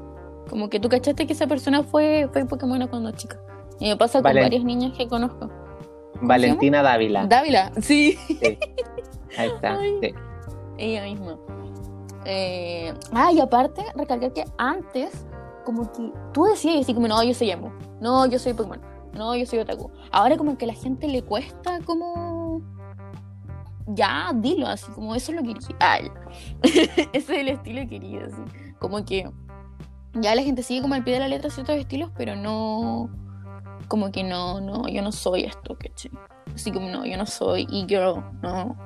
Como 0.49 0.69
que 0.69 0.79
tú 0.79 0.89
cachaste 0.89 1.27
que 1.27 1.33
esa 1.33 1.47
persona 1.47 1.83
fue, 1.83 2.29
fue 2.31 2.45
Pokémona 2.45 2.87
cuando 2.87 3.11
chica. 3.11 3.39
Y 3.79 3.87
me 3.87 3.97
pasa 3.97 4.21
con 4.21 4.33
varias 4.33 4.63
niñas 4.63 4.97
que 4.97 5.07
conozco. 5.07 5.49
Valentina 6.21 6.81
Dávila. 6.81 7.25
Dávila, 7.27 7.71
sí. 7.81 8.17
Sí. 8.27 8.57
Ahí 9.37 9.49
está. 9.49 9.77
Sí. 10.01 10.13
Ella 10.77 11.03
misma. 11.03 11.37
Eh, 12.25 12.93
ah, 13.11 13.31
y 13.31 13.39
aparte, 13.39 13.83
recalcar 13.95 14.33
que 14.33 14.45
antes, 14.57 15.25
como 15.65 15.91
que 15.91 16.11
tú 16.33 16.45
decías 16.45 16.81
así 16.81 16.93
como, 16.93 17.07
no, 17.07 17.21
yo 17.23 17.33
soy 17.33 17.51
emo, 17.51 17.73
no, 17.99 18.25
yo 18.27 18.39
soy 18.39 18.53
Pokémon, 18.53 18.81
no, 19.13 19.35
yo 19.35 19.45
soy 19.45 19.59
otaku. 19.59 19.91
Ahora 20.11 20.37
como 20.37 20.57
que 20.57 20.65
a 20.65 20.69
la 20.69 20.73
gente 20.73 21.07
le 21.07 21.21
cuesta 21.21 21.79
como... 21.85 22.28
Ya, 23.91 24.31
dilo 24.35 24.67
así, 24.67 24.91
como 24.91 25.15
eso 25.15 25.31
es 25.31 25.37
lo 25.37 25.43
que 25.43 25.55
quería. 25.55 26.11
Ese 26.61 27.09
es 27.13 27.29
el 27.29 27.47
estilo 27.49 27.81
que 27.81 27.87
quería, 27.87 28.25
así. 28.25 28.41
Como 28.79 29.03
que 29.03 29.29
ya 30.13 30.35
la 30.35 30.43
gente 30.43 30.61
sigue 30.61 30.81
como 30.81 30.93
al 30.93 31.03
pie 31.03 31.15
de 31.15 31.21
la 31.21 31.27
letra 31.27 31.49
ciertos 31.49 31.75
estilos, 31.75 32.11
pero 32.15 32.35
no... 32.35 33.09
Como 33.87 34.11
que 34.11 34.23
no, 34.23 34.61
no, 34.61 34.87
yo 34.87 35.01
no 35.01 35.11
soy 35.11 35.45
esto, 35.45 35.75
¿cachai? 35.75 36.11
Así 36.53 36.71
como, 36.71 36.89
no, 36.89 37.05
yo 37.05 37.17
no 37.17 37.25
soy 37.25 37.63
e-girl, 37.71 38.23
no. 38.43 38.77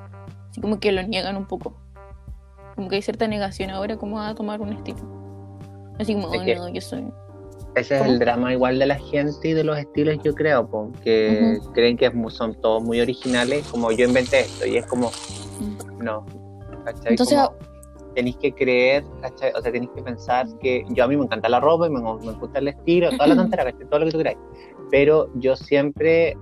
Así 0.50 0.62
como 0.62 0.80
que 0.80 0.94
lo 0.94 1.04
niegan 1.04 1.36
un 1.36 1.46
poco. 1.46 1.76
Como 2.76 2.88
que 2.88 2.96
hay 2.96 3.02
cierta 3.02 3.28
negación 3.28 3.70
ahora 3.72 3.98
como 3.98 4.22
a 4.22 4.34
tomar 4.34 4.62
un 4.62 4.72
estilo. 4.72 5.00
Así 6.00 6.14
como, 6.14 6.28
oh, 6.28 6.44
no, 6.44 6.70
yo 6.70 6.82
soy... 6.82 7.12
Ese 7.76 7.96
es 7.96 8.02
el 8.06 8.20
drama 8.20 8.54
igual 8.54 8.78
de 8.78 8.86
la 8.86 9.00
gente 9.00 9.50
y 9.50 9.54
de 9.54 9.64
los 9.64 9.78
estilos, 9.78 10.18
yo 10.24 10.34
creo, 10.36 10.68
po, 10.68 10.92
que 11.04 11.58
creen 11.74 11.98
que 11.98 12.12
son 12.30 12.54
todos 12.62 12.84
muy 12.84 13.02
originales, 13.02 13.66
como 13.68 13.92
yo 13.92 14.06
inventé 14.06 14.42
esto, 14.42 14.68
y 14.68 14.78
es 14.78 14.86
como, 14.86 15.10
no, 16.00 16.24
¿cachai? 16.86 17.12
Entonces, 17.14 17.38
Como 17.40 17.58
tenéis 18.14 18.38
que 18.38 18.54
creer, 18.54 19.04
¿cachai? 19.22 19.52
O 19.56 19.62
sea, 19.62 19.72
tenéis 19.72 19.90
que 19.96 20.04
pensar 20.04 20.46
que 20.62 20.84
yo 20.90 21.04
a 21.04 21.08
mí 21.08 21.18
me 21.18 21.24
encanta 21.24 21.50
la 21.50 21.60
ropa 21.60 21.88
y 21.88 21.90
me, 21.90 22.00
me 22.00 22.32
gusta 22.34 22.60
el 22.60 22.68
estilo, 22.68 23.10
toda 23.12 23.28
la 23.28 23.36
tontera, 23.38 23.64
¿cachai? 23.66 23.88
Todo 23.88 24.00
lo 24.02 24.06
que 24.06 24.12
tú 24.12 24.18
queráis. 24.20 24.38
Pero 24.92 25.30
yo 25.36 25.56
siempre 25.56 26.38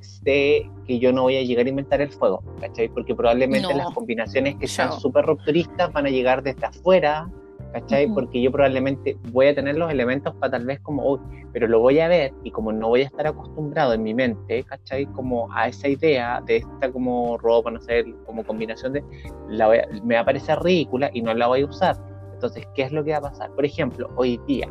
sé 0.00 0.70
que 0.86 0.98
yo 1.00 1.12
no 1.12 1.22
voy 1.22 1.36
a 1.36 1.42
llegar 1.42 1.66
a 1.66 1.68
inventar 1.68 2.00
el 2.00 2.10
fuego, 2.10 2.42
¿cachai? 2.60 2.88
Porque 2.88 3.14
probablemente 3.14 3.68
No. 3.72 3.76
las 3.78 3.90
combinaciones 3.92 4.54
que 4.56 4.68
sean 4.68 4.90
Chao. 4.90 5.00
súper 5.00 5.24
rupturistas 5.26 5.92
van 5.92 6.06
a 6.06 6.10
llegar 6.10 6.42
desde 6.44 6.64
afuera, 6.66 7.28
¿cachai? 7.72 8.06
Ujú. 8.06 8.14
Porque 8.14 8.40
yo 8.42 8.50
probablemente 8.52 9.16
voy 9.32 9.46
a 9.48 9.54
tener 9.54 9.76
los 9.76 9.90
elementos 9.90 10.34
para 10.36 10.52
tal 10.52 10.66
vez 10.66 10.80
como, 10.80 11.04
uy, 11.12 11.20
pero 11.52 11.66
lo 11.66 11.80
voy 11.80 11.98
a 12.00 12.08
ver 12.08 12.32
y 12.44 12.50
como 12.50 12.72
no 12.72 12.88
voy 12.88 13.02
a 13.02 13.06
estar 13.06 13.26
acostumbrado 13.26 13.92
en 13.92 14.02
mi 14.02 14.14
mente, 14.14 14.62
¿cachai? 14.64 15.06
Como 15.06 15.52
a 15.52 15.68
esa 15.68 15.88
idea 15.88 16.40
de 16.46 16.58
esta 16.58 16.90
como 16.92 17.36
ropa, 17.38 17.70
no 17.70 17.80
sé, 17.80 18.04
como 18.26 18.44
combinación 18.44 18.92
de, 18.92 19.04
la 19.48 19.66
voy 19.66 19.78
a- 19.78 19.88
me 20.04 20.14
va 20.14 20.20
a 20.20 20.24
parecer 20.24 20.58
ridícula 20.60 21.10
y 21.12 21.22
no 21.22 21.34
la 21.34 21.46
voy 21.48 21.62
a 21.62 21.66
usar. 21.66 21.96
Entonces, 22.32 22.66
¿qué 22.74 22.82
es 22.82 22.92
lo 22.92 23.04
que 23.04 23.10
va 23.12 23.18
a 23.18 23.22
pasar? 23.22 23.50
Por 23.50 23.64
ejemplo, 23.64 24.08
hoy 24.16 24.40
día, 24.46 24.68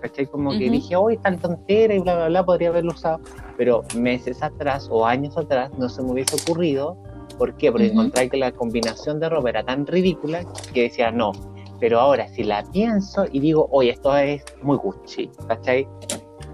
¿cachai? 0.00 0.26
Como 0.26 0.50
que 0.52 0.64
Ujú. 0.64 0.72
dije, 0.72 0.96
hoy 0.96 1.16
tan 1.18 1.38
tontera 1.38 1.94
y 1.94 1.98
bla, 1.98 2.14
bla, 2.16 2.28
bla, 2.28 2.44
podría 2.44 2.68
haberlo 2.70 2.92
usado, 2.92 3.20
pero 3.56 3.82
meses 3.92 4.42
atrás 4.42 4.88
o 4.90 5.04
años 5.04 5.36
atrás 5.36 5.70
no 5.78 5.88
se 5.88 6.02
me 6.02 6.12
hubiese 6.12 6.36
ocurrido. 6.36 6.96
¿Por 7.36 7.54
qué? 7.56 7.70
Porque 7.72 7.86
Ujú. 7.88 7.92
encontré 8.00 8.28
que 8.30 8.36
la 8.36 8.52
combinación 8.52 9.18
de 9.20 9.28
ropa 9.28 9.50
era 9.50 9.62
tan 9.64 9.86
ridícula 9.86 10.44
que 10.72 10.82
decía, 10.82 11.10
no, 11.10 11.32
pero 11.80 11.98
ahora 11.98 12.28
si 12.28 12.44
la 12.44 12.62
pienso 12.70 13.24
y 13.32 13.40
digo, 13.40 13.66
oye, 13.72 13.90
esto 13.90 14.14
es 14.16 14.44
muy 14.62 14.76
Gucci, 14.76 15.30
¿cachai? 15.48 15.88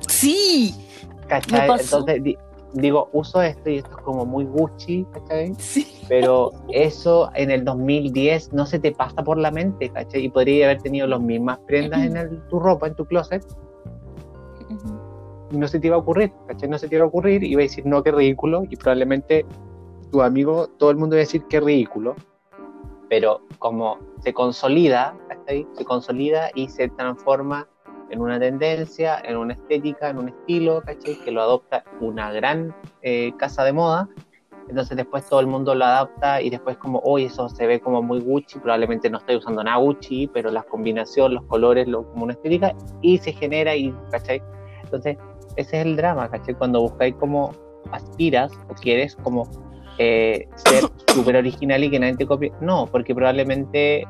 Sí, 0.08 0.74
¿Cachai? 1.28 1.62
Me 1.62 1.66
pasó. 1.66 1.98
Entonces 1.98 2.22
di- 2.22 2.38
digo, 2.74 3.08
uso 3.12 3.42
esto 3.42 3.68
y 3.70 3.78
esto 3.78 3.90
es 3.90 3.96
como 4.04 4.24
muy 4.24 4.44
Gucci, 4.44 5.04
¿cachai? 5.12 5.54
sí. 5.58 5.86
Pero 6.08 6.52
eso 6.70 7.30
en 7.34 7.50
el 7.50 7.64
2010 7.64 8.52
no 8.52 8.64
se 8.64 8.78
te 8.78 8.92
pasa 8.92 9.24
por 9.24 9.36
la 9.38 9.50
mente, 9.50 9.88
¿cachai? 9.88 10.26
Y 10.26 10.28
podría 10.28 10.66
haber 10.66 10.80
tenido 10.82 11.06
las 11.08 11.20
mismas 11.20 11.58
prendas 11.66 12.00
en 12.02 12.16
el- 12.16 12.46
tu 12.48 12.60
ropa, 12.60 12.86
en 12.86 12.94
tu 12.94 13.04
closet, 13.06 13.44
y 15.50 15.56
no 15.56 15.66
se 15.68 15.78
te 15.80 15.86
iba 15.88 15.96
a 15.96 16.00
ocurrir, 16.00 16.32
¿cachai? 16.48 16.68
No 16.68 16.78
se 16.78 16.88
te 16.88 16.96
iba 16.96 17.04
a 17.04 17.08
ocurrir, 17.08 17.42
iba 17.44 17.60
a 17.60 17.62
decir, 17.64 17.84
no, 17.86 18.02
qué 18.02 18.12
ridículo, 18.12 18.64
y 18.68 18.76
probablemente 18.76 19.44
tu 20.12 20.22
amigo, 20.22 20.68
todo 20.78 20.90
el 20.90 20.96
mundo 20.96 21.16
iba 21.16 21.20
a 21.22 21.26
decir, 21.26 21.42
qué 21.48 21.60
ridículo, 21.60 22.14
pero 23.08 23.40
como 23.58 23.98
se 24.20 24.32
consolida, 24.32 25.16
¿cachai? 25.28 25.66
Se 25.74 25.84
consolida 25.84 26.50
y 26.54 26.68
se 26.68 26.88
transforma 26.88 27.68
en 28.10 28.20
una 28.20 28.38
tendencia, 28.38 29.20
en 29.24 29.36
una 29.36 29.54
estética, 29.54 30.10
en 30.10 30.18
un 30.18 30.28
estilo, 30.28 30.82
¿cachai? 30.82 31.16
Que 31.24 31.30
lo 31.30 31.42
adopta 31.42 31.84
una 32.00 32.32
gran 32.32 32.74
eh, 33.02 33.32
casa 33.36 33.64
de 33.64 33.72
moda, 33.72 34.08
entonces 34.68 34.96
después 34.96 35.28
todo 35.28 35.40
el 35.40 35.46
mundo 35.46 35.74
lo 35.74 35.84
adapta 35.84 36.40
y 36.42 36.50
después 36.50 36.76
como, 36.78 37.00
oye, 37.04 37.26
eso 37.26 37.48
se 37.48 37.66
ve 37.66 37.80
como 37.80 38.02
muy 38.02 38.20
Gucci, 38.20 38.58
probablemente 38.58 39.08
no 39.08 39.18
estoy 39.18 39.36
usando 39.36 39.62
nada 39.62 39.76
Gucci, 39.76 40.28
pero 40.28 40.50
la 40.50 40.62
combinación, 40.64 41.34
los 41.34 41.44
colores, 41.44 41.86
lo, 41.86 42.04
como 42.10 42.24
una 42.24 42.32
estética, 42.32 42.74
y 43.00 43.18
se 43.18 43.32
genera 43.32 43.76
y, 43.76 43.94
¿cachai? 44.10 44.42
Entonces, 44.82 45.16
ese 45.56 45.80
es 45.80 45.86
el 45.86 45.96
drama, 45.96 46.28
¿cachai? 46.28 46.54
Cuando 46.54 46.80
buscáis 46.80 47.14
como 47.14 47.52
aspiras 47.92 48.52
o 48.68 48.74
quieres 48.74 49.14
como 49.16 49.48
eh, 49.98 50.46
ser 50.56 50.84
súper 51.12 51.36
original 51.36 51.82
y 51.84 51.90
que 51.90 51.98
nadie 51.98 52.16
te 52.16 52.26
copie. 52.26 52.52
No, 52.60 52.86
porque 52.86 53.14
probablemente, 53.14 54.06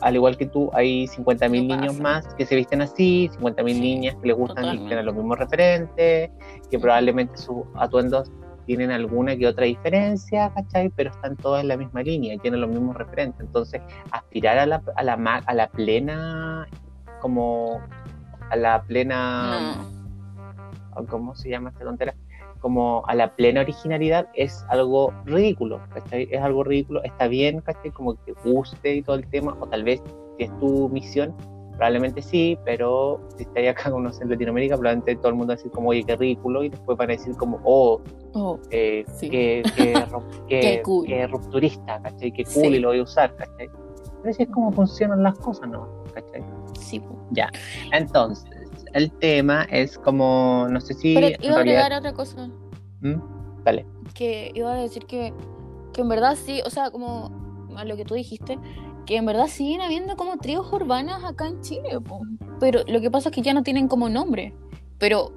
al 0.00 0.14
igual 0.14 0.36
que 0.36 0.46
tú, 0.46 0.70
hay 0.72 1.06
50.000 1.08 1.66
No 1.66 1.76
niños 1.76 1.98
más 2.00 2.26
que 2.34 2.46
se 2.46 2.54
visten 2.56 2.82
así, 2.82 3.30
50.000 3.40 3.74
Sí, 3.74 3.80
niñas 3.80 4.16
que 4.20 4.28
les 4.28 4.36
gustan 4.36 4.74
y 4.74 4.78
tienen 4.86 5.06
los 5.06 5.14
mismos 5.14 5.38
referentes, 5.38 6.30
que 6.70 6.78
probablemente 6.78 7.36
sus 7.36 7.64
atuendos 7.74 8.30
tienen 8.66 8.90
alguna 8.90 9.34
que 9.34 9.46
otra 9.46 9.64
diferencia, 9.64 10.52
¿cachai? 10.54 10.90
Pero 10.90 11.10
están 11.10 11.36
todos 11.36 11.60
en 11.62 11.68
la 11.68 11.76
misma 11.78 12.02
línea 12.02 12.34
y 12.34 12.38
tienen 12.38 12.60
los 12.60 12.68
mismos 12.68 12.96
referentes. 12.96 13.40
Entonces, 13.40 13.80
aspirar 14.10 14.58
a 14.58 14.66
la, 14.66 14.82
a 14.94 15.02
la, 15.02 15.16
ma- 15.16 15.42
a 15.46 15.54
la 15.54 15.68
plena, 15.68 16.68
como 17.20 17.80
a 18.50 18.56
la 18.56 18.82
plena... 18.82 19.74
No. 19.76 19.98
¿cómo 21.08 21.34
se 21.36 21.48
llama 21.48 21.70
esta 21.70 21.84
tontera? 21.84 22.12
Como 22.60 23.02
a 23.06 23.14
la 23.14 23.34
plena 23.36 23.60
originalidad 23.60 24.28
es 24.34 24.64
algo 24.68 25.12
ridículo, 25.24 25.80
¿cachai? 25.92 26.28
Es 26.30 26.40
algo 26.40 26.64
ridículo, 26.64 27.02
está 27.04 27.28
bien, 27.28 27.60
¿cachai? 27.60 27.90
Como 27.90 28.14
que 28.24 28.32
guste 28.44 28.94
y 28.96 29.02
todo 29.02 29.16
el 29.16 29.26
tema, 29.28 29.56
o 29.60 29.66
tal 29.68 29.84
vez 29.84 30.02
si 30.36 30.44
es 30.44 30.58
tu 30.58 30.88
misión, 30.88 31.34
probablemente 31.76 32.20
sí, 32.22 32.58
pero 32.64 33.20
si 33.36 33.44
estaría 33.44 33.70
acá 33.70 33.90
con 33.90 34.04
en 34.06 34.28
Latinoamérica, 34.30 34.74
probablemente 34.76 35.14
todo 35.16 35.28
el 35.28 35.34
mundo 35.34 35.52
va 35.52 35.54
a 35.54 35.56
decir 35.56 35.70
como, 35.70 35.90
oye, 35.90 36.02
qué 36.04 36.16
ridículo, 36.16 36.64
y 36.64 36.70
después 36.70 36.98
van 36.98 37.10
a 37.10 37.12
decir 37.12 37.36
como, 37.36 37.60
oh, 37.64 38.00
Oh, 38.34 38.58
eh, 38.70 39.04
Sí. 39.14 39.30
qué, 39.30 39.62
qué, 39.74 40.04
qué- 40.48 40.60
Qué 40.60 40.82
cool. 40.82 41.06
qué 41.06 41.26
rupturista, 41.28 42.00
¿cachai? 42.02 42.30
Qué 42.32 42.44
cool 42.44 42.62
Sí. 42.72 42.74
y 42.74 42.78
lo 42.80 42.88
voy 42.88 42.98
a 42.98 43.02
usar, 43.04 43.34
¿cachai? 43.36 43.68
Pero 44.20 44.30
así 44.30 44.42
es 44.42 44.48
como 44.50 44.70
funcionan 44.72 45.22
las 45.22 45.38
cosas, 45.38 45.68
¿no? 45.70 45.88
¿cachai? 46.12 46.42
sí. 46.74 46.98
po. 47.00 47.16
Entonces, 47.92 48.50
el 48.94 49.10
tema 49.10 49.64
es 49.70 49.98
como, 49.98 50.66
no 50.70 50.80
sé 50.80 50.94
si 50.94 51.14
Pero 51.14 51.28
iba 51.28 51.36
a 51.36 51.38
realidad... 51.38 51.58
agregar 51.58 51.92
otra 51.92 52.12
cosa. 52.12 52.48
¿Mm? 53.00 53.20
Dale. 53.64 53.86
que 54.14 54.50
iba 54.54 54.72
a 54.72 54.76
decir 54.76 55.04
que, 55.06 55.32
que 55.92 56.00
en 56.00 56.08
verdad 56.08 56.36
sí, 56.36 56.62
o 56.64 56.70
sea, 56.70 56.90
como 56.90 57.30
a 57.76 57.84
lo 57.84 57.96
que 57.96 58.04
tú 58.04 58.14
dijiste, 58.14 58.58
que 59.06 59.16
en 59.16 59.26
verdad 59.26 59.46
siguen 59.46 59.80
habiendo 59.80 60.16
como 60.16 60.36
tribus 60.38 60.72
urbanas 60.72 61.24
acá 61.24 61.48
en 61.48 61.60
Chile, 61.60 62.00
po. 62.00 62.20
pero 62.60 62.80
lo 62.86 63.00
que 63.00 63.10
pasa 63.10 63.28
es 63.28 63.34
que 63.34 63.42
ya 63.42 63.54
no 63.54 63.62
tienen 63.62 63.88
como 63.88 64.08
nombre, 64.08 64.54
pero 64.98 65.32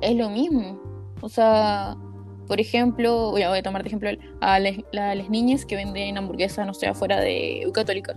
es 0.00 0.14
lo 0.16 0.28
mismo. 0.30 0.80
O 1.20 1.28
sea, 1.28 1.96
por 2.46 2.60
ejemplo, 2.60 3.30
voy 3.30 3.42
a, 3.42 3.62
tomar 3.62 3.82
de 3.82 3.88
ejemplo 3.88 4.10
a 4.40 4.60
las 4.60 5.30
niñas 5.30 5.64
que 5.64 5.76
venden 5.76 6.16
hamburguesas, 6.18 6.66
no 6.66 6.74
sé, 6.74 6.86
afuera 6.86 7.20
de 7.20 7.68
Católica. 7.72 8.14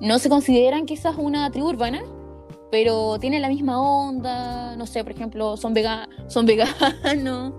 No 0.00 0.18
se 0.18 0.28
consideran 0.28 0.86
quizás 0.86 1.16
una 1.18 1.50
tribu 1.50 1.68
urbana, 1.68 2.02
pero 2.72 3.18
tienen 3.18 3.42
la 3.42 3.50
misma 3.50 3.78
onda, 3.78 4.76
no 4.76 4.86
sé, 4.86 5.04
por 5.04 5.12
ejemplo, 5.12 5.58
son, 5.58 5.74
vega 5.74 6.08
son 6.26 6.46
veganos, 6.46 7.52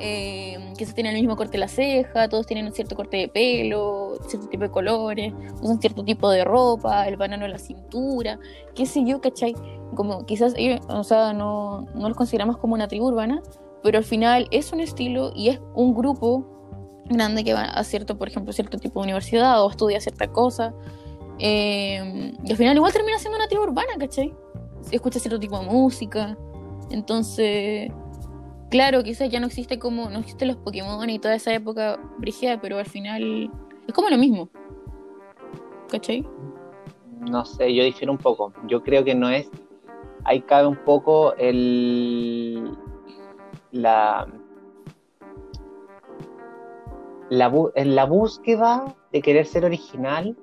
eh, 0.00 0.58
se 0.76 0.92
tienen 0.94 1.14
el 1.14 1.20
mismo 1.20 1.36
corte 1.36 1.52
de 1.52 1.58
la 1.58 1.68
ceja, 1.68 2.28
todos 2.28 2.44
tienen 2.44 2.66
un 2.66 2.72
cierto 2.72 2.96
corte 2.96 3.18
de 3.18 3.28
pelo, 3.28 4.18
cierto 4.26 4.48
tipo 4.48 4.64
de 4.64 4.70
colores, 4.72 5.32
usan 5.60 5.80
cierto 5.80 6.02
tipo 6.02 6.28
de 6.28 6.42
ropa, 6.42 7.06
el 7.06 7.16
banano 7.16 7.44
en 7.44 7.52
la 7.52 7.58
cintura, 7.58 8.40
qué 8.74 8.84
sé 8.84 9.04
yo, 9.06 9.20
¿cachai? 9.20 9.54
Como 9.94 10.26
quizás 10.26 10.56
o 10.88 11.04
sea, 11.04 11.32
no, 11.32 11.86
no 11.94 12.08
los 12.08 12.16
consideramos 12.16 12.56
como 12.58 12.74
una 12.74 12.88
tribu 12.88 13.06
urbana, 13.06 13.40
pero 13.84 13.98
al 13.98 14.04
final 14.04 14.48
es 14.50 14.72
un 14.72 14.80
estilo 14.80 15.30
y 15.36 15.50
es 15.50 15.60
un 15.76 15.94
grupo 15.94 16.44
grande 17.04 17.44
que 17.44 17.54
va 17.54 17.66
a 17.66 17.84
cierto, 17.84 18.18
por 18.18 18.26
ejemplo, 18.26 18.52
cierto 18.52 18.76
tipo 18.76 18.98
de 18.98 19.04
universidad 19.04 19.64
o 19.64 19.70
estudia 19.70 20.00
cierta 20.00 20.26
cosa. 20.32 20.74
Eh, 21.44 22.32
y 22.44 22.50
al 22.52 22.56
final 22.56 22.76
igual 22.76 22.92
termina 22.92 23.18
siendo 23.18 23.36
una 23.36 23.48
tribu 23.48 23.64
urbana, 23.64 23.94
¿cachai? 23.98 24.32
Escucha 24.92 25.18
cierto 25.18 25.40
tipo 25.40 25.58
de 25.58 25.66
música. 25.66 26.38
Entonces, 26.90 27.90
claro, 28.70 29.02
quizás 29.02 29.28
ya 29.28 29.40
no 29.40 29.48
existe 29.48 29.80
como, 29.80 30.08
no 30.08 30.20
existen 30.20 30.46
los 30.46 30.56
Pokémon 30.58 31.10
y 31.10 31.18
toda 31.18 31.34
esa 31.34 31.52
época 31.52 31.98
brígida, 32.18 32.60
pero 32.60 32.78
al 32.78 32.86
final 32.86 33.50
es 33.88 33.92
como 33.92 34.08
lo 34.08 34.18
mismo. 34.18 34.50
¿Cachai? 35.90 36.24
No 37.18 37.44
sé, 37.44 37.74
yo 37.74 37.82
difiero 37.82 38.12
un 38.12 38.18
poco. 38.18 38.52
Yo 38.68 38.80
creo 38.84 39.02
que 39.02 39.16
no 39.16 39.28
es. 39.28 39.50
Ahí 40.22 40.42
cabe 40.42 40.68
un 40.68 40.76
poco 40.76 41.34
el. 41.38 42.78
La. 43.72 44.28
La, 47.30 47.50
la 47.74 48.04
búsqueda 48.04 48.94
de 49.10 49.22
querer 49.22 49.46
ser 49.46 49.64
original, 49.64 50.36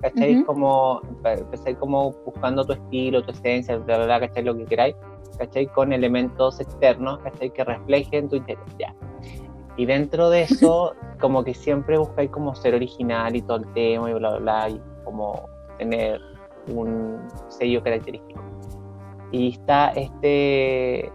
¿cachai? 0.00 0.44
Como 0.44 1.00
empezar 1.24 1.76
como 1.78 2.12
buscando 2.24 2.64
tu 2.64 2.72
estilo, 2.72 3.22
tu 3.22 3.32
esencia, 3.32 3.76
bla, 3.78 4.04
bla, 4.04 4.20
¿cachai? 4.20 4.44
Lo 4.44 4.56
que 4.56 4.64
queráis. 4.64 4.96
¿cachai? 5.36 5.66
Con 5.66 5.92
elementos 5.92 6.60
externos, 6.60 7.18
¿cachai? 7.20 7.50
Que 7.50 7.64
reflejen 7.64 8.28
tu 8.28 8.36
interior, 8.36 8.66
ya. 8.78 8.94
Y 9.76 9.86
dentro 9.86 10.30
de 10.30 10.42
eso, 10.50 10.94
como 11.20 11.44
que 11.44 11.54
siempre 11.54 11.98
buscáis 11.98 12.30
como 12.30 12.54
ser 12.54 12.74
original 12.74 13.36
y 13.36 13.42
todo 13.42 13.58
el 13.58 13.72
tema 13.72 14.10
y 14.10 14.14
bla, 14.14 14.30
bla, 14.30 14.38
bla, 14.38 14.70
y 14.70 14.80
como 15.04 15.48
tener 15.78 16.20
un 16.68 17.18
sello 17.48 17.82
característico. 17.82 18.40
Y 19.32 19.50
está 19.52 19.88
este, 19.90 21.12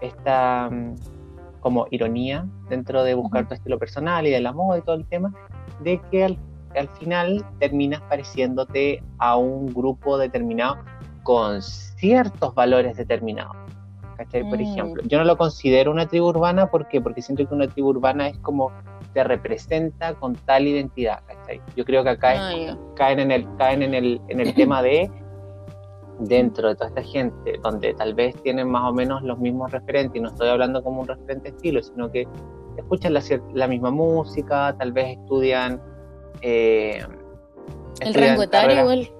esta 0.00 0.68
mm, 0.70 0.94
como 1.60 1.86
ironía 1.90 2.46
dentro 2.68 3.04
de 3.04 3.14
buscar 3.14 3.46
tu 3.46 3.54
estilo 3.54 3.78
personal 3.78 4.26
y 4.26 4.30
de 4.30 4.40
la 4.40 4.52
moda 4.52 4.78
y 4.78 4.82
todo 4.82 4.96
el 4.96 5.06
tema, 5.06 5.32
de 5.80 6.00
que 6.10 6.24
al, 6.24 6.38
al 6.76 6.88
final 6.88 7.44
terminas 7.58 8.00
pareciéndote 8.02 9.02
a 9.18 9.36
un 9.36 9.66
grupo 9.72 10.18
determinado 10.18 10.78
con 11.22 11.62
ciertos 11.62 12.54
valores 12.54 12.96
determinados. 12.96 13.56
¿cachai? 14.16 14.42
Por 14.42 14.58
mm. 14.58 14.62
ejemplo, 14.62 15.02
yo 15.06 15.18
no 15.18 15.24
lo 15.24 15.36
considero 15.36 15.90
una 15.90 16.06
tribu 16.06 16.26
urbana 16.28 16.70
porque 16.70 17.00
porque 17.00 17.22
siento 17.22 17.46
que 17.46 17.54
una 17.54 17.68
tribu 17.68 17.88
urbana 17.88 18.28
es 18.28 18.38
como 18.38 18.70
te 19.14 19.24
representa 19.24 20.14
con 20.14 20.34
tal 20.34 20.66
identidad, 20.66 21.20
¿cachai? 21.26 21.60
Yo 21.74 21.84
creo 21.84 22.04
que 22.04 22.10
acá 22.10 22.34
ah, 22.36 22.78
caen 22.96 23.20
en 23.20 23.30
el 23.30 23.56
caen 23.56 23.82
en 23.82 23.94
el 23.94 24.20
en 24.28 24.40
el 24.40 24.54
tema 24.54 24.82
de 24.82 25.10
dentro 26.20 26.68
de 26.68 26.74
toda 26.74 26.88
esta 26.88 27.02
gente 27.02 27.58
donde 27.62 27.94
tal 27.94 28.14
vez 28.14 28.34
tienen 28.42 28.68
más 28.68 28.90
o 28.90 28.92
menos 28.92 29.22
los 29.22 29.38
mismos 29.38 29.72
referentes 29.72 30.16
y 30.16 30.20
no 30.20 30.28
estoy 30.28 30.48
hablando 30.48 30.82
como 30.82 31.00
un 31.00 31.08
referente 31.08 31.48
estilo, 31.48 31.82
sino 31.82 32.10
que 32.10 32.28
escuchan 32.76 33.14
la, 33.14 33.66
misma 33.66 33.90
música, 33.90 34.74
tal 34.78 34.92
vez 34.92 35.18
estudian 35.18 35.80
eh, 36.42 37.04
el 38.00 38.14
rango 38.14 38.42
etario 38.42 38.80
igual 38.80 39.10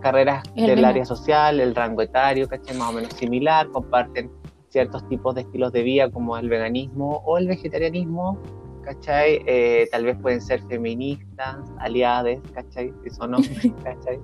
carreras 0.00 0.42
del 0.54 0.84
área 0.84 1.04
social, 1.04 1.60
el 1.60 1.74
rango 1.74 2.02
etario, 2.02 2.48
¿cachai? 2.48 2.76
Más 2.76 2.90
o 2.90 2.92
menos 2.92 3.12
similar, 3.14 3.68
comparten 3.70 4.30
ciertos 4.68 5.06
tipos 5.08 5.34
de 5.34 5.42
estilos 5.42 5.72
de 5.72 5.82
vida 5.82 6.10
como 6.10 6.36
el 6.36 6.48
veganismo 6.48 7.22
o 7.24 7.38
el 7.38 7.48
vegetarianismo, 7.48 8.38
¿cachai? 8.82 9.42
Eh, 9.46 9.88
tal 9.90 10.04
vez 10.04 10.16
pueden 10.18 10.40
ser 10.40 10.62
feministas, 10.68 11.56
aliadas, 11.78 12.38
¿cachai? 12.54 12.92
Si 13.02 13.10
son 13.10 13.34
hombres, 13.34 13.72
¿cachai? 13.84 14.20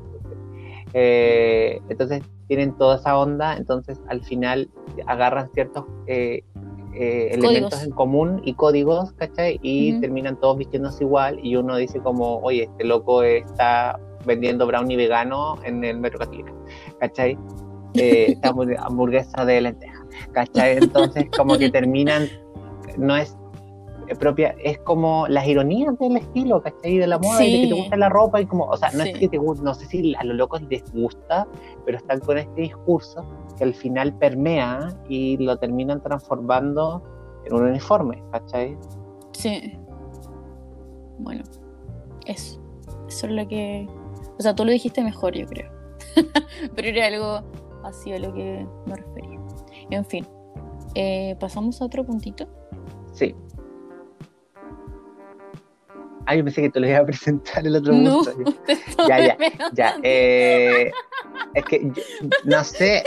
Eh, 0.92 1.80
entonces 1.88 2.22
tienen 2.46 2.76
toda 2.76 2.96
esa 2.96 3.18
onda, 3.18 3.56
entonces 3.56 4.00
al 4.08 4.22
final 4.22 4.70
agarran 5.06 5.50
ciertos 5.52 5.84
eh, 6.06 6.42
elementos 6.98 7.82
en 7.82 7.90
común 7.90 8.40
y 8.44 8.54
códigos, 8.54 9.12
¿cachai? 9.12 9.58
Y 9.62 10.00
terminan 10.00 10.38
todos 10.40 10.58
vistiéndose 10.58 11.04
igual 11.04 11.38
y 11.42 11.56
uno 11.56 11.76
dice 11.76 12.00
como, 12.00 12.38
oye, 12.38 12.64
este 12.64 12.84
loco 12.84 13.22
está 13.22 13.98
vendiendo 14.24 14.66
brownie 14.66 14.96
vegano 14.96 15.56
en 15.64 15.84
el 15.84 15.98
Metro 15.98 16.18
Católica, 16.18 16.52
¿cachai? 17.00 17.38
Eh, 17.98 18.32
esta 18.32 18.50
hamburguesa 18.50 19.46
de 19.46 19.58
lenteja, 19.58 20.04
¿cachai? 20.32 20.76
Entonces 20.76 21.30
como 21.34 21.56
que 21.56 21.70
terminan, 21.70 22.28
no 22.98 23.16
es 23.16 23.34
propia, 24.14 24.54
es 24.62 24.78
como 24.78 25.26
las 25.28 25.46
ironías 25.46 25.98
del 25.98 26.16
estilo, 26.16 26.62
¿cachai? 26.62 26.98
De 26.98 27.06
la 27.06 27.18
moda, 27.18 27.44
y 27.44 27.52
de 27.52 27.62
que 27.62 27.74
te 27.74 27.80
gusta 27.80 27.96
la 27.96 28.08
ropa 28.08 28.40
y 28.40 28.46
como, 28.46 28.64
o 28.66 28.76
sea, 28.76 28.90
no 28.92 29.02
es 29.02 29.18
que 29.18 29.28
te 29.28 29.38
gusta, 29.38 29.64
no 29.64 29.74
sé 29.74 29.86
si 29.86 30.14
a 30.14 30.24
los 30.24 30.36
locos 30.36 30.62
les 30.70 30.84
gusta, 30.92 31.46
pero 31.84 31.98
están 31.98 32.20
con 32.20 32.38
este 32.38 32.60
discurso 32.62 33.24
que 33.58 33.64
al 33.64 33.74
final 33.74 34.16
permea 34.18 34.88
y 35.08 35.36
lo 35.38 35.56
terminan 35.56 36.02
transformando 36.02 37.02
en 37.44 37.54
un 37.54 37.62
uniforme, 37.62 38.22
¿cachai? 38.32 38.76
Sí. 39.32 39.78
Bueno, 41.18 41.42
eso. 42.26 42.60
Eso 43.08 43.26
es 43.26 43.32
lo 43.32 43.48
que 43.48 43.88
o 44.38 44.42
sea, 44.42 44.54
tú 44.54 44.64
lo 44.64 44.72
dijiste 44.72 45.02
mejor, 45.02 45.34
yo 45.34 45.46
creo. 45.46 45.70
Pero 46.74 46.88
era 46.88 47.06
algo 47.06 47.40
así 47.84 48.12
a 48.12 48.18
lo 48.18 48.32
que 48.34 48.66
me 48.86 48.96
refería. 48.96 49.40
En 49.90 50.04
fin, 50.04 50.26
eh, 50.94 51.36
¿pasamos 51.40 51.80
a 51.80 51.86
otro 51.86 52.04
puntito? 52.04 52.46
Sí. 53.12 53.34
Ah, 56.26 56.34
yo 56.34 56.44
pensé 56.44 56.62
que 56.62 56.70
te 56.70 56.80
lo 56.80 56.88
iba 56.88 56.98
a 56.98 57.04
presentar 57.06 57.66
el 57.66 57.76
otro 57.76 57.92
no, 57.92 58.22
Ya, 59.08 59.18
ya, 59.20 59.36
ya. 59.72 59.96
Eh, 60.02 60.90
es 61.54 61.64
que, 61.64 61.92
no 62.44 62.64
sé, 62.64 63.04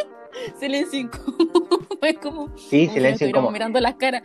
silencio 0.59 0.99
incómodo. 0.99 1.79
Es 2.01 2.17
como. 2.19 2.47
Sí, 2.57 2.87
silencio 2.87 3.27
incómodo. 3.27 3.51
mirando 3.51 3.77
las 3.81 3.95
caras. 3.95 4.23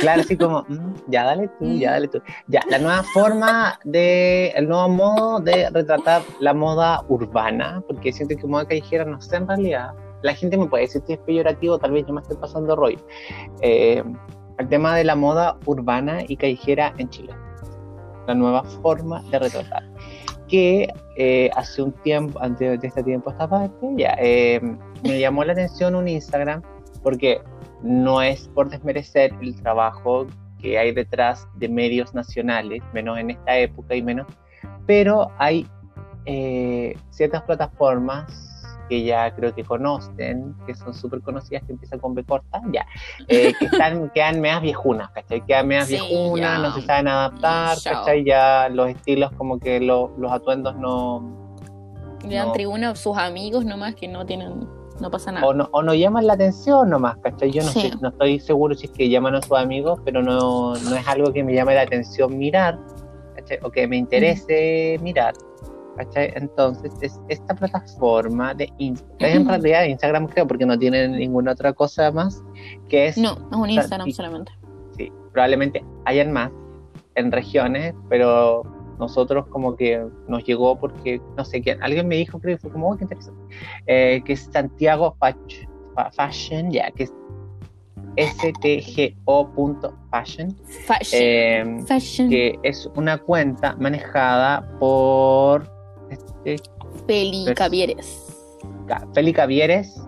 Claro, 0.00 0.20
así 0.22 0.36
como, 0.36 0.62
mm, 0.68 0.94
ya 1.06 1.22
dale 1.24 1.48
tú, 1.60 1.72
ya 1.78 1.92
dale 1.92 2.08
tú. 2.08 2.20
Ya, 2.48 2.60
la 2.68 2.78
nueva 2.78 3.04
forma 3.04 3.78
de. 3.84 4.48
El 4.48 4.68
nuevo 4.68 4.88
modo 4.88 5.38
de 5.38 5.70
retratar 5.70 6.22
la 6.40 6.54
moda 6.54 7.04
urbana, 7.08 7.82
porque 7.86 8.12
siento 8.12 8.36
que 8.36 8.46
moda 8.48 8.66
callejera, 8.66 9.04
no 9.04 9.20
sé 9.20 9.36
en 9.36 9.46
realidad. 9.46 9.92
La 10.22 10.34
gente 10.34 10.56
me 10.56 10.66
puede 10.66 10.84
decir 10.84 11.02
que 11.02 11.12
es 11.12 11.18
peyorativo, 11.20 11.78
tal 11.78 11.92
vez 11.92 12.04
yo 12.06 12.14
me 12.14 12.20
estoy 12.20 12.36
pasando 12.36 12.74
rollo. 12.74 12.98
Eh, 13.60 14.02
el 14.58 14.68
tema 14.68 14.96
de 14.96 15.04
la 15.04 15.14
moda 15.14 15.56
urbana 15.66 16.20
y 16.26 16.36
callejera 16.36 16.94
en 16.98 17.10
Chile. 17.10 17.32
La 18.26 18.34
nueva 18.34 18.64
forma 18.64 19.22
de 19.30 19.38
retratar 19.38 19.82
que 20.48 20.88
eh, 21.16 21.50
hace 21.56 21.82
un 21.82 21.92
tiempo, 22.02 22.38
antes 22.40 22.80
de 22.80 22.86
este 22.86 23.02
tiempo 23.02 23.30
esta 23.30 23.48
parte, 23.48 23.86
ya, 23.96 24.14
eh, 24.18 24.60
me 25.02 25.18
llamó 25.18 25.44
la 25.44 25.52
atención 25.52 25.94
un 25.94 26.08
Instagram 26.08 26.62
porque 27.02 27.40
no 27.82 28.22
es 28.22 28.48
por 28.48 28.68
desmerecer 28.68 29.32
el 29.40 29.54
trabajo 29.62 30.26
que 30.60 30.78
hay 30.78 30.92
detrás 30.92 31.46
de 31.56 31.68
medios 31.68 32.14
nacionales, 32.14 32.82
menos 32.92 33.18
en 33.18 33.30
esta 33.30 33.58
época 33.58 33.94
y 33.94 34.02
menos, 34.02 34.26
pero 34.86 35.30
hay 35.38 35.66
eh, 36.26 36.96
ciertas 37.10 37.42
plataformas 37.42 38.53
que 38.88 39.04
ya 39.04 39.34
creo 39.34 39.54
que 39.54 39.64
conocen, 39.64 40.54
que 40.66 40.74
son 40.74 40.94
súper 40.94 41.20
conocidas, 41.20 41.62
que 41.64 41.72
empiezan 41.72 41.98
con 41.98 42.14
B 42.14 42.24
corta, 42.24 42.62
ya, 42.72 42.86
eh, 43.28 43.52
que 43.58 43.66
están, 43.66 44.10
quedan 44.14 44.40
medias 44.40 44.62
viejunas, 44.62 45.10
¿cachai? 45.10 45.44
Quedan 45.44 45.68
medias 45.68 45.88
viejunas, 45.88 46.60
no 46.60 46.74
se 46.74 46.82
saben 46.82 47.08
adaptar, 47.08 47.76
¿cachai? 47.82 48.24
Ya 48.24 48.68
los 48.68 48.88
estilos, 48.88 49.32
como 49.32 49.58
que 49.58 49.80
los 49.80 50.10
atuendos 50.30 50.76
no... 50.76 51.42
Le 52.26 52.36
dan 52.36 52.52
tribuna 52.52 52.90
a 52.90 52.94
sus 52.96 53.18
amigos 53.18 53.66
nomás 53.66 53.94
que 53.94 54.08
no 54.08 54.24
tienen 54.24 54.66
no 55.00 55.10
pasa 55.10 55.32
nada. 55.32 55.46
O 55.46 55.52
no, 55.52 55.68
o 55.72 55.82
no 55.82 55.94
llaman 55.94 56.26
la 56.26 56.34
atención 56.34 56.88
nomás, 56.88 57.16
¿cachai? 57.18 57.50
Yo 57.50 57.62
no, 57.62 57.70
sé, 57.70 57.90
no 58.00 58.10
estoy 58.10 58.38
seguro 58.38 58.74
si 58.74 58.86
es 58.86 58.92
que 58.92 59.08
llaman 59.08 59.34
a 59.34 59.42
sus 59.42 59.58
amigos, 59.58 60.00
pero 60.04 60.22
no, 60.22 60.74
no 60.74 60.96
es 60.96 61.08
algo 61.08 61.32
que 61.32 61.42
me 61.42 61.52
llame 61.54 61.74
la 61.74 61.82
atención 61.82 62.38
mirar, 62.38 62.78
¿cachai? 63.34 63.58
O 63.62 63.70
que 63.70 63.86
me 63.88 63.96
interese 63.96 64.98
mirar. 65.02 65.34
¿Cachai? 65.96 66.32
Entonces, 66.36 66.92
es 67.00 67.20
esta 67.28 67.54
plataforma 67.54 68.54
de 68.54 68.72
Instagram, 68.78 69.42
en 69.42 69.48
realidad 69.48 69.84
Instagram 69.84 70.26
creo, 70.28 70.46
porque 70.46 70.66
no 70.66 70.78
tiene 70.78 71.08
ninguna 71.08 71.52
otra 71.52 71.72
cosa 71.72 72.10
más, 72.10 72.42
que 72.88 73.08
es... 73.08 73.18
No, 73.18 73.32
es 73.32 73.56
un 73.56 73.70
Instagram 73.70 74.10
solamente. 74.10 74.52
Sí, 74.96 75.12
probablemente 75.32 75.84
hayan 76.04 76.32
más 76.32 76.50
en 77.14 77.32
regiones, 77.32 77.94
pero 78.08 78.62
nosotros 78.98 79.46
como 79.48 79.76
que 79.76 80.04
nos 80.28 80.44
llegó 80.44 80.78
porque, 80.78 81.20
no 81.36 81.44
sé 81.44 81.60
quién, 81.60 81.82
alguien 81.82 82.08
me 82.08 82.16
dijo, 82.16 82.38
creo 82.38 82.56
que 82.56 82.62
fue 82.62 82.70
como, 82.70 82.90
oh, 82.90 82.96
qué 82.96 83.04
interesante, 83.04 83.42
eh, 83.86 84.22
que 84.24 84.34
es 84.34 84.48
Santiago 84.52 85.16
Fashion, 86.12 86.70
ya, 86.70 86.90
que 86.90 87.04
es 87.04 87.12
stgo.fashion, 88.16 90.56
Fashion. 90.86 91.20
eh, 91.20 91.78
Fashion. 91.86 92.28
que 92.28 92.58
es 92.62 92.88
una 92.94 93.18
cuenta 93.18 93.74
manejada 93.76 94.68
por 94.78 95.73
Pers- 96.44 96.70
Cavieres. 97.54 98.20
Ca- 98.86 99.06
Feli 99.14 99.32
Cavieres, 99.32 100.00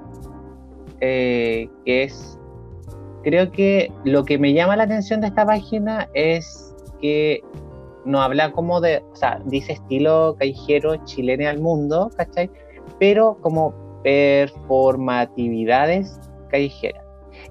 eh, 1.00 1.68
que 1.84 2.04
es, 2.04 2.38
creo 3.22 3.50
que 3.50 3.90
lo 4.04 4.24
que 4.24 4.38
me 4.38 4.52
llama 4.52 4.76
la 4.76 4.84
atención 4.84 5.20
de 5.20 5.28
esta 5.28 5.44
página 5.46 6.08
es 6.14 6.74
que 7.00 7.42
no 8.04 8.20
habla 8.22 8.52
como 8.52 8.80
de, 8.80 9.02
o 9.12 9.16
sea, 9.16 9.40
dice 9.46 9.72
estilo 9.72 10.36
callejero 10.38 10.96
chileno 11.04 11.48
al 11.48 11.60
mundo, 11.60 12.10
¿cachai? 12.16 12.50
Pero 12.98 13.38
como 13.40 13.74
performatividades 14.04 16.20
callejeras. 16.48 17.02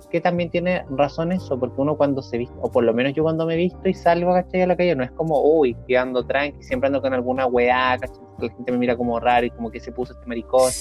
Que 0.10 0.20
también 0.22 0.50
tiene 0.50 0.84
razón 0.90 1.32
eso, 1.32 1.60
porque 1.60 1.80
uno 1.82 1.98
cuando 1.98 2.22
se 2.22 2.38
viste, 2.38 2.56
o 2.62 2.72
por 2.72 2.84
lo 2.84 2.94
menos 2.94 3.14
yo 3.14 3.24
cuando 3.24 3.46
me 3.46 3.56
visto 3.56 3.88
y 3.90 3.94
salgo, 3.94 4.34
¿cachai? 4.34 4.62
A 4.62 4.68
la 4.68 4.76
calle, 4.78 4.96
no 4.96 5.04
es 5.04 5.12
como, 5.12 5.42
uy, 5.42 5.76
que 5.88 5.98
ando 5.98 6.26
tranqui, 6.26 6.64
siempre 6.64 6.88
ando 6.88 7.02
con 7.02 7.14
alguna 7.14 7.46
weá, 7.48 7.98
¿cachai? 8.00 8.25
La 8.40 8.50
gente 8.50 8.72
me 8.72 8.78
mira 8.78 8.96
como 8.98 9.20
raro 9.20 9.46
y 9.46 9.52
como 9.52 9.72
que 9.72 9.80
se 9.80 9.92
puso 9.92 10.14
este 10.14 10.26
maricón. 10.26 10.72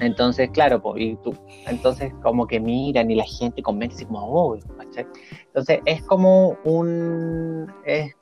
Entonces, 0.00 0.50
claro, 0.50 0.82
pues, 0.82 1.00
y 1.00 1.16
tú, 1.16 1.32
entonces 1.68 2.12
como 2.22 2.46
que 2.46 2.58
miran 2.58 3.10
y 3.10 3.14
la 3.14 3.24
gente 3.24 3.62
comenta 3.62 3.94
así 3.94 4.04
como, 4.06 4.20
oh, 4.26 4.58
¿cachai? 4.76 5.06
Entonces 5.46 5.80
es 5.84 6.02
como 6.02 6.56
un, 6.64 7.72
es 7.84 8.12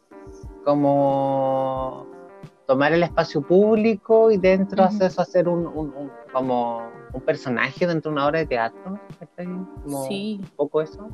como 0.65 2.07
tomar 2.67 2.93
el 2.93 3.03
espacio 3.03 3.41
público 3.43 4.31
y 4.31 4.37
dentro 4.37 4.85
Ujú. 4.85 4.95
hacer 4.95 5.07
eso, 5.09 5.23
hacer 5.23 5.49
un, 5.49 5.67
un- 5.67 5.95
un- 5.95 6.11
como 6.33 6.91
un 7.13 7.21
personaje 7.23 7.87
dentro 7.87 8.11
de 8.11 8.15
una 8.17 8.27
obra 8.27 8.39
de 8.41 8.47
teatro, 8.47 8.99
¿cachai? 9.19 9.47
Como 9.83 10.05
Sí. 10.05 10.39
un 10.43 10.49
poco 10.57 10.83
eso. 10.83 11.09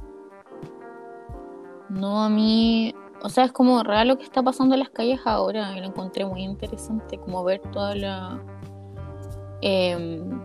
No, 1.89 2.22
a 2.24 2.29
mí, 2.29 2.95
o 3.23 3.29
sea, 3.29 3.45
es 3.45 3.53
como 3.53 3.83
real 3.83 4.09
lo 4.09 4.19
que 4.19 4.25
está 4.25 4.43
pasando 4.43 4.75
en 4.75 4.81
las 4.81 4.91
calles 4.91 5.21
ahora. 5.25 5.77
y 5.77 5.81
Lo 5.81 5.87
encontré 5.87 6.25
muy 6.25 6.43
interesante, 6.43 7.19
como 7.19 7.43
ver 7.45 7.61
toda 7.73 7.95
la. 7.95 8.41
em, 9.62 10.41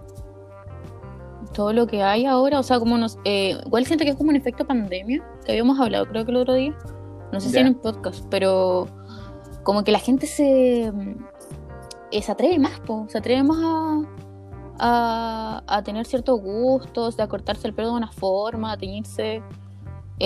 todo 1.53 1.74
lo 1.74 1.86
que 1.88 2.01
hay 2.03 2.26
ahora. 2.26 2.59
O 2.59 2.63
sea, 2.63 2.80
como 2.80 2.97
nos. 2.97 3.17
eh, 3.26 3.57
igual 3.65 3.86
siento 3.86 4.03
que 4.05 4.11
es 4.11 4.15
como 4.17 4.30
un 4.30 4.36
efecto 4.36 4.65
pandemia, 4.65 5.24
que 5.45 5.51
habíamos 5.51 5.80
hablado, 5.80 6.05
creo 6.07 6.26
que 6.26 6.32
el 6.32 6.38
otro 6.38 6.53
día. 6.53 6.76
No 7.32 7.39
sé 7.39 7.49
si 7.49 7.57
en 7.57 7.67
el 7.67 7.76
podcast, 7.76 8.26
pero 8.30 8.88
como 9.63 9.84
que 9.84 9.91
la 9.91 9.99
gente 9.99 10.28
se. 10.28 10.91
eh, 12.11 12.21
se 12.21 12.32
atreve 12.32 12.59
más, 12.59 12.80
po, 12.82 13.05
se 13.09 13.17
atreve 13.17 13.43
más 13.43 13.57
a. 13.63 14.01
A, 14.80 15.63
a 15.67 15.84
tener 15.84 16.05
ciertos 16.05 16.41
gustos, 16.41 17.15
de 17.15 17.24
acortarse 17.24 17.67
el 17.67 17.76
pelo 17.76 17.89
de 17.91 17.97
una 17.97 18.11
forma, 18.11 18.71
a 18.71 18.78
teñirse. 18.78 19.41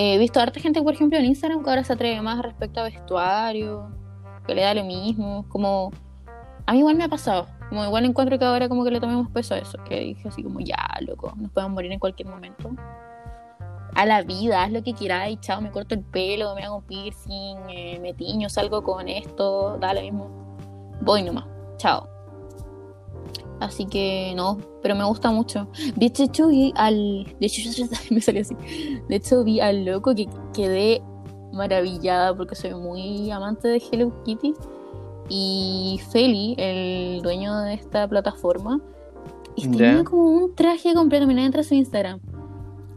He 0.00 0.16
visto 0.16 0.38
a 0.38 0.44
harta 0.44 0.60
gente, 0.60 0.80
por 0.80 0.94
ejemplo, 0.94 1.18
en 1.18 1.24
Instagram 1.24 1.64
que 1.64 1.70
ahora 1.70 1.82
se 1.82 1.92
atreve 1.92 2.22
más 2.22 2.40
respecto 2.40 2.78
a 2.78 2.84
vestuario, 2.84 3.90
que 4.46 4.54
le 4.54 4.62
da 4.62 4.72
lo 4.72 4.84
mismo. 4.84 5.44
Como. 5.48 5.90
A 6.66 6.72
mí 6.72 6.78
igual 6.78 6.94
me 6.94 7.02
ha 7.02 7.08
pasado. 7.08 7.48
Como 7.68 7.84
igual 7.84 8.04
encuentro 8.04 8.38
que 8.38 8.44
ahora 8.44 8.68
como 8.68 8.84
que 8.84 8.92
le 8.92 9.00
tomemos 9.00 9.28
peso 9.30 9.54
a 9.54 9.58
eso. 9.58 9.76
Que 9.88 9.98
dije 9.98 10.28
así 10.28 10.44
como, 10.44 10.60
ya, 10.60 10.86
loco, 11.00 11.32
nos 11.36 11.50
podemos 11.50 11.74
morir 11.74 11.90
en 11.90 11.98
cualquier 11.98 12.28
momento. 12.28 12.70
A 13.96 14.06
la 14.06 14.22
vida, 14.22 14.62
haz 14.62 14.70
lo 14.70 14.84
que 14.84 14.94
quieras, 14.94 15.28
chao, 15.40 15.60
me 15.60 15.72
corto 15.72 15.96
el 15.96 16.04
pelo, 16.04 16.54
me 16.54 16.62
hago 16.62 16.82
piercing, 16.82 17.56
eh, 17.68 17.98
me 18.00 18.14
tiño, 18.14 18.48
salgo 18.48 18.84
con 18.84 19.08
esto, 19.08 19.78
da 19.78 19.94
lo 19.94 20.00
mismo. 20.00 20.30
Voy 21.00 21.24
nomás, 21.24 21.46
chao. 21.76 22.17
Así 23.60 23.86
que 23.86 24.32
no, 24.36 24.58
pero 24.82 24.94
me 24.94 25.04
gusta 25.04 25.30
mucho. 25.30 25.68
De 25.96 26.06
hecho, 26.06 26.48
vi 26.48 26.72
al. 26.76 27.24
De 27.40 27.46
hecho, 27.46 27.62
me 28.10 28.20
salió 28.20 28.42
así. 28.42 28.56
De 29.08 29.16
hecho, 29.16 29.42
vi 29.44 29.60
al 29.60 29.84
loco 29.84 30.14
que 30.14 30.28
quedé 30.54 31.02
maravillada 31.52 32.36
porque 32.36 32.54
soy 32.54 32.74
muy 32.74 33.30
amante 33.30 33.68
de 33.68 33.82
Hello 33.90 34.12
Kitty. 34.24 34.54
Y 35.28 36.00
Feli, 36.10 36.54
el 36.56 37.20
dueño 37.20 37.58
de 37.60 37.74
esta 37.74 38.08
plataforma, 38.08 38.80
tenía 39.56 40.04
como 40.04 40.30
un 40.30 40.54
traje 40.54 40.94
completo. 40.94 41.26
Mira, 41.26 41.44
entra 41.44 41.60
a 41.60 41.64
su 41.64 41.74
Instagram. 41.74 42.20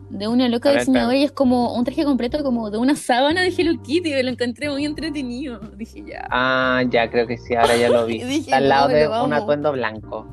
De 0.10 0.28
una 0.28 0.50
loca 0.50 0.72
diseñadora 0.72 1.16
y 1.16 1.24
es 1.24 1.32
como 1.32 1.74
un 1.74 1.86
traje 1.86 2.04
completo 2.04 2.44
como 2.44 2.70
de 2.70 2.78
una 2.78 2.96
sábana 2.96 3.42
de 3.42 3.48
Hello 3.48 3.82
Kitty. 3.82 4.22
Lo 4.24 4.30
encontré 4.30 4.70
muy 4.70 4.86
entretenido. 4.86 5.60
Dije 5.76 6.04
ya. 6.06 6.28
Ah, 6.30 6.84
ya 6.90 7.10
creo 7.10 7.28
que 7.28 7.38
sí, 7.38 7.56
ahora 7.56 7.78
ya 7.78 7.90
lo 7.90 8.06
vi. 8.08 8.22
Dije, 8.22 8.40
Está 8.40 8.58
al 8.58 8.70
lado 8.70 8.90
no, 8.90 8.96
de 8.96 9.08
un 9.08 9.34
atuendo 9.34 9.72
blanco. 9.72 10.28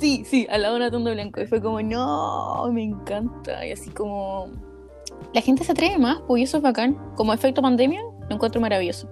Sí, 0.00 0.24
sí, 0.24 0.46
al 0.50 0.62
lado 0.62 0.76
de 0.76 0.80
un 0.80 0.86
atuendo 0.86 1.12
blanco. 1.12 1.42
Y 1.42 1.46
fue 1.46 1.60
como, 1.60 1.82
no, 1.82 2.66
me 2.72 2.82
encanta. 2.82 3.66
Y 3.66 3.72
así 3.72 3.90
como. 3.90 4.48
La 5.34 5.42
gente 5.42 5.62
se 5.62 5.72
atreve 5.72 5.98
más, 5.98 6.22
pues 6.26 6.44
eso 6.44 6.56
es 6.56 6.62
bacán. 6.62 6.96
Como 7.16 7.34
efecto 7.34 7.60
pandemia, 7.60 8.00
lo 8.00 8.34
encuentro 8.34 8.60
maravilloso. 8.60 9.08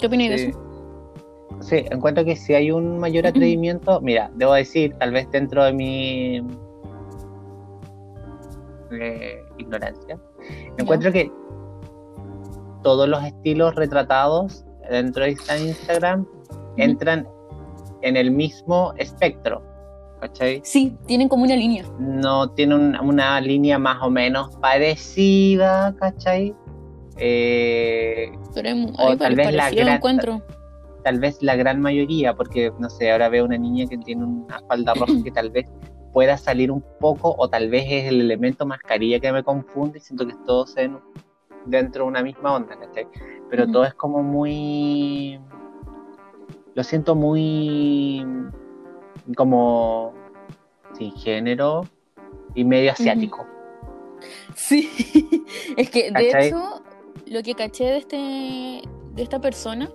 ¿Qué 0.00 0.06
opinas 0.06 0.28
de 0.30 0.34
eso? 0.48 0.68
Sí, 1.60 1.84
encuentro 1.90 2.24
que 2.24 2.36
si 2.36 2.54
hay 2.54 2.70
un 2.70 2.98
mayor 2.98 3.26
atrevimiento, 3.26 4.00
mira, 4.00 4.30
debo 4.36 4.54
decir, 4.54 4.94
tal 4.94 5.12
vez 5.12 5.30
dentro 5.30 5.64
de 5.64 5.72
mi 5.72 6.36
eh, 8.92 9.42
ignorancia, 9.58 10.18
encuentro 10.78 11.12
que 11.12 11.30
todos 12.82 13.08
los 13.08 13.22
estilos 13.24 13.74
retratados 13.74 14.64
dentro 14.88 15.24
de 15.24 15.32
Instagram 15.32 16.26
entran 16.76 17.28
en 18.02 18.16
el 18.16 18.30
mismo 18.30 18.92
espectro, 18.96 19.62
¿cachai? 20.20 20.60
Sí, 20.64 20.96
tienen 21.06 21.28
como 21.28 21.44
una 21.44 21.56
línea. 21.56 21.84
No 21.98 22.50
tiene 22.50 22.74
un- 22.74 22.96
una 23.00 23.40
línea 23.40 23.78
más 23.78 24.02
o 24.02 24.10
menos 24.10 24.56
parecida, 24.58 25.94
¿cachai? 25.98 26.54
Eh, 27.16 28.30
Pero 28.54 28.68
hay, 28.68 28.92
O 28.98 29.08
hay 29.10 29.16
tal 29.16 29.34
vez 29.34 29.52
la 29.52 29.70
gran- 29.70 29.96
encuentro. 29.96 30.42
tal 31.04 31.18
vez 31.20 31.42
la 31.42 31.56
gran 31.56 31.80
mayoría, 31.80 32.34
porque 32.34 32.72
no 32.78 32.88
sé, 32.90 33.10
ahora 33.10 33.28
veo 33.28 33.44
una 33.44 33.58
niña 33.58 33.86
que 33.86 33.98
tiene 33.98 34.24
una 34.24 34.60
falda 34.68 34.94
roja 34.94 35.12
que 35.24 35.30
tal 35.30 35.50
vez 35.50 35.66
pueda 36.12 36.36
salir 36.36 36.70
un 36.70 36.82
poco, 37.00 37.34
o 37.36 37.48
tal 37.48 37.68
vez 37.70 37.84
es 37.88 38.04
el 38.06 38.20
elemento 38.20 38.64
mascarilla 38.66 39.20
que 39.20 39.32
me 39.32 39.42
confunde 39.42 39.98
y 39.98 40.00
siento 40.00 40.26
que 40.26 40.34
todos 40.46 40.70
se 40.72 40.90
dentro 41.66 42.04
de 42.04 42.08
una 42.08 42.22
misma 42.22 42.54
onda, 42.54 42.76
¿cachai? 42.78 43.06
Pero 43.50 43.66
todo 43.66 43.84
es 43.84 43.94
como 43.94 44.22
muy. 44.22 45.38
Lo 46.78 46.84
siento 46.84 47.16
muy. 47.16 48.24
como. 49.36 50.14
sin 50.96 51.10
género 51.16 51.80
y 52.54 52.62
medio 52.62 52.92
asiático. 52.92 53.44
Sí, 54.54 54.88
es 55.76 55.90
que 55.90 56.04
de 56.04 56.12
¿Cachai? 56.12 56.46
hecho, 56.46 56.82
lo 57.26 57.42
que 57.42 57.54
caché 57.54 57.84
de 57.84 57.96
este 57.96 58.16
de 59.12 59.22
esta 59.24 59.40
persona 59.40 59.88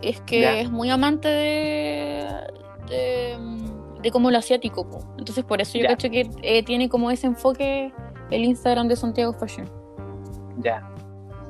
es 0.00 0.18
que 0.22 0.40
Ya. 0.40 0.60
es 0.60 0.70
muy 0.70 0.88
amante 0.88 1.28
de, 1.28 2.26
de, 2.88 3.36
de 4.02 4.10
como 4.10 4.30
lo 4.30 4.38
asiático. 4.38 4.88
po. 4.88 5.00
Entonces, 5.18 5.44
por 5.44 5.60
eso 5.60 5.76
yo 5.76 5.84
Ya. 5.84 5.90
cacho 5.90 6.08
que 6.08 6.26
eh, 6.40 6.62
tiene 6.62 6.88
como 6.88 7.10
ese 7.10 7.26
enfoque 7.26 7.92
el 8.30 8.44
Instagram 8.44 8.88
de 8.88 8.96
Santiago 8.96 9.34
Fashion. 9.34 9.70
Ya. 10.56 10.88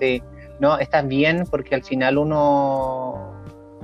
Sí. 0.01 0.21
No, 0.59 0.79
está 0.79 1.01
bien 1.03 1.45
porque 1.49 1.77
al 1.77 1.85
final 1.85 2.19
uno. 2.19 3.31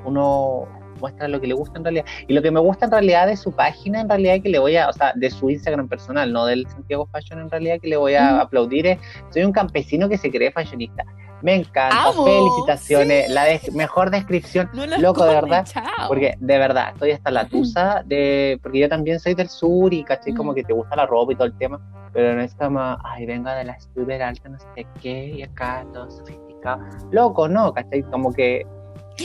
Uno 0.09 0.67
muestra 1.01 1.29
lo 1.29 1.41
que 1.41 1.47
le 1.47 1.55
gusta 1.55 1.79
en 1.79 1.85
realidad. 1.85 2.05
Y 2.27 2.33
lo 2.35 2.43
que 2.43 2.51
me 2.51 2.59
gusta 2.61 2.87
en 2.87 2.91
realidad 2.91 3.27
de 3.29 3.37
su 3.37 3.53
página, 3.53 4.01
en 4.01 4.09
realidad 4.09 4.41
que 4.43 4.49
le 4.49 4.59
voy 4.59 4.77
a, 4.77 4.89
o 4.89 4.93
sea, 4.93 5.13
de 5.15 5.31
su 5.31 5.49
Instagram 5.49 5.87
personal, 5.89 6.33
no 6.33 6.45
del 6.47 6.69
Santiago 6.69 7.07
Fashion, 7.13 7.39
en 7.41 7.51
realidad 7.51 7.77
que 7.81 7.89
le 7.89 7.97
voy 7.97 8.15
a 8.15 8.41
aplaudir 8.41 8.87
es, 8.87 8.99
soy 9.31 9.45
un 9.45 9.53
campesino 9.53 10.09
que 10.09 10.19
se 10.19 10.31
cree 10.31 10.51
fashionista. 10.51 11.05
Me 11.41 11.55
encanta, 11.55 12.03
¡Amo! 12.09 12.25
felicitaciones, 12.25 13.31
la 13.31 13.45
de- 13.45 13.61
mejor 13.73 14.11
descripción, 14.11 14.69
No 14.75 14.85
Loco, 14.99 15.25
de 15.25 15.35
verdad, 15.35 15.65
chao. 15.67 16.09
porque 16.09 16.35
de 16.41 16.59
verdad 16.59 16.89
estoy 16.95 17.13
hasta 17.13 17.31
la 17.31 17.47
tusa 17.47 18.03
de, 18.05 18.59
porque 18.61 18.81
yo 18.81 18.89
también 18.89 19.21
soy 19.21 19.35
del 19.35 19.49
sur 19.49 19.95
y 19.95 20.03
caché 20.03 20.35
como 20.35 20.53
que 20.53 20.65
te 20.65 20.73
gusta 20.73 20.97
la 20.97 21.07
ropa 21.07 21.33
y 21.33 21.37
todo 21.37 21.47
el 21.47 21.57
tema, 21.57 21.81
pero 22.13 22.35
no 22.35 22.41
es 22.43 22.53
como, 22.57 22.81
ay, 23.05 23.25
venga 23.25 23.55
de 23.55 23.67
la 23.67 23.79
super 23.79 24.21
alta, 24.21 24.49
no 24.49 24.59
sé 24.75 24.85
qué, 25.01 25.27
y 25.37 25.43
acá 25.45 25.87
todo 25.93 26.11
sofisticado. 26.11 26.83
Loco, 27.13 27.49
no, 27.49 27.73
caché, 27.73 28.03
como 28.11 28.33
que 28.33 28.67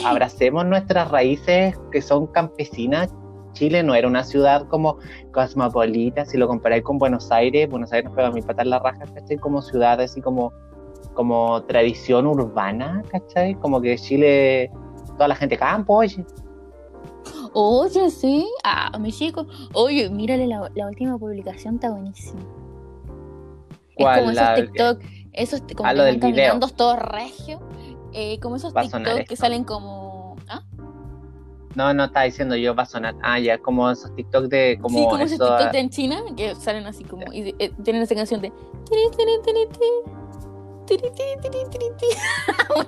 abracemos 0.06 0.66
nuestras 0.66 1.10
raíces 1.12 1.80
que 1.92 2.02
son 2.02 2.28
campesinas. 2.28 3.14
Chile 3.54 3.84
no 3.84 3.94
era 3.94 4.08
una 4.08 4.24
ciudad 4.24 4.68
como 4.68 4.98
cosmopolita, 5.32 6.26
si 6.26 6.38
lo 6.38 6.48
comparáis 6.48 6.84
con 6.84 6.98
Buenos 6.98 7.32
Aires, 7.32 7.70
Buenos 7.70 7.94
Aires 7.94 8.06
nos 8.06 8.16
pega 8.16 8.32
mi 8.32 8.42
pata 8.42 8.64
en 8.64 8.72
la 8.72 8.80
raja, 8.80 9.06
¿cachai? 9.14 9.38
Como 9.38 9.62
ciudad 9.62 10.02
así 10.02 10.22
como, 10.22 10.52
como 11.14 11.62
tradición 11.64 12.26
urbana, 12.26 13.04
¿cachai? 13.12 13.54
Como 13.56 13.80
que 13.80 13.96
Chile, 13.98 14.72
toda 15.18 15.28
la 15.28 15.36
gente 15.36 15.56
campo, 15.56 15.98
oye. 15.98 16.26
Oye, 17.54 18.10
sí. 18.10 18.50
Ah, 18.64 18.98
mi 19.00 19.12
chico. 19.12 19.46
Oye, 19.74 20.10
mírale 20.10 20.48
la, 20.48 20.72
la 20.74 20.88
última 20.88 21.18
publicación, 21.20 21.76
está 21.76 21.92
buenísima. 21.92 22.42
Es 23.96 24.06
como 24.06 24.32
esos 24.32 24.56
TikTok 24.56 25.00
Esos 25.34 25.62
como 25.76 25.88
Ah, 25.88 25.92
que 25.92 25.98
lo 25.98 26.04
van 26.04 26.20
caminando 26.20 26.68
todos 26.68 26.98
regios. 27.00 27.62
Eh, 28.14 28.40
como 28.40 28.56
esos 28.58 28.74
TikTok 28.74 29.28
que 29.28 29.36
salen 29.36 29.64
como. 29.64 30.36
¿Ah? 30.48 30.64
No, 31.76 31.94
no 31.94 32.06
estaba 32.06 32.26
diciendo 32.26 32.56
yo 32.56 32.76
va 32.76 32.84
a 32.84 32.86
sonar. 32.86 33.16
Ah, 33.24 33.40
ya, 33.40 33.58
como 33.58 33.90
esos 33.90 34.16
TikTok 34.16 34.46
de. 34.46 34.78
Como 34.82 34.98
sí, 34.98 35.06
como 35.06 35.18
esos 35.18 35.32
TikTok 35.32 35.60
ah, 35.60 35.72
de 35.72 35.80
en 35.80 35.90
China 35.90 36.22
que 36.38 36.56
salen 36.56 36.86
así 36.86 37.04
como. 37.04 37.32
Y 37.34 37.56
eh, 37.60 37.72
tienen 37.84 38.04
esa 38.04 38.16
canción 38.16 38.42
de. 38.42 38.50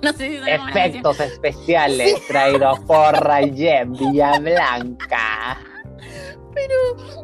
no 0.01 0.13
sé 0.13 0.29
si 0.29 0.35
Efectos 0.47 1.19
especiales 1.19 2.15
sí. 2.15 2.23
traídos 2.27 2.79
por 2.81 3.13
Rayem 3.15 3.93
Villablanca. 3.97 5.57
Pero. 6.53 6.75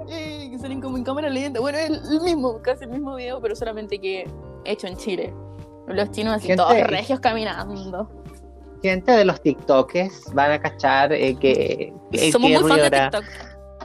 Eh, 0.09 0.49
que 0.49 0.57
salen 0.57 0.81
como 0.81 0.97
en 0.97 1.03
cámara 1.03 1.29
leyenda. 1.29 1.59
Bueno, 1.59 1.77
es 1.77 1.89
el 1.89 2.21
mismo, 2.21 2.61
casi 2.63 2.85
el 2.85 2.89
mismo 2.89 3.15
video, 3.15 3.39
pero 3.39 3.55
solamente 3.55 3.99
que 3.99 4.27
hecho 4.65 4.87
en 4.87 4.97
Chile. 4.97 5.33
Los 5.87 6.11
chinos 6.11 6.35
así 6.35 6.47
Gente- 6.47 6.63
todos 6.63 6.87
regios 6.87 7.19
caminando. 7.19 8.09
Gente 8.81 9.11
de 9.11 9.25
los 9.25 9.41
TikTokers 9.41 10.33
van 10.33 10.51
a 10.51 10.59
cachar 10.61 11.11
eh, 11.13 11.35
que. 11.39 11.93
que- 12.11 12.31
Somos 12.31 12.49
que 12.49 12.59
muy 12.59 12.69
fans 12.71 12.81
de 12.83 12.89
TikTok. 12.91 13.23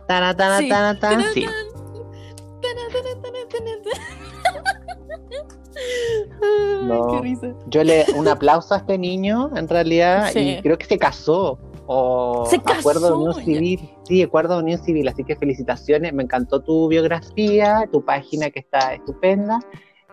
Tana, 0.07 0.37
tana, 0.37 0.59
Sí. 0.59 0.69
tana, 0.69 0.99
tana, 0.99 1.25
sí. 1.33 1.47
No. 6.85 7.07
Qué 7.13 7.21
risa. 7.21 7.49
Yo 7.69 7.85
le 7.85 8.05
un 8.17 8.29
aplauso 8.29 8.75
a 8.75 8.79
este 8.79 8.97
niño, 8.99 9.51
en 9.57 9.69
realidad, 9.69 10.31
Sí. 10.33 10.39
y 10.59 10.63
creo 10.63 10.79
que 10.79 10.87
se 10.87 10.99
casó. 10.99 11.59
O 11.89 12.47
Se 12.51 12.61
casó, 12.61 12.81
acuerdo 12.81 13.07
de 13.07 13.13
unión 13.13 13.35
ya. 13.37 13.45
civil. 13.45 13.91
Sí, 14.09 14.23
acuerdo 14.23 14.55
de 14.57 14.63
unión 14.63 14.83
civil. 14.83 15.07
Así 15.07 15.23
que 15.23 15.37
felicitaciones. 15.37 16.13
Me 16.13 16.25
encantó 16.25 16.61
tu 16.61 16.89
biografía, 16.89 17.89
tu 17.93 18.05
página 18.05 18.51
que 18.51 18.59
está 18.61 18.95
estupenda. 18.95 19.61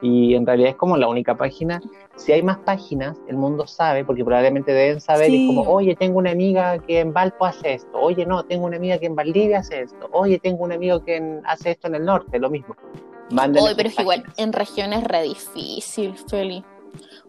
Y 0.04 0.36
en 0.36 0.46
realidad 0.46 0.72
es 0.72 0.76
como 0.76 0.98
la 0.98 1.08
única 1.08 1.36
página. 1.38 1.82
Si 2.18 2.34
hay 2.34 2.44
más 2.44 2.58
páginas, 2.60 3.18
el 3.28 3.38
mundo 3.38 3.66
sabe, 3.66 4.04
porque 4.04 4.24
probablemente 4.26 4.74
deben 4.74 5.00
saber. 5.00 5.28
Sí. 5.28 5.42
es 5.44 5.48
como, 5.48 5.62
oye, 5.62 5.96
tengo 5.96 6.18
una 6.20 6.32
amiga 6.32 6.78
que 6.78 7.00
en 7.00 7.14
Valpo 7.14 7.46
hace 7.46 7.76
esto. 7.76 7.98
Oye, 7.98 8.26
no, 8.26 8.44
tengo 8.44 8.66
una 8.66 8.76
amiga 8.76 8.98
que 9.00 9.06
en 9.06 9.16
Valdivia 9.16 9.60
hace 9.60 9.84
esto. 9.84 10.10
Oye, 10.12 10.40
tengo 10.40 10.66
un 10.66 10.74
amigo 10.74 11.04
que 11.06 11.16
en- 11.16 11.42
hace 11.46 11.72
esto 11.72 11.88
en 11.88 11.96
el 11.96 12.04
norte, 12.06 12.38
lo 12.38 12.50
mismo. 12.50 12.76
Mándenle 13.32 13.68
Oye, 13.70 13.76
pero 13.78 13.90
es 13.90 13.98
igual 13.98 14.24
en 14.36 14.52
regiones 14.52 15.00
es 15.00 15.08
re 15.08 15.24
difícil, 15.24 16.16
Feli. 16.30 16.64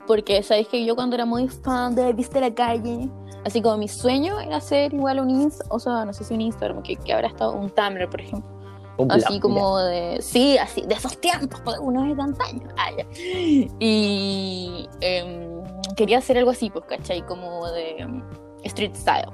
Porque 0.06 0.42
sabéis 0.42 0.66
que 0.66 0.84
yo 0.84 0.96
cuando 0.96 1.14
era 1.14 1.24
muy 1.24 1.48
fan 1.48 1.94
de 1.94 2.12
Viste 2.12 2.40
la 2.40 2.52
calle, 2.52 3.08
así 3.44 3.62
como 3.62 3.78
mi 3.78 3.86
sueño 3.88 4.40
era 4.40 4.56
hacer 4.56 4.92
igual 4.92 5.20
un 5.20 5.30
Insta, 5.30 5.64
o 5.70 5.78
sea, 5.78 6.04
no 6.04 6.12
sé 6.12 6.24
si 6.24 6.34
un 6.34 6.40
Instagram, 6.40 6.82
que, 6.82 6.96
que 6.96 7.12
habrá 7.12 7.28
estado 7.28 7.52
un 7.54 7.70
Tumblr, 7.70 8.10
por 8.10 8.20
ejemplo. 8.20 8.50
Así 9.10 9.40
como 9.40 9.78
de. 9.78 10.18
Sí, 10.20 10.56
así, 10.58 10.82
de 10.82 10.94
esos 10.94 11.20
tiempos, 11.20 11.60
pues 11.64 11.78
uno 11.80 12.04
es 12.04 12.16
de 12.16 12.22
antaño. 12.22 12.68
Ah, 12.76 12.90
ya. 12.96 13.06
Y 13.80 14.88
em, 15.00 15.62
quería 15.96 16.18
hacer 16.18 16.38
algo 16.38 16.50
así, 16.50 16.70
pues, 16.70 16.84
¿cachai? 16.86 17.24
Como 17.26 17.70
de 17.72 17.98
em, 17.98 18.22
street 18.64 18.94
style. 18.94 19.32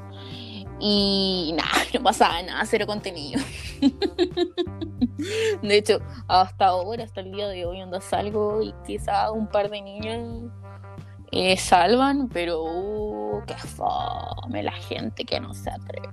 Y 0.81 1.53
nada, 1.57 1.71
no 1.95 2.03
pasaba 2.03 2.43
nada, 2.43 2.65
cero 2.65 2.87
contenido. 2.87 3.41
De 5.63 5.77
hecho, 5.77 5.99
hasta 6.27 6.67
ahora, 6.67 7.05
hasta 7.05 7.21
el 7.21 7.33
día 7.33 7.49
de 7.49 7.67
hoy, 7.67 7.81
ando 7.81 8.01
salgo 8.01 8.63
y 8.63 8.75
quizá 8.87 9.31
un 9.31 9.47
par 9.47 9.71
de 9.71 9.83
niños 9.83 10.51
eh, 11.33 11.57
salvan, 11.57 12.28
pero 12.28 12.62
uh, 12.62 13.43
qué 13.47 13.55
fome 13.55 14.62
la 14.62 14.72
gente 14.72 15.24
que 15.24 15.41
no 15.41 15.55
se 15.55 15.70
atreve. 15.70 16.09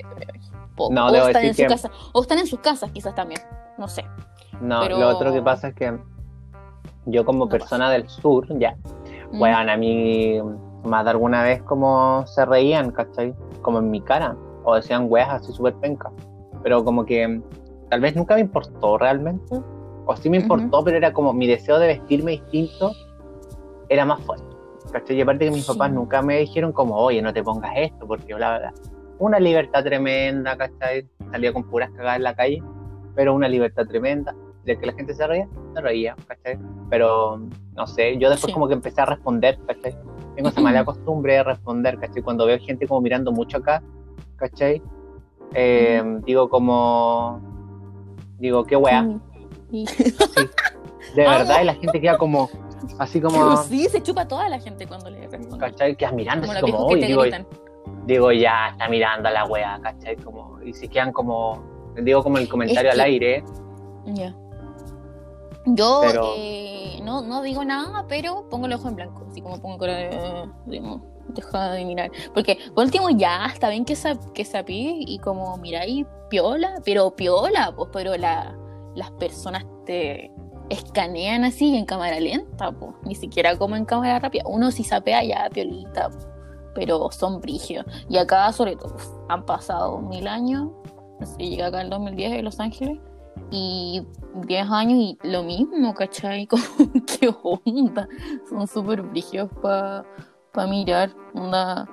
O, 0.77 0.91
No, 0.91 1.07
o 1.07 1.15
están 1.15 1.43
en 1.45 1.53
su 1.55 1.61
que- 1.63 1.67
casa, 1.67 1.89
o 2.13 2.21
están 2.21 2.37
en 2.39 2.47
sus 2.47 2.59
casas 2.59 2.91
quizás 2.91 3.15
también, 3.15 3.41
no 3.77 3.87
sé. 3.87 4.03
No, 4.61 4.81
Pero- 4.81 4.99
lo 4.99 5.07
otro 5.09 5.33
que 5.33 5.41
pasa 5.41 5.69
es 5.69 5.75
que 5.75 5.97
yo 7.05 7.25
como 7.25 7.45
No 7.45 7.49
persona 7.49 7.89
del 7.89 8.07
sur, 8.09 8.45
ya, 8.59 8.75
Mm. 9.31 9.41
weón, 9.41 9.69
a 9.69 9.77
mí 9.77 10.39
más 10.83 11.03
de 11.03 11.09
alguna 11.11 11.41
vez 11.43 11.61
como 11.63 12.25
se 12.27 12.45
reían, 12.45 12.91
¿cachai? 12.91 13.33
Como 13.61 13.79
en 13.79 13.89
mi 13.89 14.01
cara, 14.01 14.35
o 14.63 14.75
decían 14.75 15.07
weas 15.09 15.29
así 15.29 15.51
súper 15.51 15.73
penca, 15.75 16.11
pero 16.63 16.83
como 16.83 17.05
que 17.05 17.41
tal 17.89 18.01
vez 18.01 18.15
nunca 18.15 18.35
me 18.35 18.41
importó 18.41 18.97
realmente, 18.97 19.59
o 20.05 20.15
sí 20.15 20.29
me 20.29 20.37
importó, 20.37 20.83
pero 20.83 20.97
era 20.97 21.11
como 21.11 21.33
mi 21.33 21.47
deseo 21.47 21.79
de 21.79 21.87
vestirme 21.87 22.31
distinto 22.33 22.91
era 23.89 24.05
más 24.05 24.21
fuerte, 24.21 24.46
¿cachai? 24.91 25.17
Y 25.17 25.21
aparte 25.21 25.45
que 25.45 25.51
mis 25.51 25.65
Sí. 25.65 25.71
papás 25.73 25.91
nunca 25.91 26.21
me 26.21 26.39
dijeron 26.39 26.71
como, 26.71 26.95
oye, 26.95 27.21
no 27.21 27.33
te 27.33 27.43
pongas 27.43 27.71
esto, 27.77 28.07
porque 28.07 28.33
bla, 28.33 28.57
bla. 28.59 28.73
Una 29.19 29.39
libertad 29.39 29.83
tremenda, 29.83 30.55
¿cachai? 30.57 31.07
Salía 31.31 31.51
con 31.53 31.63
puras 31.63 31.89
cagadas 31.91 32.17
en 32.17 32.23
la 32.23 32.35
calle, 32.35 32.61
pero 33.15 33.33
una 33.33 33.47
libertad 33.47 33.85
tremenda. 33.87 34.33
De 34.63 34.77
que 34.77 34.85
la 34.85 34.91
gente 34.93 35.13
se 35.13 35.25
reía, 35.25 35.47
se 35.73 35.79
reía, 35.81 36.13
¿cachai? 36.27 36.59
Pero, 36.89 37.39
no 37.73 37.87
sé, 37.87 38.17
yo 38.17 38.29
después 38.29 38.49
Sí. 38.49 38.53
como 38.53 38.67
que 38.67 38.73
empecé 38.73 38.99
a 38.99 39.05
responder, 39.05 39.57
¿cachai? 39.65 39.95
Tengo 40.35 40.49
esa 40.49 40.59
mala 40.59 40.83
costumbre 40.83 41.35
de 41.35 41.43
responder, 41.43 41.97
¿cachai? 41.97 42.21
Cuando 42.21 42.45
veo 42.45 42.59
gente 42.59 42.85
como 42.85 42.99
mirando 42.99 43.31
mucho 43.31 43.57
acá, 43.59 43.81
¿cachai? 44.35 44.81
Eh, 45.53 46.03
Digo 46.25 46.49
como, 46.49 47.39
digo, 48.39 48.65
qué 48.65 48.75
weá, 48.75 49.03
de 49.71 49.85
Ah. 51.25 51.37
verdad, 51.37 51.61
y 51.61 51.65
la 51.65 51.73
gente 51.75 52.01
queda 52.01 52.17
como, 52.17 52.49
así 52.99 53.21
como, 53.21 53.57
sí, 53.63 53.87
se 53.89 54.01
chupa 54.01 54.27
toda 54.27 54.49
la 54.49 54.59
gente 54.59 54.87
cuando 54.87 55.09
le 55.09 55.27
responde. 55.27 55.57
¿cachai? 55.57 55.95
Quedas 55.95 56.13
mirando, 56.13 56.47
Como 56.47 56.57
así 56.59 56.71
como, 56.71 56.87
que 56.89 56.95
digo, 58.05 58.31
ya, 58.31 58.69
está 58.71 58.87
mirando 58.87 59.29
a 59.29 59.31
la 59.31 59.45
wea, 59.45 59.79
¿cachai? 59.81 60.15
Como, 60.17 60.61
y 60.63 60.73
se 60.73 60.87
quedan 60.87 61.11
como, 61.11 61.61
digo 62.01 62.23
como 62.23 62.37
el 62.37 62.47
comentario 62.47 62.89
Es 62.89 62.95
al 62.95 63.01
aire, 63.01 63.43
Ya. 64.05 64.33
Yo 65.69 65.99
Pero- 66.01 66.33
eh, 66.37 66.99
no, 67.03 67.21
no 67.21 67.41
digo 67.41 67.65
nada, 67.65 68.05
pero 68.07 68.47
pongo 68.49 68.67
el 68.67 68.73
ojo 68.73 68.87
en 68.87 68.95
blanco, 68.95 69.25
así 69.29 69.41
como 69.41 69.59
pongo 69.61 69.77
cara 69.77 69.95
de, 69.95 70.49
digamos, 70.65 71.01
deja 71.27 71.71
de 71.73 71.83
mirar. 71.83 72.09
Porque 72.33 72.57
por 72.73 72.85
último 72.85 73.09
ya 73.09 73.47
está 73.47 73.69
bien 73.69 73.83
que, 73.83 73.95
sa 73.97 74.17
que 74.33 74.45
sapí 74.45 75.03
y 75.05 75.19
como 75.19 75.57
miráis 75.57 76.05
piola, 76.29 76.75
pero 76.85 77.11
piola, 77.13 77.73
pues, 77.75 77.89
pero 77.91 78.15
la, 78.15 78.55
las 78.95 79.11
personas 79.11 79.65
te 79.85 80.31
escanean 80.69 81.43
así 81.43 81.75
en 81.75 81.85
cámara 81.85 82.19
lenta, 82.19 82.73
ni 83.03 83.15
siquiera 83.15 83.57
como 83.57 83.75
en 83.75 83.85
cámara 83.85 84.19
rápida. 84.19 84.43
Uno 84.47 84.71
si 84.71 84.83
sapea 84.83 85.23
ya 85.23 85.49
piolita, 85.51 86.09
pero 86.75 87.11
son 87.11 87.41
brígidos. 87.41 87.85
Y 88.09 88.17
acá 88.17 88.51
sobre 88.51 88.75
todo 88.75 88.95
han 89.29 89.45
pasado 89.45 89.99
mil 89.99 90.27
años, 90.27 90.69
así 91.21 91.49
llegué 91.49 91.63
acá 91.63 91.81
el 91.81 91.89
2010 91.89 92.31
de 92.31 92.43
Los 92.43 92.59
Ángeles 92.59 92.99
y 93.51 94.05
10 94.35 94.71
años 94.71 94.99
y 94.99 95.17
lo 95.23 95.43
mismo, 95.43 95.93
¿cachai? 95.93 96.47
Como, 96.47 96.63
¿Qué 97.05 97.33
onda? 97.43 98.07
Son 98.49 98.67
súper 98.67 99.01
brígidos 99.01 99.49
para 99.61 100.03
mirar. 100.67 101.11
Onda. 101.33 101.87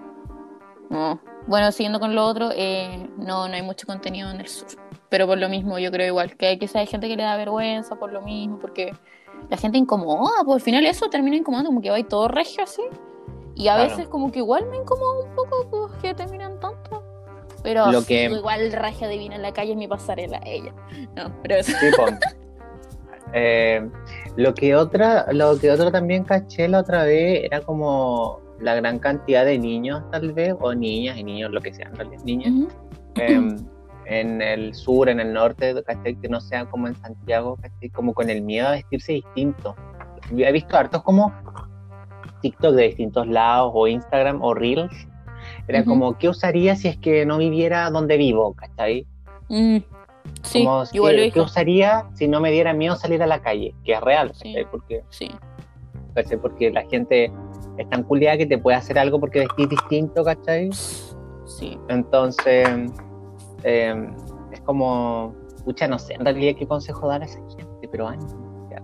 No. 0.91 1.21
Bueno, 1.47 1.71
siguiendo 1.73 2.01
con 2.01 2.15
lo 2.15 2.25
otro, 2.25 2.51
eh, 2.55 3.11
no, 3.19 3.49
no 3.49 3.55
hay 3.55 3.63
mucho 3.63 3.87
contenido 3.87 4.31
en 4.31 4.41
el 4.41 4.49
sur. 4.49 4.69
Pero 5.11 5.27
por 5.27 5.39
lo 5.39 5.49
mismo, 5.49 5.79
yo 5.79 5.91
creo 5.91 6.07
igual 6.09 6.37
que 6.37 6.47
hay, 6.47 6.59
quizás 6.59 6.77
hay 6.77 6.87
gente 6.87 7.09
que 7.09 7.17
le 7.17 7.23
da 7.23 7.37
vergüenza 7.37 7.97
por 7.97 8.13
lo 8.13 8.23
mismo, 8.23 8.59
porque 8.59 8.93
la 9.51 9.57
gente 9.57 9.79
incomoda, 9.79 10.43
pues 10.45 10.57
al 10.57 10.61
final 10.63 10.87
eso 10.87 11.09
termina 11.09 11.37
incomodando, 11.37 11.69
como 11.71 11.81
que 11.83 11.91
va 11.91 11.99
y 11.99 12.05
todo 12.05 12.29
regio 12.29 12.65
así. 12.65 12.83
Y 13.55 13.69
a 13.69 13.75
Claro. 13.75 13.91
veces 13.91 14.09
como 14.09 14.33
que 14.33 14.41
igual 14.41 14.67
me 14.71 14.77
incomoda 14.79 15.25
un 15.29 15.35
poco 15.35 15.69
pues, 15.71 15.93
que 16.03 16.15
te 16.15 16.27
miran 16.27 16.59
tanto. 16.59 17.03
Pero 17.63 17.91
Lo 17.93 18.05
que- 18.05 18.25
igual 18.25 18.73
regia 18.73 19.09
divina 19.09 19.37
en 19.37 19.43
la 19.43 19.53
calle 19.53 19.73
es 19.73 19.77
mi 19.79 19.87
pasarela, 19.89 20.41
ella. 20.45 20.75
No, 21.17 21.33
pero 21.43 21.57
eso. 21.57 21.73
Sí. 21.79 21.87
Eh, 23.37 23.89
lo 24.37 24.55
que 24.55 24.77
otra, 24.77 25.27
lo 25.33 25.59
que 25.59 25.69
otro 25.71 25.91
también 25.91 26.23
caché 26.23 26.69
la 26.69 26.79
otra 26.81 27.03
vez 27.03 27.43
era 27.45 27.61
como 27.63 28.39
la 28.61 28.77
gran 28.77 29.01
cantidad 29.01 29.45
de 29.45 29.59
niños, 29.59 30.03
tal 30.13 30.33
vez, 30.33 30.55
o 30.61 30.73
niñas 30.73 31.17
y 31.19 31.25
niños, 31.25 31.51
lo 31.51 31.61
que 31.61 31.75
sean, 31.75 31.93
niñas, 32.25 32.53
Ujú. 32.53 32.69
eh, 33.17 33.57
en 34.07 34.43
el 34.43 34.75
sur, 34.75 35.09
en 35.09 35.21
el 35.21 35.33
norte, 35.33 35.75
¿cachai? 35.85 36.17
que 36.17 36.29
no 36.29 36.41
sea 36.41 36.67
como 36.67 36.89
en 36.89 36.95
Santiago, 36.97 37.57
¿cachai? 37.61 37.91
como 37.91 38.13
con 38.15 38.31
el 38.31 38.43
miedo 38.43 38.69
a 38.69 38.73
vestirse 38.73 39.13
distinto. 39.15 39.75
He 40.37 40.53
visto 40.53 40.77
hartos 40.77 41.03
como 41.03 41.33
TikTok 42.41 42.75
de 42.75 42.83
distintos 42.89 43.27
lados, 43.27 43.73
o 43.75 43.87
Instagram, 43.89 44.43
o 44.43 44.55
Reels. 44.55 44.93
Era 45.69 45.81
Ujú. 45.81 45.91
como, 45.91 46.19
¿qué 46.19 46.29
usaría 46.29 46.77
si 46.77 46.89
es 46.89 46.97
que 46.99 47.25
no 47.27 47.39
viviera 47.39 47.91
donde 47.91 48.17
vivo? 48.17 48.55
¿Cachai? 48.55 49.07
Mm, 49.49 49.79
Sí, 50.43 50.65
Como, 50.65 50.85
igual 50.93 51.17
¿qué, 51.17 51.31
qué 51.33 51.41
usaría 51.41 52.07
si 52.15 52.29
no 52.29 52.41
me 52.41 52.51
diera 52.51 52.73
miedo 52.73 52.97
salir 52.97 53.23
a 53.23 53.27
la 53.27 53.41
calle? 53.41 53.75
Que 53.85 53.93
es 53.93 54.01
real, 54.01 54.33
Sí. 54.35 54.55
Porque, 54.71 55.03
Sí. 55.11 55.31
¿cachai? 56.15 56.39
Porque 56.39 56.71
la 56.71 56.83
gente 56.89 57.31
es 57.77 57.89
tan 57.91 58.03
culiada 58.05 58.39
que 58.39 58.47
te 58.47 58.57
puede 58.59 58.77
hacer 58.79 58.99
algo 58.99 59.21
porque 59.21 59.41
vestís 59.41 59.69
distinto, 59.69 60.25
¿cachai? 60.25 60.71
Sí. 61.45 61.79
Entonces, 61.89 62.67
eh, 63.65 64.11
es 64.53 64.61
como, 64.61 65.35
pucha, 65.65 65.89
no 65.89 65.99
sé 65.99 66.15
en 66.15 66.25
realidad 66.25 66.55
qué 66.59 66.67
consejo 66.67 67.09
dar 67.09 67.23
a 67.23 67.25
esa 67.25 67.39
gente, 67.57 67.89
pero 67.91 68.07
ánimo, 68.07 68.69
ya. 68.71 68.83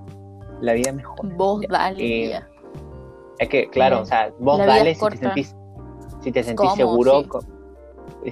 la 0.60 0.72
vida 0.74 0.92
mejor. 0.92 1.34
Vos 1.36 1.62
ya. 1.62 1.68
dale. 1.70 2.26
Eh. 2.34 2.40
Es 3.38 3.48
que, 3.48 3.68
claro, 3.70 3.96
Sí. 3.98 4.02
o 4.02 4.06
sea, 4.06 4.32
vos 4.38 4.58
La 4.58 4.66
dale 4.66 4.94
si 4.94 5.06
te 5.08 5.16
sentís, 5.16 5.56
si 6.20 6.32
te 6.32 6.42
sentís 6.42 6.72
seguro, 6.74 7.20
sí. 7.22 7.28
co- 7.28 7.40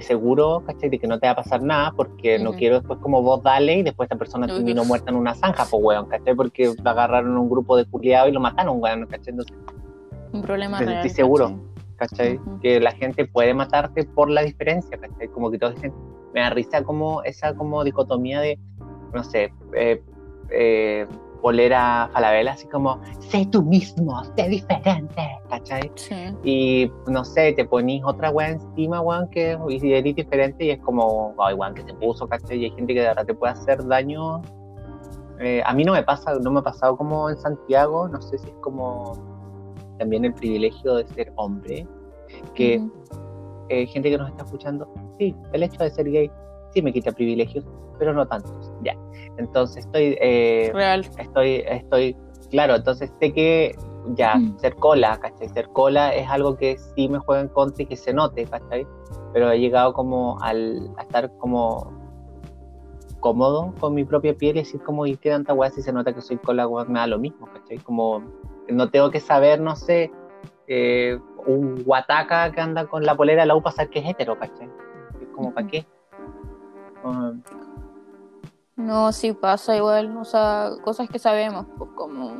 seguro, 0.01 0.61
¿cachai? 0.67 0.89
De 0.89 0.99
que 0.99 1.07
no 1.07 1.19
te 1.19 1.25
va 1.27 1.31
a 1.31 1.35
pasar 1.37 1.63
nada, 1.63 1.91
porque 1.95 2.37
no 2.37 2.51
Ujú. 2.51 2.59
quiero 2.59 2.75
después 2.79 2.99
como 2.99 3.21
vos 3.23 3.41
dale 3.41 3.77
y 3.77 3.83
después 3.83 4.05
esta 4.07 4.17
persona 4.17 4.45
Ujú. 4.45 4.57
terminó 4.57 4.85
muerta 4.85 5.09
en 5.09 5.17
una 5.17 5.33
zanja, 5.33 5.65
pues 5.69 5.83
weón, 5.83 6.05
¿cachai? 6.07 6.35
Porque 6.35 6.71
agarraron 6.85 7.35
un 7.37 7.49
grupo 7.49 7.75
de 7.75 7.85
culiados 7.85 8.29
y 8.29 8.33
lo 8.33 8.39
mataron, 8.39 8.77
weón, 8.79 9.05
¿cachai? 9.07 9.31
Entonces, 9.31 9.55
Un 10.31 10.41
problema 10.43 10.77
Estoy 10.79 10.93
real. 10.93 11.09
seguro. 11.09 11.45
¿cachai? 11.95 12.35
¿cachai? 12.35 12.37
Ujú. 12.37 12.59
Que 12.61 12.79
la 12.79 12.91
gente 12.91 13.25
puede 13.25 13.53
matarte 13.55 14.03
por 14.03 14.29
la 14.29 14.41
diferencia, 14.43 14.95
¿cachai? 14.99 15.27
Como 15.29 15.49
que 15.49 15.57
todos 15.57 15.73
dicen, 15.75 15.91
me 16.33 16.41
da 16.41 16.49
risa 16.51 16.83
como 16.83 17.23
esa 17.23 17.53
como 17.53 17.83
dicotomía 17.83 18.41
de, 18.41 18.59
no 19.13 19.23
sé, 19.23 19.53
eh, 19.73 20.01
eh, 20.51 21.07
polera 21.41 22.09
falabella, 22.13 22.51
así 22.51 22.67
como, 22.67 22.99
sé 23.19 23.47
tú 23.51 23.63
mismo, 23.63 24.23
sé 24.35 24.49
diferente, 24.49 25.39
¿cachai? 25.49 25.91
Sí. 25.95 26.15
Y 26.43 26.91
no 27.07 27.23
sé, 27.23 27.53
te 27.53 27.65
ponís 27.65 28.03
otra 28.03 28.29
weá 28.29 28.49
encima, 28.49 29.01
weón, 29.01 29.29
que 29.29 29.57
eres 29.69 30.15
diferente 30.15 30.65
y 30.65 30.71
es 30.71 30.79
como, 30.79 31.33
ay, 31.39 31.53
weón, 31.53 31.73
que 31.73 31.83
se 31.83 31.93
puso, 31.93 32.27
¿cachai? 32.27 32.59
Y 32.59 32.65
hay 32.65 32.71
gente 32.71 32.93
que 32.93 33.01
de 33.01 33.07
verdad 33.07 33.25
te 33.25 33.33
puede 33.33 33.53
hacer 33.53 33.85
daño. 33.85 34.41
Eh, 35.39 35.61
a 35.65 35.73
mí 35.73 35.85
no 35.85 35.93
me 35.93 36.03
pasa, 36.03 36.33
no 36.35 36.51
me 36.51 36.59
ha 36.59 36.63
pasado 36.63 36.97
como 36.97 37.29
en 37.29 37.37
Santiago, 37.37 38.07
no 38.09 38.21
sé 38.21 38.37
si 38.37 38.49
es 38.49 38.55
como 38.61 39.13
también 39.97 40.25
el 40.25 40.33
privilegio 40.33 40.95
de 40.95 41.07
ser 41.07 41.31
hombre, 41.35 41.87
que. 42.53 42.81
Eh, 43.69 43.85
gente 43.87 44.09
que 44.09 44.17
nos 44.17 44.29
está 44.29 44.43
escuchando, 44.43 44.87
sí, 45.17 45.35
el 45.53 45.63
hecho 45.63 45.83
de 45.83 45.89
ser 45.89 46.09
gay 46.09 46.29
sí 46.73 46.81
me 46.81 46.91
quita 46.93 47.11
privilegios, 47.11 47.65
pero 47.97 48.13
no 48.13 48.27
tantos, 48.27 48.71
ya. 48.83 48.93
Entonces 49.37 49.85
estoy, 49.85 50.17
eh, 50.21 50.71
Real. 50.73 51.07
estoy, 51.17 51.63
estoy, 51.67 52.15
claro, 52.51 52.75
entonces 52.75 53.11
sé 53.19 53.33
que 53.33 53.75
ya, 54.15 54.35
Mm. 54.35 54.57
ser 54.59 54.75
cola, 54.75 55.17
¿cachai? 55.21 55.49
Ser 55.49 55.67
cola 55.69 56.13
es 56.15 56.27
algo 56.29 56.55
que 56.55 56.77
sí 56.77 57.07
me 57.09 57.19
juega 57.19 57.41
en 57.41 57.47
contra 57.49 57.83
y 57.83 57.85
que 57.85 57.95
se 57.95 58.13
note, 58.13 58.45
¿cachai? 58.45 58.87
Pero 59.33 59.51
he 59.51 59.59
llegado 59.59 59.93
como 59.93 60.37
al, 60.41 60.89
a 60.97 61.03
estar 61.03 61.31
como 61.37 61.91
cómodo 63.19 63.73
con 63.79 63.93
mi 63.93 64.05
propia 64.05 64.33
piel 64.33 64.55
y 64.57 64.59
decir 64.59 64.81
como, 64.81 65.05
¿y 65.05 65.17
qué 65.17 65.29
tanta 65.29 65.53
weá 65.53 65.69
si 65.69 65.81
se 65.81 65.91
nota 65.91 66.13
que 66.13 66.21
soy 66.21 66.37
cola, 66.37 66.67
me 66.87 66.99
da 66.99 67.07
lo 67.07 67.19
mismo, 67.19 67.47
¿cachai? 67.47 67.77
Como, 67.79 68.23
no 68.69 68.89
tengo 68.89 69.11
que 69.11 69.19
saber, 69.19 69.59
no 69.59 69.75
sé, 69.75 70.11
eh, 70.67 71.19
un 71.45 71.83
guataca 71.83 72.51
que 72.51 72.61
anda 72.61 72.85
con 72.87 73.03
la 73.03 73.15
polera 73.15 73.41
de 73.43 73.47
la 73.47 73.55
U 73.55 73.61
pasar 73.61 73.89
que 73.89 73.99
es 73.99 74.05
hetero, 74.07 74.37
¿cachai? 74.37 74.69
Como, 75.35 75.53
¿para 75.53 75.67
qué? 75.67 75.85
No, 78.75 79.11
sí 79.11 79.33
pasa 79.33 79.75
igual, 79.75 80.15
o 80.17 80.23
sea, 80.25 80.71
cosas 80.83 81.09
que 81.09 81.19
sabemos, 81.19 81.65
pues 81.77 81.89
como, 81.95 82.35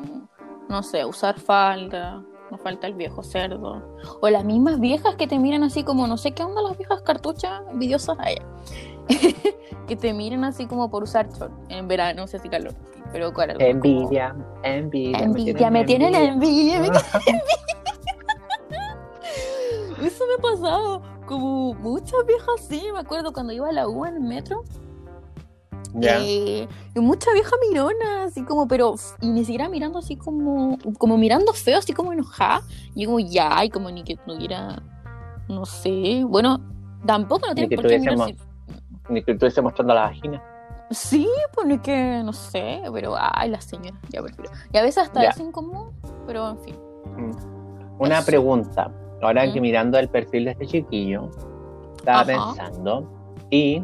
no 0.70 0.84
sé, 0.84 1.04
usar 1.06 1.38
falda, 1.39 2.24
nos 2.50 2.62
falta 2.62 2.88
el 2.88 2.93
viejo 2.93 3.24
cerdo, 3.24 3.84
o 4.22 4.30
las 4.30 4.45
mismas 4.45 4.80
viejas 4.80 5.16
que 5.16 5.28
te 5.28 5.38
miran 5.38 5.64
así 5.64 5.84
como, 5.84 6.08
no 6.08 6.16
sé 6.18 6.32
qué 6.32 6.43
onda 6.43 6.62
las 6.62 6.78
viejas 6.78 7.02
cartuchas 7.02 7.62
envidiosas 7.72 8.18
allá, 8.20 8.41
que 9.88 9.95
te 9.97 10.14
miran 10.14 10.45
así 10.45 10.66
como 10.66 10.89
por 10.89 11.04
usar 11.04 11.28
short 11.30 11.52
en 11.70 11.88
verano, 11.89 12.22
no 12.22 12.28
sé 12.28 12.39
si 12.39 12.47
calor, 12.47 12.74
pero 13.12 13.34
claro, 13.34 13.56
como- 13.56 13.70
envidia, 13.70 14.34
envidia, 14.64 15.20
envidia, 15.20 15.70
me 15.72 15.84
tienen 15.84 16.16
envidia, 16.16 16.80
me 16.80 16.88
Ah, 16.88 17.02
Eso 20.02 20.24
me 20.28 20.34
ha 20.38 20.52
pasado. 20.54 21.02
Como 21.26 21.74
muchas 21.76 22.26
viejas 22.26 22.47
así. 22.60 22.84
Me 22.93 23.00
acuerdo 23.00 23.32
cuando 23.34 23.54
iba 23.54 23.70
a 23.70 23.72
la 23.72 23.88
U 23.88 24.06
en 24.06 24.16
el 24.16 24.22
metro. 24.22 24.64
ya. 25.93 26.18
eh, 26.22 26.68
y 26.95 27.00
mucha 27.00 27.32
vieja 27.34 27.52
mirona, 27.70 28.24
así 28.26 28.43
como, 28.43 28.68
pero. 28.68 28.95
Y 29.22 29.30
ni 29.30 29.45
siquiera 29.45 29.70
mirando 29.70 30.00
así 30.00 30.16
como. 30.16 30.78
Como 30.97 31.18
mirando 31.18 31.54
feo, 31.54 31.80
así 31.80 31.93
como 31.93 32.14
enojada. 32.14 32.62
Y 32.95 33.06
como 33.06 33.20
ya, 33.20 33.64
y 33.64 33.70
como 33.70 33.89
ni 33.91 34.04
que 34.04 34.16
tuviera. 34.18 34.82
No 35.47 35.66
sé. 35.66 36.24
Bueno, 36.28 36.60
tampoco 37.06 37.47
no 37.47 37.56
tiene 37.56 37.76
por 37.76 37.88
qué 37.88 38.00
mirar. 38.00 38.36
Ni 39.10 39.24
que 39.24 39.32
estuviese 39.32 39.62
mostrando 39.62 39.93
la 39.95 40.02
vagina. 40.02 40.43
Sí, 40.91 41.28
pues 41.54 41.68
ni 41.68 41.78
que. 41.80 42.22
No 42.24 42.34
sé, 42.34 42.82
pero. 42.93 43.16
Ay, 43.18 43.50
la 43.50 43.62
señora. 43.62 44.00
Ya 44.10 44.22
prefiero. 44.22 44.52
Y 44.74 44.78
a 44.78 44.82
veces 44.82 45.04
hasta 45.04 45.22
Ya. 45.24 45.30
es 45.30 45.39
incómodo. 45.39 45.91
Pero 46.26 46.50
en 46.50 46.60
fin. 46.60 46.76
Una 48.00 48.18
Eso. 48.20 48.26
pregunta. 48.28 48.91
Ahora 49.22 49.51
que 49.51 49.59
mirando 49.59 49.97
el 49.99 50.07
perfil 50.07 50.45
de 50.45 50.51
este 50.51 50.65
chiquillo, 50.65 51.30
estaba 51.97 52.22
Ajá. 52.22 52.28
pensando 52.28 53.11
y 53.49 53.84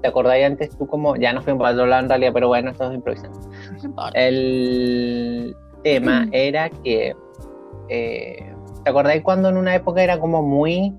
te 0.00 0.08
acordáis 0.08 0.44
antes 0.44 0.70
tú 0.76 0.86
como, 0.86 1.16
ya 1.16 1.32
no 1.32 1.42
para 1.42 1.70
otro 1.70 1.86
lado 1.86 2.02
en 2.02 2.08
realidad, 2.08 2.32
pero 2.34 2.48
bueno, 2.48 2.70
estamos 2.70 2.94
improvisando. 2.94 3.40
El 4.12 5.56
tema 5.82 6.28
era 6.30 6.68
que, 6.68 7.16
eh, 7.88 8.54
¿te 8.84 8.90
acordáis 8.90 9.22
cuando 9.22 9.48
en 9.48 9.56
una 9.56 9.74
época 9.74 10.02
era 10.02 10.20
como 10.20 10.42
muy, 10.42 10.94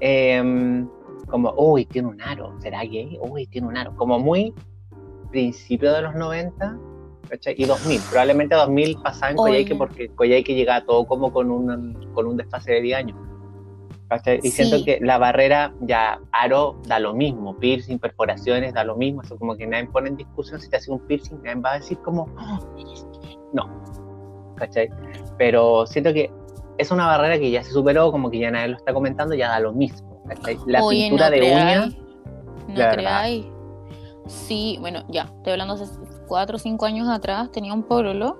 em, 0.00 0.88
como, 1.28 1.52
uy, 1.56 1.84
tiene 1.84 2.08
un 2.08 2.20
aro, 2.22 2.54
¿será 2.60 2.82
gay? 2.82 3.18
Uy, 3.20 3.46
tiene 3.46 3.66
un 3.68 3.76
aro, 3.76 3.94
como 3.94 4.18
muy 4.18 4.54
principio 5.30 5.92
de 5.92 6.02
los 6.02 6.14
90 6.14 6.78
¿cachai? 7.28 7.54
y 7.58 7.64
2000, 7.64 8.00
probablemente 8.10 8.54
2000 8.54 8.98
pasaba 9.02 9.30
en 9.30 9.36
Coyhaique 9.36 9.74
porque 9.74 10.08
Coyhaique 10.08 10.54
llegaba 10.54 10.84
todo 10.84 11.06
como 11.06 11.32
con 11.32 11.50
un, 11.50 11.94
con 12.14 12.26
un 12.26 12.36
desfase 12.36 12.72
de 12.72 12.80
10 12.82 12.98
años. 12.98 13.18
¿cachai? 14.08 14.38
Y 14.42 14.50
Sí. 14.50 14.62
siento 14.62 14.84
que 14.84 14.98
la 15.00 15.18
barrera, 15.18 15.74
ya, 15.80 16.20
aro 16.30 16.76
da 16.86 17.00
lo 17.00 17.12
mismo, 17.12 17.56
piercing, 17.56 17.98
perforaciones 17.98 18.72
da 18.72 18.84
lo 18.84 18.94
mismo, 18.96 19.22
eso 19.22 19.36
como 19.36 19.56
que 19.56 19.66
nadie 19.66 19.86
pone 19.88 20.08
en 20.10 20.16
discusión 20.16 20.60
si 20.60 20.68
te 20.70 20.76
hace 20.76 20.92
un 20.92 21.00
piercing, 21.00 21.42
nadie 21.42 21.60
va 21.60 21.72
a 21.72 21.78
decir 21.78 21.98
como, 21.98 22.28
"Oh, 22.38 22.78
eres 22.78 23.04
gay". 23.20 23.36
no, 23.52 23.68
¿cachai? 24.56 24.88
Pero 25.38 25.86
siento 25.88 26.12
que 26.12 26.30
es 26.78 26.90
una 26.92 27.06
barrera 27.06 27.36
que 27.38 27.50
ya 27.50 27.64
se 27.64 27.72
superó, 27.72 28.12
como 28.12 28.30
que 28.30 28.38
ya 28.38 28.50
nadie 28.52 28.68
lo 28.68 28.76
está 28.76 28.92
comentando, 28.94 29.34
ya 29.34 29.48
da 29.48 29.58
lo 29.58 29.72
mismo, 29.72 30.22
¿cachai? 30.28 30.56
La 30.66 30.84
Oye, 30.84 31.08
pintura 31.08 31.24
no 31.28 31.30
de 31.36 31.42
uña, 31.42 31.86
No 32.68 32.74
la 32.74 32.90
creáis. 32.92 33.46
Sí, 34.28 34.76
bueno, 34.80 35.04
ya, 35.08 35.22
estoy 35.22 35.52
hablando 35.52 35.76
4 36.26 36.56
o 36.56 36.58
5 36.58 36.84
años 36.86 37.08
atrás, 37.08 37.50
tenía 37.50 37.72
un 37.72 37.82
pololo 37.82 38.38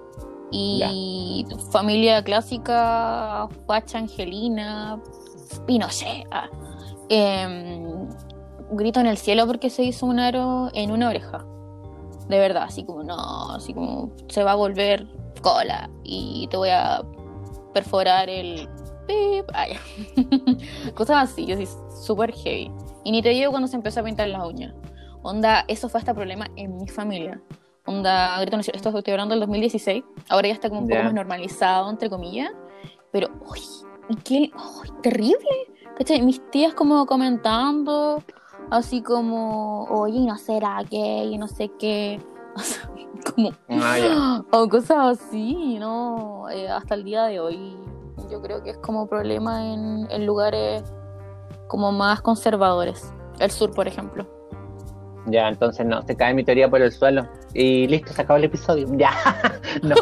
y 0.50 1.44
familia 1.70 2.22
clásica, 2.22 3.48
facha 3.66 3.98
angelina, 3.98 5.00
Pinochet. 5.66 6.26
ah. 6.30 6.48
Em, 7.08 8.08
grito 8.72 9.00
en 9.00 9.06
el 9.06 9.16
cielo 9.16 9.46
porque 9.46 9.70
se 9.70 9.84
hizo 9.84 10.06
un 10.06 10.18
aro 10.18 10.70
en 10.74 10.90
una 10.90 11.08
oreja. 11.08 11.44
De 12.28 12.38
verdad, 12.38 12.64
así 12.64 12.84
como 12.84 13.04
no, 13.04 13.52
así 13.52 13.72
como 13.72 14.10
se 14.28 14.42
va 14.42 14.52
a 14.52 14.56
volver 14.56 15.06
cola 15.42 15.88
y 16.02 16.48
te 16.50 16.56
voy 16.56 16.70
a 16.70 17.02
perforar 17.72 18.28
el 18.28 18.68
pip. 19.06 19.46
Ya. 19.52 20.92
Cosas 20.94 21.30
así, 21.30 21.52
así 21.52 21.68
súper 22.02 22.32
heavy. 22.32 22.72
Y 23.04 23.12
ni 23.12 23.22
te 23.22 23.28
digo 23.28 23.50
cuando 23.50 23.68
se 23.68 23.76
empezó 23.76 24.00
a 24.00 24.04
pintar 24.04 24.28
las 24.28 24.44
uñas. 24.44 24.74
Onda, 25.22 25.64
eso 25.68 25.88
fue 25.88 26.00
hasta 26.00 26.14
problema 26.14 26.48
en 26.56 26.76
mi 26.76 26.88
familia. 26.88 27.40
Onda, 27.86 28.40
grito 28.40 28.56
esto 28.58 28.98
estoy 28.98 29.12
hablando 29.12 29.34
del 29.34 29.40
2016. 29.40 30.04
Ahora 30.28 30.48
ya 30.48 30.54
está 30.54 30.68
como 30.68 30.82
un 30.82 30.88
poco 30.88 31.02
más 31.04 31.14
normalizado, 31.14 31.88
entre 31.88 32.10
comillas. 32.10 32.50
Pero, 33.12 33.28
uy, 33.48 33.60
qué 34.24 34.50
terrible. 35.02 35.38
¿Cachai? 35.96 36.20
Mis 36.20 36.42
tías 36.50 36.74
como 36.74 37.06
comentando, 37.06 38.22
así 38.70 39.02
como, 39.02 39.84
oye, 39.84 40.18
¿y 40.18 40.26
no 40.26 40.36
será 40.36 40.82
gay? 40.82 41.34
Y 41.34 41.38
no 41.38 41.48
sé 41.48 41.70
qué. 41.78 42.20
O 42.56 42.58
sea, 42.58 42.88
como, 43.34 43.50
Ah, 43.68 44.42
o 44.50 44.66
cosas 44.66 45.20
así, 45.20 45.78
¿no? 45.78 46.48
Eh, 46.48 46.66
hasta 46.70 46.94
el 46.94 47.04
día 47.04 47.24
de 47.24 47.38
hoy 47.38 47.76
yo 48.30 48.40
creo 48.40 48.62
que 48.62 48.70
es 48.70 48.78
como 48.78 49.06
problema 49.08 49.74
en, 49.74 50.08
en 50.10 50.24
lugares 50.24 50.82
como 51.68 51.92
más 51.92 52.22
conservadores. 52.22 53.12
El 53.38 53.50
sur, 53.50 53.72
por 53.72 53.88
ejemplo. 53.88 54.26
Ya, 55.26 55.48
entonces 55.48 55.84
no, 55.84 56.02
se 56.02 56.16
cae 56.16 56.34
mi 56.34 56.44
teoría 56.44 56.68
por 56.68 56.80
el 56.80 56.92
suelo. 56.92 57.26
Y 57.52 57.86
listo, 57.88 58.12
se 58.12 58.22
acabó 58.22 58.38
el 58.38 58.44
episodio. 58.44 58.86
Ya, 58.96 59.10
no, 59.82 59.96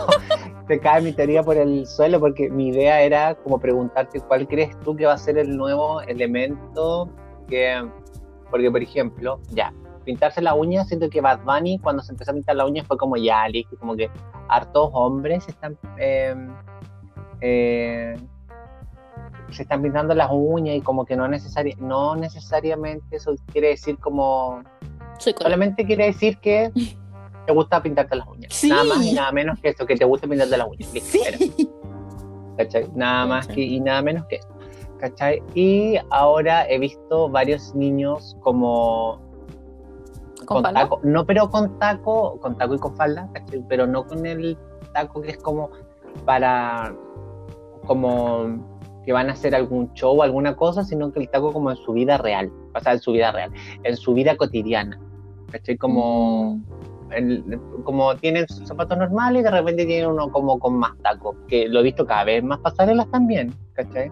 se 0.68 0.79
cae 0.79 1.01
mi 1.01 1.12
teoría 1.12 1.43
por 1.43 1.57
el 1.57 1.87
suelo 1.87 2.20
porque 2.20 2.51
mi 2.51 2.68
idea 2.68 3.01
era 3.01 3.35
como 3.35 3.59
preguntarte 3.59 4.20
cuál 4.20 4.47
crees 4.47 4.79
tú 4.81 4.95
que 4.95 5.07
va 5.07 5.14
a 5.14 5.18
ser 5.18 5.39
el 5.39 5.57
nuevo 5.57 6.01
elemento 6.03 7.09
que, 7.49 7.83
porque 8.51 8.70
por 8.70 8.83
ejemplo, 8.83 9.41
ya, 9.51 9.72
pintarse 10.05 10.41
la 10.41 10.55
uña, 10.55 10.85
siento 10.85 11.09
que 11.11 11.20
Bad 11.20 11.41
Bunny 11.45 11.79
cuando 11.79 12.03
se 12.03 12.12
empezó 12.12 12.31
a 12.31 12.35
pintar 12.35 12.57
la 12.57 12.66
uña 12.66 12.85
fue 12.85 12.97
como 12.97 13.16
ya, 13.16 13.49
listo, 13.49 13.77
como 13.79 13.97
que 13.97 14.11
hartos 14.49 14.91
hombres 14.93 15.49
están... 15.49 15.79
eh, 15.97 16.35
se 19.51 19.62
están 19.62 19.83
pintando 19.83 20.14
las 20.14 20.29
uñas 20.31 20.77
y 20.77 20.81
como 20.81 21.05
que 21.05 21.16
no, 21.16 21.29
necesari 21.29 21.75
no 21.79 22.16
necesariamente 22.16 23.16
eso 23.16 23.35
quiere 23.53 23.68
decir 23.68 23.99
como 23.99 24.62
Soy 25.19 25.35
solamente 25.39 25.85
quiere 25.85 26.07
decir 26.07 26.39
que 26.39 26.71
te 27.47 27.53
gusta 27.53 27.83
pintarte 27.83 28.17
las 28.17 28.27
uñas. 28.29 28.53
Sí. 28.53 28.69
Nada 28.69 28.85
más 28.85 29.05
y 29.05 29.12
nada 29.12 29.33
menos 29.33 29.59
que 29.61 29.69
eso, 29.71 29.87
que 29.87 29.97
te 29.97 30.05
gusta 30.05 30.27
pintarte 30.27 30.57
las 30.57 30.69
uñas. 30.69 30.93
Listo, 30.93 31.19
era. 31.27 31.39
Sí. 31.39 31.71
¿Cachai? 32.57 32.89
Nada 32.95 33.27
más 33.27 33.47
que, 33.49 33.61
y 33.61 33.81
nada 33.81 34.03
menos 34.03 34.27
que 34.27 34.37
eso. 34.37 34.49
¿Cachai? 34.99 35.43
Y 35.55 35.97
ahora 36.11 36.69
he 36.69 36.79
visto 36.79 37.29
varios 37.29 37.75
niños 37.75 38.37
como 38.41 39.21
¿Con 40.47 40.62
taco, 40.62 41.01
no 41.03 41.25
pero 41.25 41.51
con 41.51 41.79
taco, 41.79 42.39
con 42.41 42.57
taco 42.59 42.75
y 42.75 42.79
con 42.79 42.97
falda, 42.97 43.29
¿cachai? 43.33 43.65
Pero 43.69 43.87
no 43.87 44.07
con 44.07 44.27
el 44.27 44.59
taco 44.93 45.23
que 45.23 45.33
es 45.33 45.39
como 45.39 45.71
para 46.25 46.95
como 47.87 48.74
que 49.05 49.13
van 49.13 49.29
a 49.29 49.33
hacer 49.33 49.55
algún 49.55 49.93
show 49.95 50.19
o 50.19 50.23
alguna 50.23 50.57
cosa, 50.57 50.85
sino 50.85 51.13
que 51.13 51.21
el 51.21 51.29
taco 51.29 51.53
como 51.53 51.71
en 51.71 51.77
su 51.77 51.93
vida 51.93 52.17
real, 52.19 52.51
o 52.75 52.81
sea, 52.81 52.93
en 52.93 53.01
su 53.01 53.13
vida 53.13 53.33
real, 53.33 53.51
en 53.83 53.97
su 53.97 54.15
vida 54.15 54.37
cotidiana. 54.37 54.99
¿Cachai? 55.51 55.77
Como, 55.77 56.61
Mm. 57.11 57.83
como 57.85 58.17
tienen 58.17 58.49
zapatos 58.49 58.99
normales 58.99 59.41
y 59.41 59.45
de 59.45 59.51
repente 59.51 59.87
tienen 59.87 60.11
uno 60.11 60.31
como 60.33 60.59
con 60.59 60.75
más 60.79 60.93
tacos, 61.03 61.37
que 61.49 61.69
lo 61.69 61.81
he 61.81 61.83
visto 61.85 62.07
cada 62.07 62.25
vez 62.25 62.43
más 62.43 62.59
pasarelas 62.59 63.09
también, 63.11 63.55
¿cachai? 63.75 64.11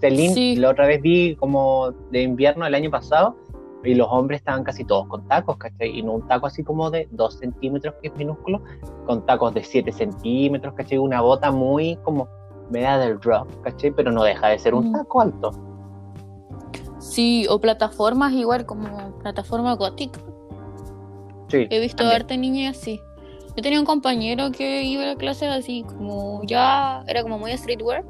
Celine, 0.00 0.32
Sí. 0.32 0.56
la 0.56 0.70
otra 0.70 0.86
vez 0.86 1.02
vi 1.02 1.34
como 1.36 1.90
de 2.10 2.22
invierno 2.22 2.64
el 2.64 2.74
año 2.74 2.90
pasado 2.90 3.36
y 3.84 3.94
los 3.94 4.06
hombres 4.10 4.38
estaban 4.40 4.62
casi 4.64 4.84
todos 4.84 5.06
con 5.08 5.26
tacos, 5.28 5.56
¿cachai? 5.56 5.98
Y 5.98 6.02
no 6.02 6.12
un 6.12 6.26
taco 6.28 6.46
así 6.46 6.62
como 6.62 6.90
de 6.90 7.08
2 7.10 7.34
centímetros, 7.38 7.94
que 8.00 8.08
es 8.08 8.16
minúsculo, 8.16 8.62
con 9.06 9.26
tacos 9.26 9.52
de 9.54 9.64
7 9.64 9.92
centímetros, 9.92 10.74
¿cachai? 10.74 10.96
Una 10.98 11.20
bota 11.20 11.50
muy 11.50 11.96
como 12.04 12.28
media 12.70 12.98
del 12.98 13.20
rock, 13.20 13.48
¿cachai? 13.62 13.90
Pero 13.90 14.10
no 14.12 14.22
deja 14.22 14.48
de 14.48 14.58
ser 14.58 14.74
un 14.74 14.90
Mm. 14.90 14.92
taco 14.92 15.20
alto. 15.20 15.50
Sí, 16.98 17.46
o 17.48 17.60
plataformas 17.60 18.32
igual 18.32 18.66
como 18.66 19.12
plataforma 19.18 19.74
gótica. 19.74 20.20
Sí, 21.48 21.66
He 21.70 21.80
visto 21.80 21.98
también. 21.98 22.20
arte 22.22 22.36
niña 22.36 22.70
así. 22.70 23.00
Yo 23.56 23.62
tenía 23.62 23.80
un 23.80 23.86
compañero 23.86 24.50
que 24.52 24.82
iba 24.84 25.10
a 25.12 25.16
clases 25.16 25.48
así, 25.48 25.84
como 25.84 26.42
ya 26.44 27.02
era 27.06 27.22
como 27.22 27.38
muy 27.38 27.56
streetwear 27.56 28.04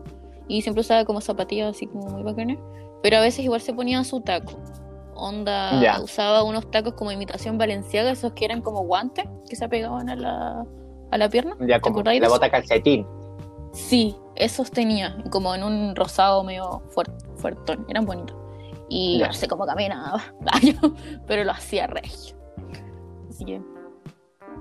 y 0.49 0.63
siempre 0.63 0.81
usaba 0.81 1.05
como 1.05 1.21
zapatillas 1.21 1.75
así 1.77 1.87
como 1.87 2.09
muy 2.11 2.23
bacanas, 2.23 2.59
pero 3.03 3.19
a 3.19 3.21
veces 3.21 3.45
igual 3.45 3.61
se 3.61 3.73
ponía 3.73 4.03
su 4.05 4.21
taco. 4.21 4.53
Onda, 5.15 5.81
Ya. 5.81 6.01
usaba 6.01 6.43
unos 6.43 6.71
tacos 6.71 6.95
como 6.95 7.13
imitación 7.13 7.59
valenciaga, 7.59 8.11
esos 8.11 8.33
que 8.33 8.45
eran 8.45 8.61
como 8.63 8.81
guantes 8.85 9.25
que 9.49 9.57
se 9.57 9.69
pegaban 9.69 10.09
a 10.11 10.17
la, 10.17 10.65
a 11.11 11.19
la 11.19 11.29
pierna. 11.29 11.57
Ya 11.61 11.77
¿Te 11.77 11.81
como 11.81 12.03
la 12.03 12.29
bota 12.29 12.51
calcetín. 12.51 13.07
Sí, 13.73 14.17
esos 14.35 14.71
tenía, 14.71 15.17
como 15.31 15.55
en 15.55 15.63
un 15.63 15.95
rosado 15.97 16.43
medio 16.45 16.83
fuer- 16.95 17.13
fuertón, 17.37 17.85
eran 17.89 18.05
bonitos. 18.07 18.37
Y 18.89 19.19
no 19.19 19.33
sé 19.33 19.47
cómo 19.49 19.67
caminaba, 19.67 20.23
pero 21.27 21.45
lo 21.45 21.53
hacía 21.53 21.87
regio. 21.87 22.37
Así 23.29 23.45
que, 23.45 23.61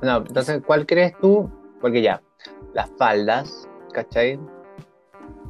No, 0.01 0.17
entonces, 0.17 0.61
¿cuál 0.65 0.85
crees 0.85 1.13
tú? 1.21 1.49
Porque 1.79 2.01
ya, 2.01 2.21
las 2.73 2.89
faldas, 2.97 3.67
¿cachai? 3.93 4.37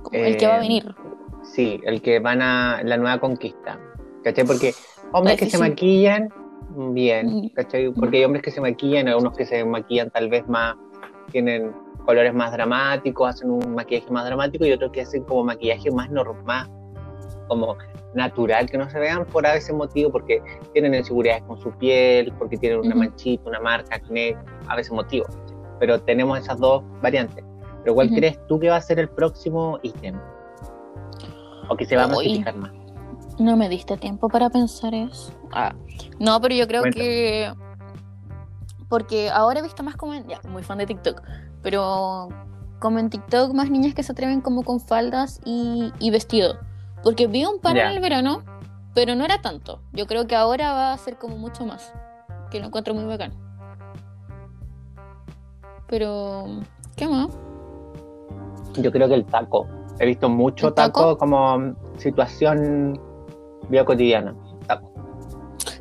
como 0.04 0.20
el 0.20 0.38
que 0.38 0.48
va 0.48 0.54
a 0.54 0.58
Eh, 0.58 0.62
venir. 0.62 0.96
Sí, 1.44 1.80
el 1.84 2.02
que 2.02 2.20
van 2.20 2.42
a 2.42 2.82
la 2.84 2.98
nueva 2.98 3.20
conquista, 3.20 3.80
¿cachai? 4.24 4.46
Porque 4.46 4.74
hombres 5.12 5.38
que 5.40 5.50
se 5.50 5.58
maquillan, 5.58 6.30
bien, 6.94 7.28
Mm. 7.28 7.50
¿cachai? 7.56 7.92
Porque 7.92 8.18
hay 8.18 8.26
hombres 8.26 8.44
que 8.44 8.52
se 8.52 8.62
maquillan, 8.62 9.08
algunos 9.08 9.36
que 9.36 9.46
se 9.46 9.66
maquillan 9.66 10.10
tal 10.12 10.30
vez 10.30 10.48
más, 10.48 10.76
tienen 11.32 11.74
colores 12.08 12.34
más 12.34 12.54
dramáticos, 12.54 13.30
hacen 13.30 13.52
un 13.52 13.76
maquillaje 13.76 14.10
más 14.10 14.26
dramático 14.26 14.66
y 14.66 14.72
otros 14.72 14.92
que 14.94 15.02
hacen 15.02 15.24
como 15.26 15.44
maquillaje 15.44 15.92
más 15.92 16.10
normal, 16.10 16.70
como 17.50 17.76
natural, 18.14 18.70
que 18.70 18.78
no 18.78 18.90
se 18.90 18.98
vean 18.98 19.26
por 19.26 19.46
ese 19.46 19.74
motivo, 19.74 20.10
porque 20.10 20.42
tienen 20.72 20.96
inseguridades 20.96 21.44
con 21.44 21.60
su 21.60 21.70
piel, 21.72 22.32
porque 22.40 22.56
tienen 22.58 22.80
una 22.80 22.96
manchita, 22.96 23.50
una 23.50 23.60
marca, 23.60 23.98
acné, 23.98 24.38
a 24.68 24.78
veces 24.78 24.94
motivo. 24.94 25.26
Pero 25.80 26.00
tenemos 26.00 26.40
esas 26.40 26.58
dos 26.60 26.82
variantes. 27.02 27.44
Pero 27.84 27.94
¿cuál 27.94 28.10
crees 28.10 28.40
tú 28.48 28.58
que 28.58 28.70
va 28.70 28.78
a 28.78 28.82
ser 28.82 29.00
el 29.00 29.10
próximo 29.10 29.78
ítem? 29.84 30.16
¿O 31.68 31.76
que 31.76 31.86
se 31.86 31.98
va 31.98 32.04
a 32.04 32.08
Uy. 32.08 32.16
masificar 32.16 32.56
más? 32.56 32.72
No 33.38 33.58
me 33.58 33.68
diste 33.68 33.98
tiempo 33.98 34.30
para 34.30 34.50
pensar 34.50 34.94
eso. 34.96 35.34
Ah, 35.52 35.76
no, 36.20 36.40
pero 36.40 36.56
yo 36.56 36.68
creo 36.68 36.84
Cuéntame. 36.84 37.06
que. 37.06 37.54
Porque 38.90 39.30
ahora 39.30 39.60
he 39.60 39.64
visto 39.64 39.84
más 39.84 39.96
como. 39.96 40.14
en- 40.14 40.28
Ya, 40.28 40.40
muy 40.50 40.64
fan 40.64 40.78
de 40.78 40.86
TikTok. 40.86 41.22
Pero 41.62 42.30
como 42.80 43.00
en 43.00 43.10
TikTok, 43.10 43.54
más 43.54 43.70
niñas 43.70 43.94
que 43.94 44.04
se 44.04 44.12
atreven 44.12 44.42
como 44.42 44.64
con 44.64 44.80
faldas 44.80 45.42
y, 45.46 45.92
y 46.00 46.10
vestido. 46.12 46.56
Porque 47.04 47.28
vi 47.28 47.46
un 47.46 47.60
par 47.60 47.78
en 47.78 47.88
el 47.88 48.00
verano, 48.00 48.44
pero 48.94 49.16
no 49.16 49.26
era 49.26 49.42
tanto. 49.42 49.82
Yo 49.94 50.08
creo 50.08 50.28
que 50.28 50.36
ahora 50.36 50.74
va 50.74 50.94
a 50.94 50.98
ser 50.98 51.18
como 51.18 51.38
mucho 51.38 51.66
más. 51.66 51.94
Que 52.52 52.60
lo 52.60 52.68
encuentro 52.68 52.94
muy 52.94 53.06
bacán. 53.06 53.34
Pero. 55.88 56.46
¿Qué 56.96 57.08
más? 57.08 57.28
Yo 58.74 58.92
creo 58.92 59.08
que 59.08 59.14
el 59.16 59.26
taco. 59.26 59.68
He 60.00 60.06
visto 60.06 60.30
mucho 60.30 60.68
¿El 60.70 60.74
taco? 60.74 61.02
taco, 61.02 61.18
como 61.18 61.76
situación 61.98 63.00
vida 63.70 63.86
cotidiana. 63.86 64.36
Taco. 64.68 64.92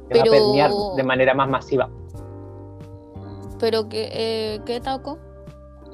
Que 0.08 0.18
va 0.18 0.20
a 0.20 0.24
Pero- 0.24 0.30
permear 0.30 0.70
de 0.96 1.02
manera 1.02 1.34
más 1.34 1.48
masiva. 1.48 1.88
Pero 3.58 3.88
que. 3.88 4.08
Eh, 4.12 4.60
¿Qué 4.64 4.80
taco? 4.80 5.18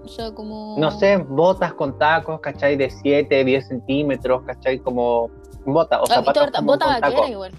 O 0.04 0.08
sea, 0.08 0.32
como. 0.32 0.76
No 0.78 0.90
sé, 0.90 1.16
botas 1.16 1.74
con 1.74 1.96
tacos, 1.98 2.40
¿cachai? 2.40 2.76
De 2.76 2.90
7, 2.90 3.44
10 3.44 3.68
centímetros, 3.68 4.42
¿cachai? 4.42 4.78
Como 4.80 5.30
botas 5.64 6.00
o 6.00 6.04
Ah, 6.10 6.14
zapatos 6.16 6.50
como 6.50 6.66
bota 6.66 6.84
con 6.86 7.00
vaquera 7.00 7.28
igual. 7.28 7.52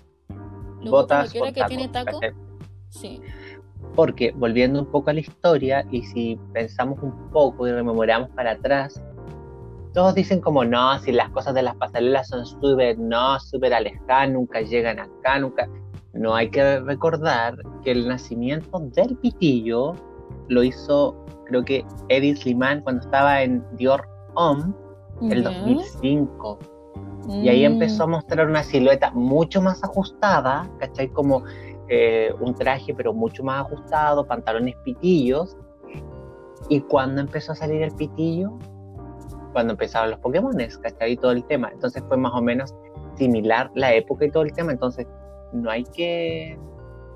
Los 0.81 0.91
Botas 0.91 1.27
vaquera 1.27 1.45
con 1.45 1.53
que 1.53 1.59
taco, 1.61 1.69
tiene 1.69 1.87
taco. 1.87 2.19
¿cachai? 2.19 2.35
Sí. 2.89 3.21
Porque 3.95 4.31
volviendo 4.35 4.79
un 4.79 4.87
poco 4.87 5.09
a 5.09 5.13
la 5.13 5.19
historia 5.19 5.85
y 5.91 6.01
si 6.03 6.39
pensamos 6.51 6.99
un 7.01 7.29
poco 7.31 7.67
y 7.67 7.71
rememoramos 7.71 8.29
para 8.31 8.51
atrás, 8.51 9.01
todos 9.93 10.15
dicen 10.15 10.41
como 10.41 10.65
no, 10.65 10.97
si 10.99 11.11
las 11.11 11.29
cosas 11.29 11.53
de 11.53 11.61
las 11.61 11.75
pasarelas 11.75 12.27
son 12.27 12.45
súper, 12.45 12.97
no, 12.97 13.39
súper 13.39 13.73
alejadas, 13.73 14.31
nunca 14.31 14.61
llegan 14.61 14.99
acá, 14.99 15.39
nunca... 15.39 15.69
No 16.13 16.35
hay 16.35 16.49
que 16.49 16.79
recordar 16.79 17.55
que 17.83 17.91
el 17.91 18.07
nacimiento 18.07 18.79
del 18.79 19.17
pitillo 19.17 19.93
lo 20.47 20.63
hizo, 20.63 21.15
creo 21.45 21.63
que 21.63 21.85
Edith 22.09 22.37
Sliman 22.37 22.81
cuando 22.81 23.01
estaba 23.01 23.41
en 23.41 23.63
Dior 23.77 24.07
Homme, 24.35 24.73
el 25.21 25.43
Ya. 25.43 25.49
2005. 25.49 26.59
Y 27.29 27.47
ahí 27.47 27.63
empezó 27.63 28.03
a 28.03 28.07
mostrar 28.07 28.47
una 28.47 28.63
silueta 28.63 29.11
mucho 29.11 29.61
más 29.61 29.81
ajustada, 29.83 30.69
¿cachai? 30.79 31.07
Como 31.09 31.43
eh, 31.87 32.33
un 32.41 32.53
traje, 32.53 32.93
pero 32.93 33.13
mucho 33.13 33.43
más 33.43 33.65
ajustado, 33.65 34.27
pantalones 34.27 34.75
pitillos. 34.83 35.57
Y 36.69 36.81
cuando 36.81 37.21
empezó 37.21 37.53
a 37.53 37.55
salir 37.55 37.81
el 37.81 37.95
pitillo, 37.95 38.57
cuando 39.53 39.73
empezaron 39.73 40.11
los 40.11 40.19
Pokémones, 40.19 40.77
¿cachai? 40.77 41.13
Y 41.13 41.17
todo 41.17 41.31
el 41.31 41.45
tema. 41.45 41.69
Entonces 41.71 42.03
fue 42.07 42.17
más 42.17 42.33
o 42.33 42.41
menos 42.41 42.75
similar 43.15 43.71
la 43.75 43.93
época 43.93 44.25
y 44.25 44.31
todo 44.31 44.43
el 44.43 44.51
tema. 44.53 44.73
Entonces 44.73 45.07
no 45.53 45.69
hay 45.69 45.83
que 45.83 46.57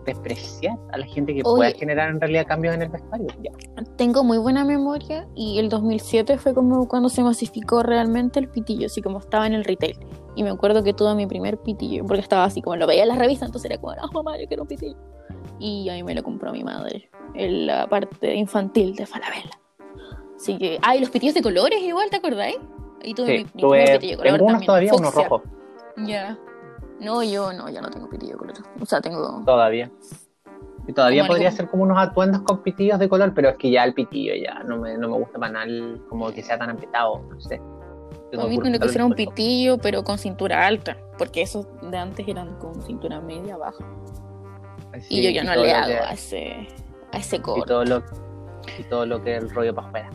despreciar 0.07 0.77
a 0.93 0.97
la 0.97 1.05
gente 1.05 1.33
que 1.33 1.41
Oye. 1.43 1.57
pueda 1.57 1.71
generar 1.71 2.09
en 2.09 2.21
realidad 2.21 2.47
cambios 2.47 2.73
en 2.73 2.83
el 2.83 2.89
vestuario. 2.89 3.27
Ya. 3.43 3.51
Tengo 3.97 4.23
muy 4.23 4.37
buena 4.37 4.63
memoria 4.63 5.27
y 5.35 5.59
el 5.59 5.67
2007 5.69 6.37
fue 6.37 6.53
como 6.53 6.87
cuando 6.87 7.09
se 7.09 7.21
masificó 7.23 7.83
realmente 7.83 8.39
el 8.39 8.47
pitillo, 8.47 8.85
así 8.85 9.01
como 9.01 9.19
estaba 9.19 9.45
en 9.45 9.53
el 9.53 9.65
retail. 9.65 9.97
Y 10.35 10.43
me 10.43 10.49
acuerdo 10.49 10.83
que 10.83 10.93
tuve 10.93 11.13
mi 11.13 11.27
primer 11.27 11.57
pitillo, 11.57 12.05
porque 12.05 12.21
estaba 12.21 12.45
así 12.45 12.61
como 12.61 12.77
lo 12.77 12.87
veía 12.87 13.03
en 13.03 13.09
las 13.09 13.17
revistas, 13.17 13.49
entonces 13.49 13.69
era 13.69 13.81
como, 13.81 13.93
ah, 13.93 14.09
mamá, 14.13 14.39
yo 14.39 14.47
quiero 14.47 14.63
un 14.63 14.69
pitillo. 14.69 14.95
Y 15.59 15.89
a 15.89 15.93
mí 15.93 16.03
me 16.03 16.15
lo 16.15 16.23
compró 16.23 16.51
mi 16.51 16.63
madre, 16.63 17.09
en 17.33 17.67
la 17.67 17.87
parte 17.87 18.33
infantil 18.33 18.95
de 18.95 19.05
Falabella. 19.05 19.59
Así 20.37 20.57
que, 20.57 20.79
ah, 20.83 20.95
y 20.95 20.99
los 21.01 21.09
pitillos 21.09 21.35
de 21.35 21.41
colores 21.41 21.81
igual, 21.81 22.09
¿te 22.09 22.17
acordáis? 22.17 22.57
Ahí 23.03 23.13
tuve 23.13 23.27
mi, 23.27 23.37
Sí, 23.39 23.43
mi 23.55 23.61
tuve, 23.61 23.81
primer 23.81 23.99
pitillo 23.99 24.11
de 24.11 24.17
color 24.17 24.37
tengo 24.37 24.49
unos 24.51 24.65
todavía, 24.65 24.93
unos 24.93 25.15
rojos 25.15 25.41
Ya. 26.05 26.37
No, 26.99 27.23
yo 27.23 27.53
no, 27.53 27.69
ya 27.69 27.81
no 27.81 27.89
tengo 27.89 28.09
pitillo 28.09 28.33
de 28.33 28.37
color. 28.39 28.55
O 28.81 28.85
sea, 28.85 29.01
tengo... 29.01 29.43
todavía. 29.45 29.91
Y 30.87 30.93
todavía 30.93 31.23
Como 31.23 31.33
podría 31.33 31.51
ser 31.51 31.67
como 31.69 31.83
unos 31.83 31.97
atuendos 31.99 32.41
con 32.43 32.63
pitillos 32.63 32.97
de 32.97 33.09
color, 33.09 33.33
pero 33.33 33.49
es 33.49 33.57
que 33.57 33.69
ya 33.69 33.83
el 33.83 33.93
pitillo 33.93 34.33
ya 34.35 34.63
no 34.63 34.77
me, 34.77 34.97
no 34.97 35.09
me 35.09 35.17
gusta 35.17 35.37
para 35.37 35.51
nada 35.51 35.65
el- 35.65 36.01
como 36.09 36.31
que 36.31 36.41
sea 36.41 36.57
tan 36.57 36.69
apretado, 36.69 37.21
no 37.29 37.39
sé. 37.41 37.61
Tengo 38.31 38.45
A 38.45 38.47
mí 38.47 38.55
lo 38.55 38.79
pusieron 38.79 39.11
un 39.11 39.15
pitillo, 39.15 39.77
pero 39.77 40.03
con 40.03 40.17
cintura 40.17 40.65
alta, 40.65 40.97
porque 41.17 41.41
esos 41.41 41.67
de 41.81 41.97
antes 41.97 42.25
eran 42.27 42.57
con 42.59 42.81
cintura 42.81 43.19
media 43.19 43.57
baja. 43.57 43.85
Y 45.09 45.23
yo 45.23 45.29
ya 45.29 45.43
no 45.43 45.61
le 45.61 45.73
hago 45.73 45.87
que- 45.87 45.97
a 45.97 46.11
ese, 46.13 46.67
a 47.11 47.17
ese 47.17 47.35
y 47.35 47.39
coro. 47.39 47.63
todo 47.63 47.83
lo 47.85 48.03
y 48.79 48.83
todo 48.83 49.05
lo 49.05 49.21
que 49.21 49.35
es 49.35 49.43
el 49.43 49.49
rollo 49.49 49.75
para 49.75 49.87
afuera. 49.87 50.09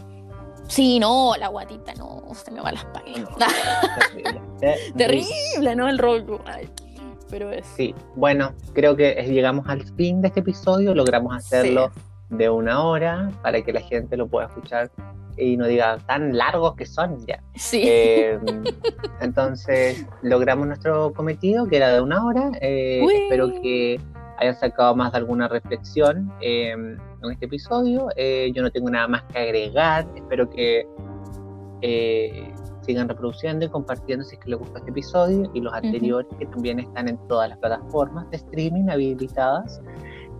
Sí, 0.68 0.98
no, 0.98 1.34
la 1.38 1.48
guatita 1.48 1.94
no, 1.94 2.22
se 2.34 2.50
me 2.50 2.60
va 2.60 2.72
la 2.72 2.78
espalda. 2.78 3.48
Terrible. 3.98 4.40
Terrible. 4.96 5.76
¿no? 5.76 5.88
El 5.88 5.98
rollo. 5.98 6.40
Ay, 6.46 6.68
pero 7.30 7.50
es. 7.50 7.66
Sí, 7.66 7.94
bueno, 8.14 8.52
creo 8.72 8.96
que 8.96 9.14
llegamos 9.28 9.66
al 9.68 9.82
fin 9.96 10.20
de 10.20 10.28
este 10.28 10.40
episodio, 10.40 10.94
logramos 10.94 11.34
hacerlo 11.34 11.90
de 12.30 12.48
una 12.48 12.84
hora 12.84 13.30
para 13.42 13.62
que 13.62 13.72
la 13.72 13.80
gente 13.80 14.16
lo 14.16 14.26
pueda 14.26 14.46
escuchar 14.46 14.90
y 15.36 15.56
no 15.56 15.66
diga 15.66 15.98
tan 16.06 16.36
largos 16.36 16.74
que 16.76 16.86
son 16.86 17.24
ya. 17.26 17.42
Sí. 17.56 17.82
Eh, 17.84 18.38
entonces 19.20 20.06
logramos 20.22 20.66
nuestro 20.66 21.12
cometido, 21.12 21.66
que 21.66 21.76
era 21.76 21.92
de 21.92 22.00
una 22.00 22.24
hora. 22.24 22.50
Eh, 22.60 23.02
espero 23.24 23.52
que 23.62 24.00
hayan 24.42 24.58
sacado 24.58 24.94
más 24.94 25.12
de 25.12 25.18
alguna 25.18 25.48
reflexión 25.48 26.32
eh, 26.40 26.70
en 26.70 26.98
este 27.30 27.46
episodio. 27.46 28.08
Eh, 28.16 28.52
yo 28.54 28.62
no 28.62 28.70
tengo 28.70 28.90
nada 28.90 29.08
más 29.08 29.22
que 29.24 29.38
agregar. 29.38 30.06
Espero 30.16 30.50
que 30.50 30.86
eh, 31.80 32.52
sigan 32.82 33.08
reproduciendo 33.08 33.64
y 33.64 33.68
compartiendo 33.68 34.24
si 34.24 34.34
es 34.34 34.40
que 34.40 34.50
les 34.50 34.58
gustó 34.58 34.78
este 34.78 34.90
episodio 34.90 35.50
y 35.54 35.60
los 35.60 35.72
anteriores 35.72 36.28
que 36.38 36.46
también 36.46 36.80
están 36.80 37.08
en 37.08 37.18
todas 37.28 37.48
las 37.50 37.58
plataformas 37.58 38.28
de 38.30 38.38
streaming 38.38 38.88
habilitadas. 38.88 39.80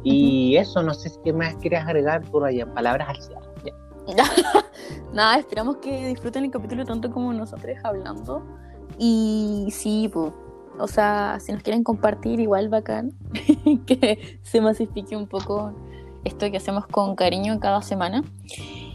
Y 0.05 0.57
eso, 0.57 0.83
no 0.83 0.93
sé 0.95 1.09
si 1.09 1.19
qué 1.25 1.33
más 1.33 1.55
quieres 1.57 1.81
agregar 1.85 2.23
tú, 2.29 2.41
Ryan. 2.41 2.75
Palabras 2.75 3.09
al 3.09 3.23
cierre. 3.23 3.43
Nada, 5.13 5.39
esperamos 5.39 5.77
que 5.77 6.09
disfruten 6.09 6.45
el 6.45 6.51
capítulo 6.51 6.85
tanto 6.85 7.09
como 7.11 7.33
nosotros 7.33 7.77
hablando. 7.85 8.43
Y 8.99 9.69
sí, 9.71 10.11
pues, 10.13 10.33
o 10.79 10.89
sea, 10.89 11.39
si 11.41 11.53
nos 11.53 11.63
quieren 11.63 11.85
compartir, 11.85 12.41
igual 12.41 12.69
bacán, 12.69 13.13
que 13.87 14.41
se 14.43 14.61
masifique 14.61 15.17
un 15.17 15.27
poco 15.27 15.73
esto 16.25 16.51
que 16.51 16.57
hacemos 16.57 16.87
con 16.87 17.15
cariño 17.15 17.59
cada 17.61 17.83
semana. 17.83 18.23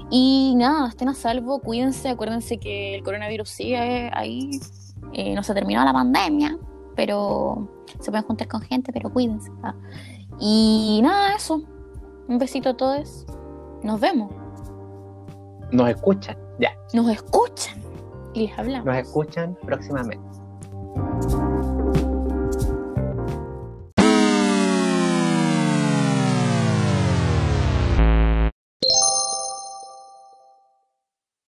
Y 0.10 0.54
nada, 0.56 0.88
estén 0.88 1.10
a 1.10 1.14
salvo, 1.14 1.60
cuídense, 1.60 2.10
acuérdense 2.10 2.58
que 2.58 2.96
el 2.96 3.04
coronavirus 3.04 3.50
sigue 3.50 4.10
ahí, 4.14 4.52
eh, 5.14 5.36
no 5.36 5.44
se 5.44 5.52
ha 5.52 5.56
terminado 5.56 5.86
la 5.86 5.94
pandemia, 5.94 6.58
pero 6.96 7.68
se 8.00 8.10
pueden 8.12 8.26
juntar 8.26 8.48
con 8.48 8.62
gente, 8.62 8.92
pero 8.94 9.12
cuídense. 9.12 9.52
ah. 9.64 9.76
Y 10.40 11.00
nada, 11.04 11.36
eso. 11.36 11.62
Un 12.28 12.38
besito 12.38 12.70
a 12.70 12.78
todos. 12.78 13.26
Nos 13.84 14.00
vemos. 14.00 14.32
Nos 15.72 15.90
escuchan, 15.90 16.38
ya. 16.60 16.72
Nos 16.94 17.10
escuchan. 17.10 17.82
Y 18.34 18.48
les 18.48 18.60
hablamos. 18.60 18.86
Nos 18.86 18.98
escuchan 18.98 19.58
próximamente. 19.66 20.28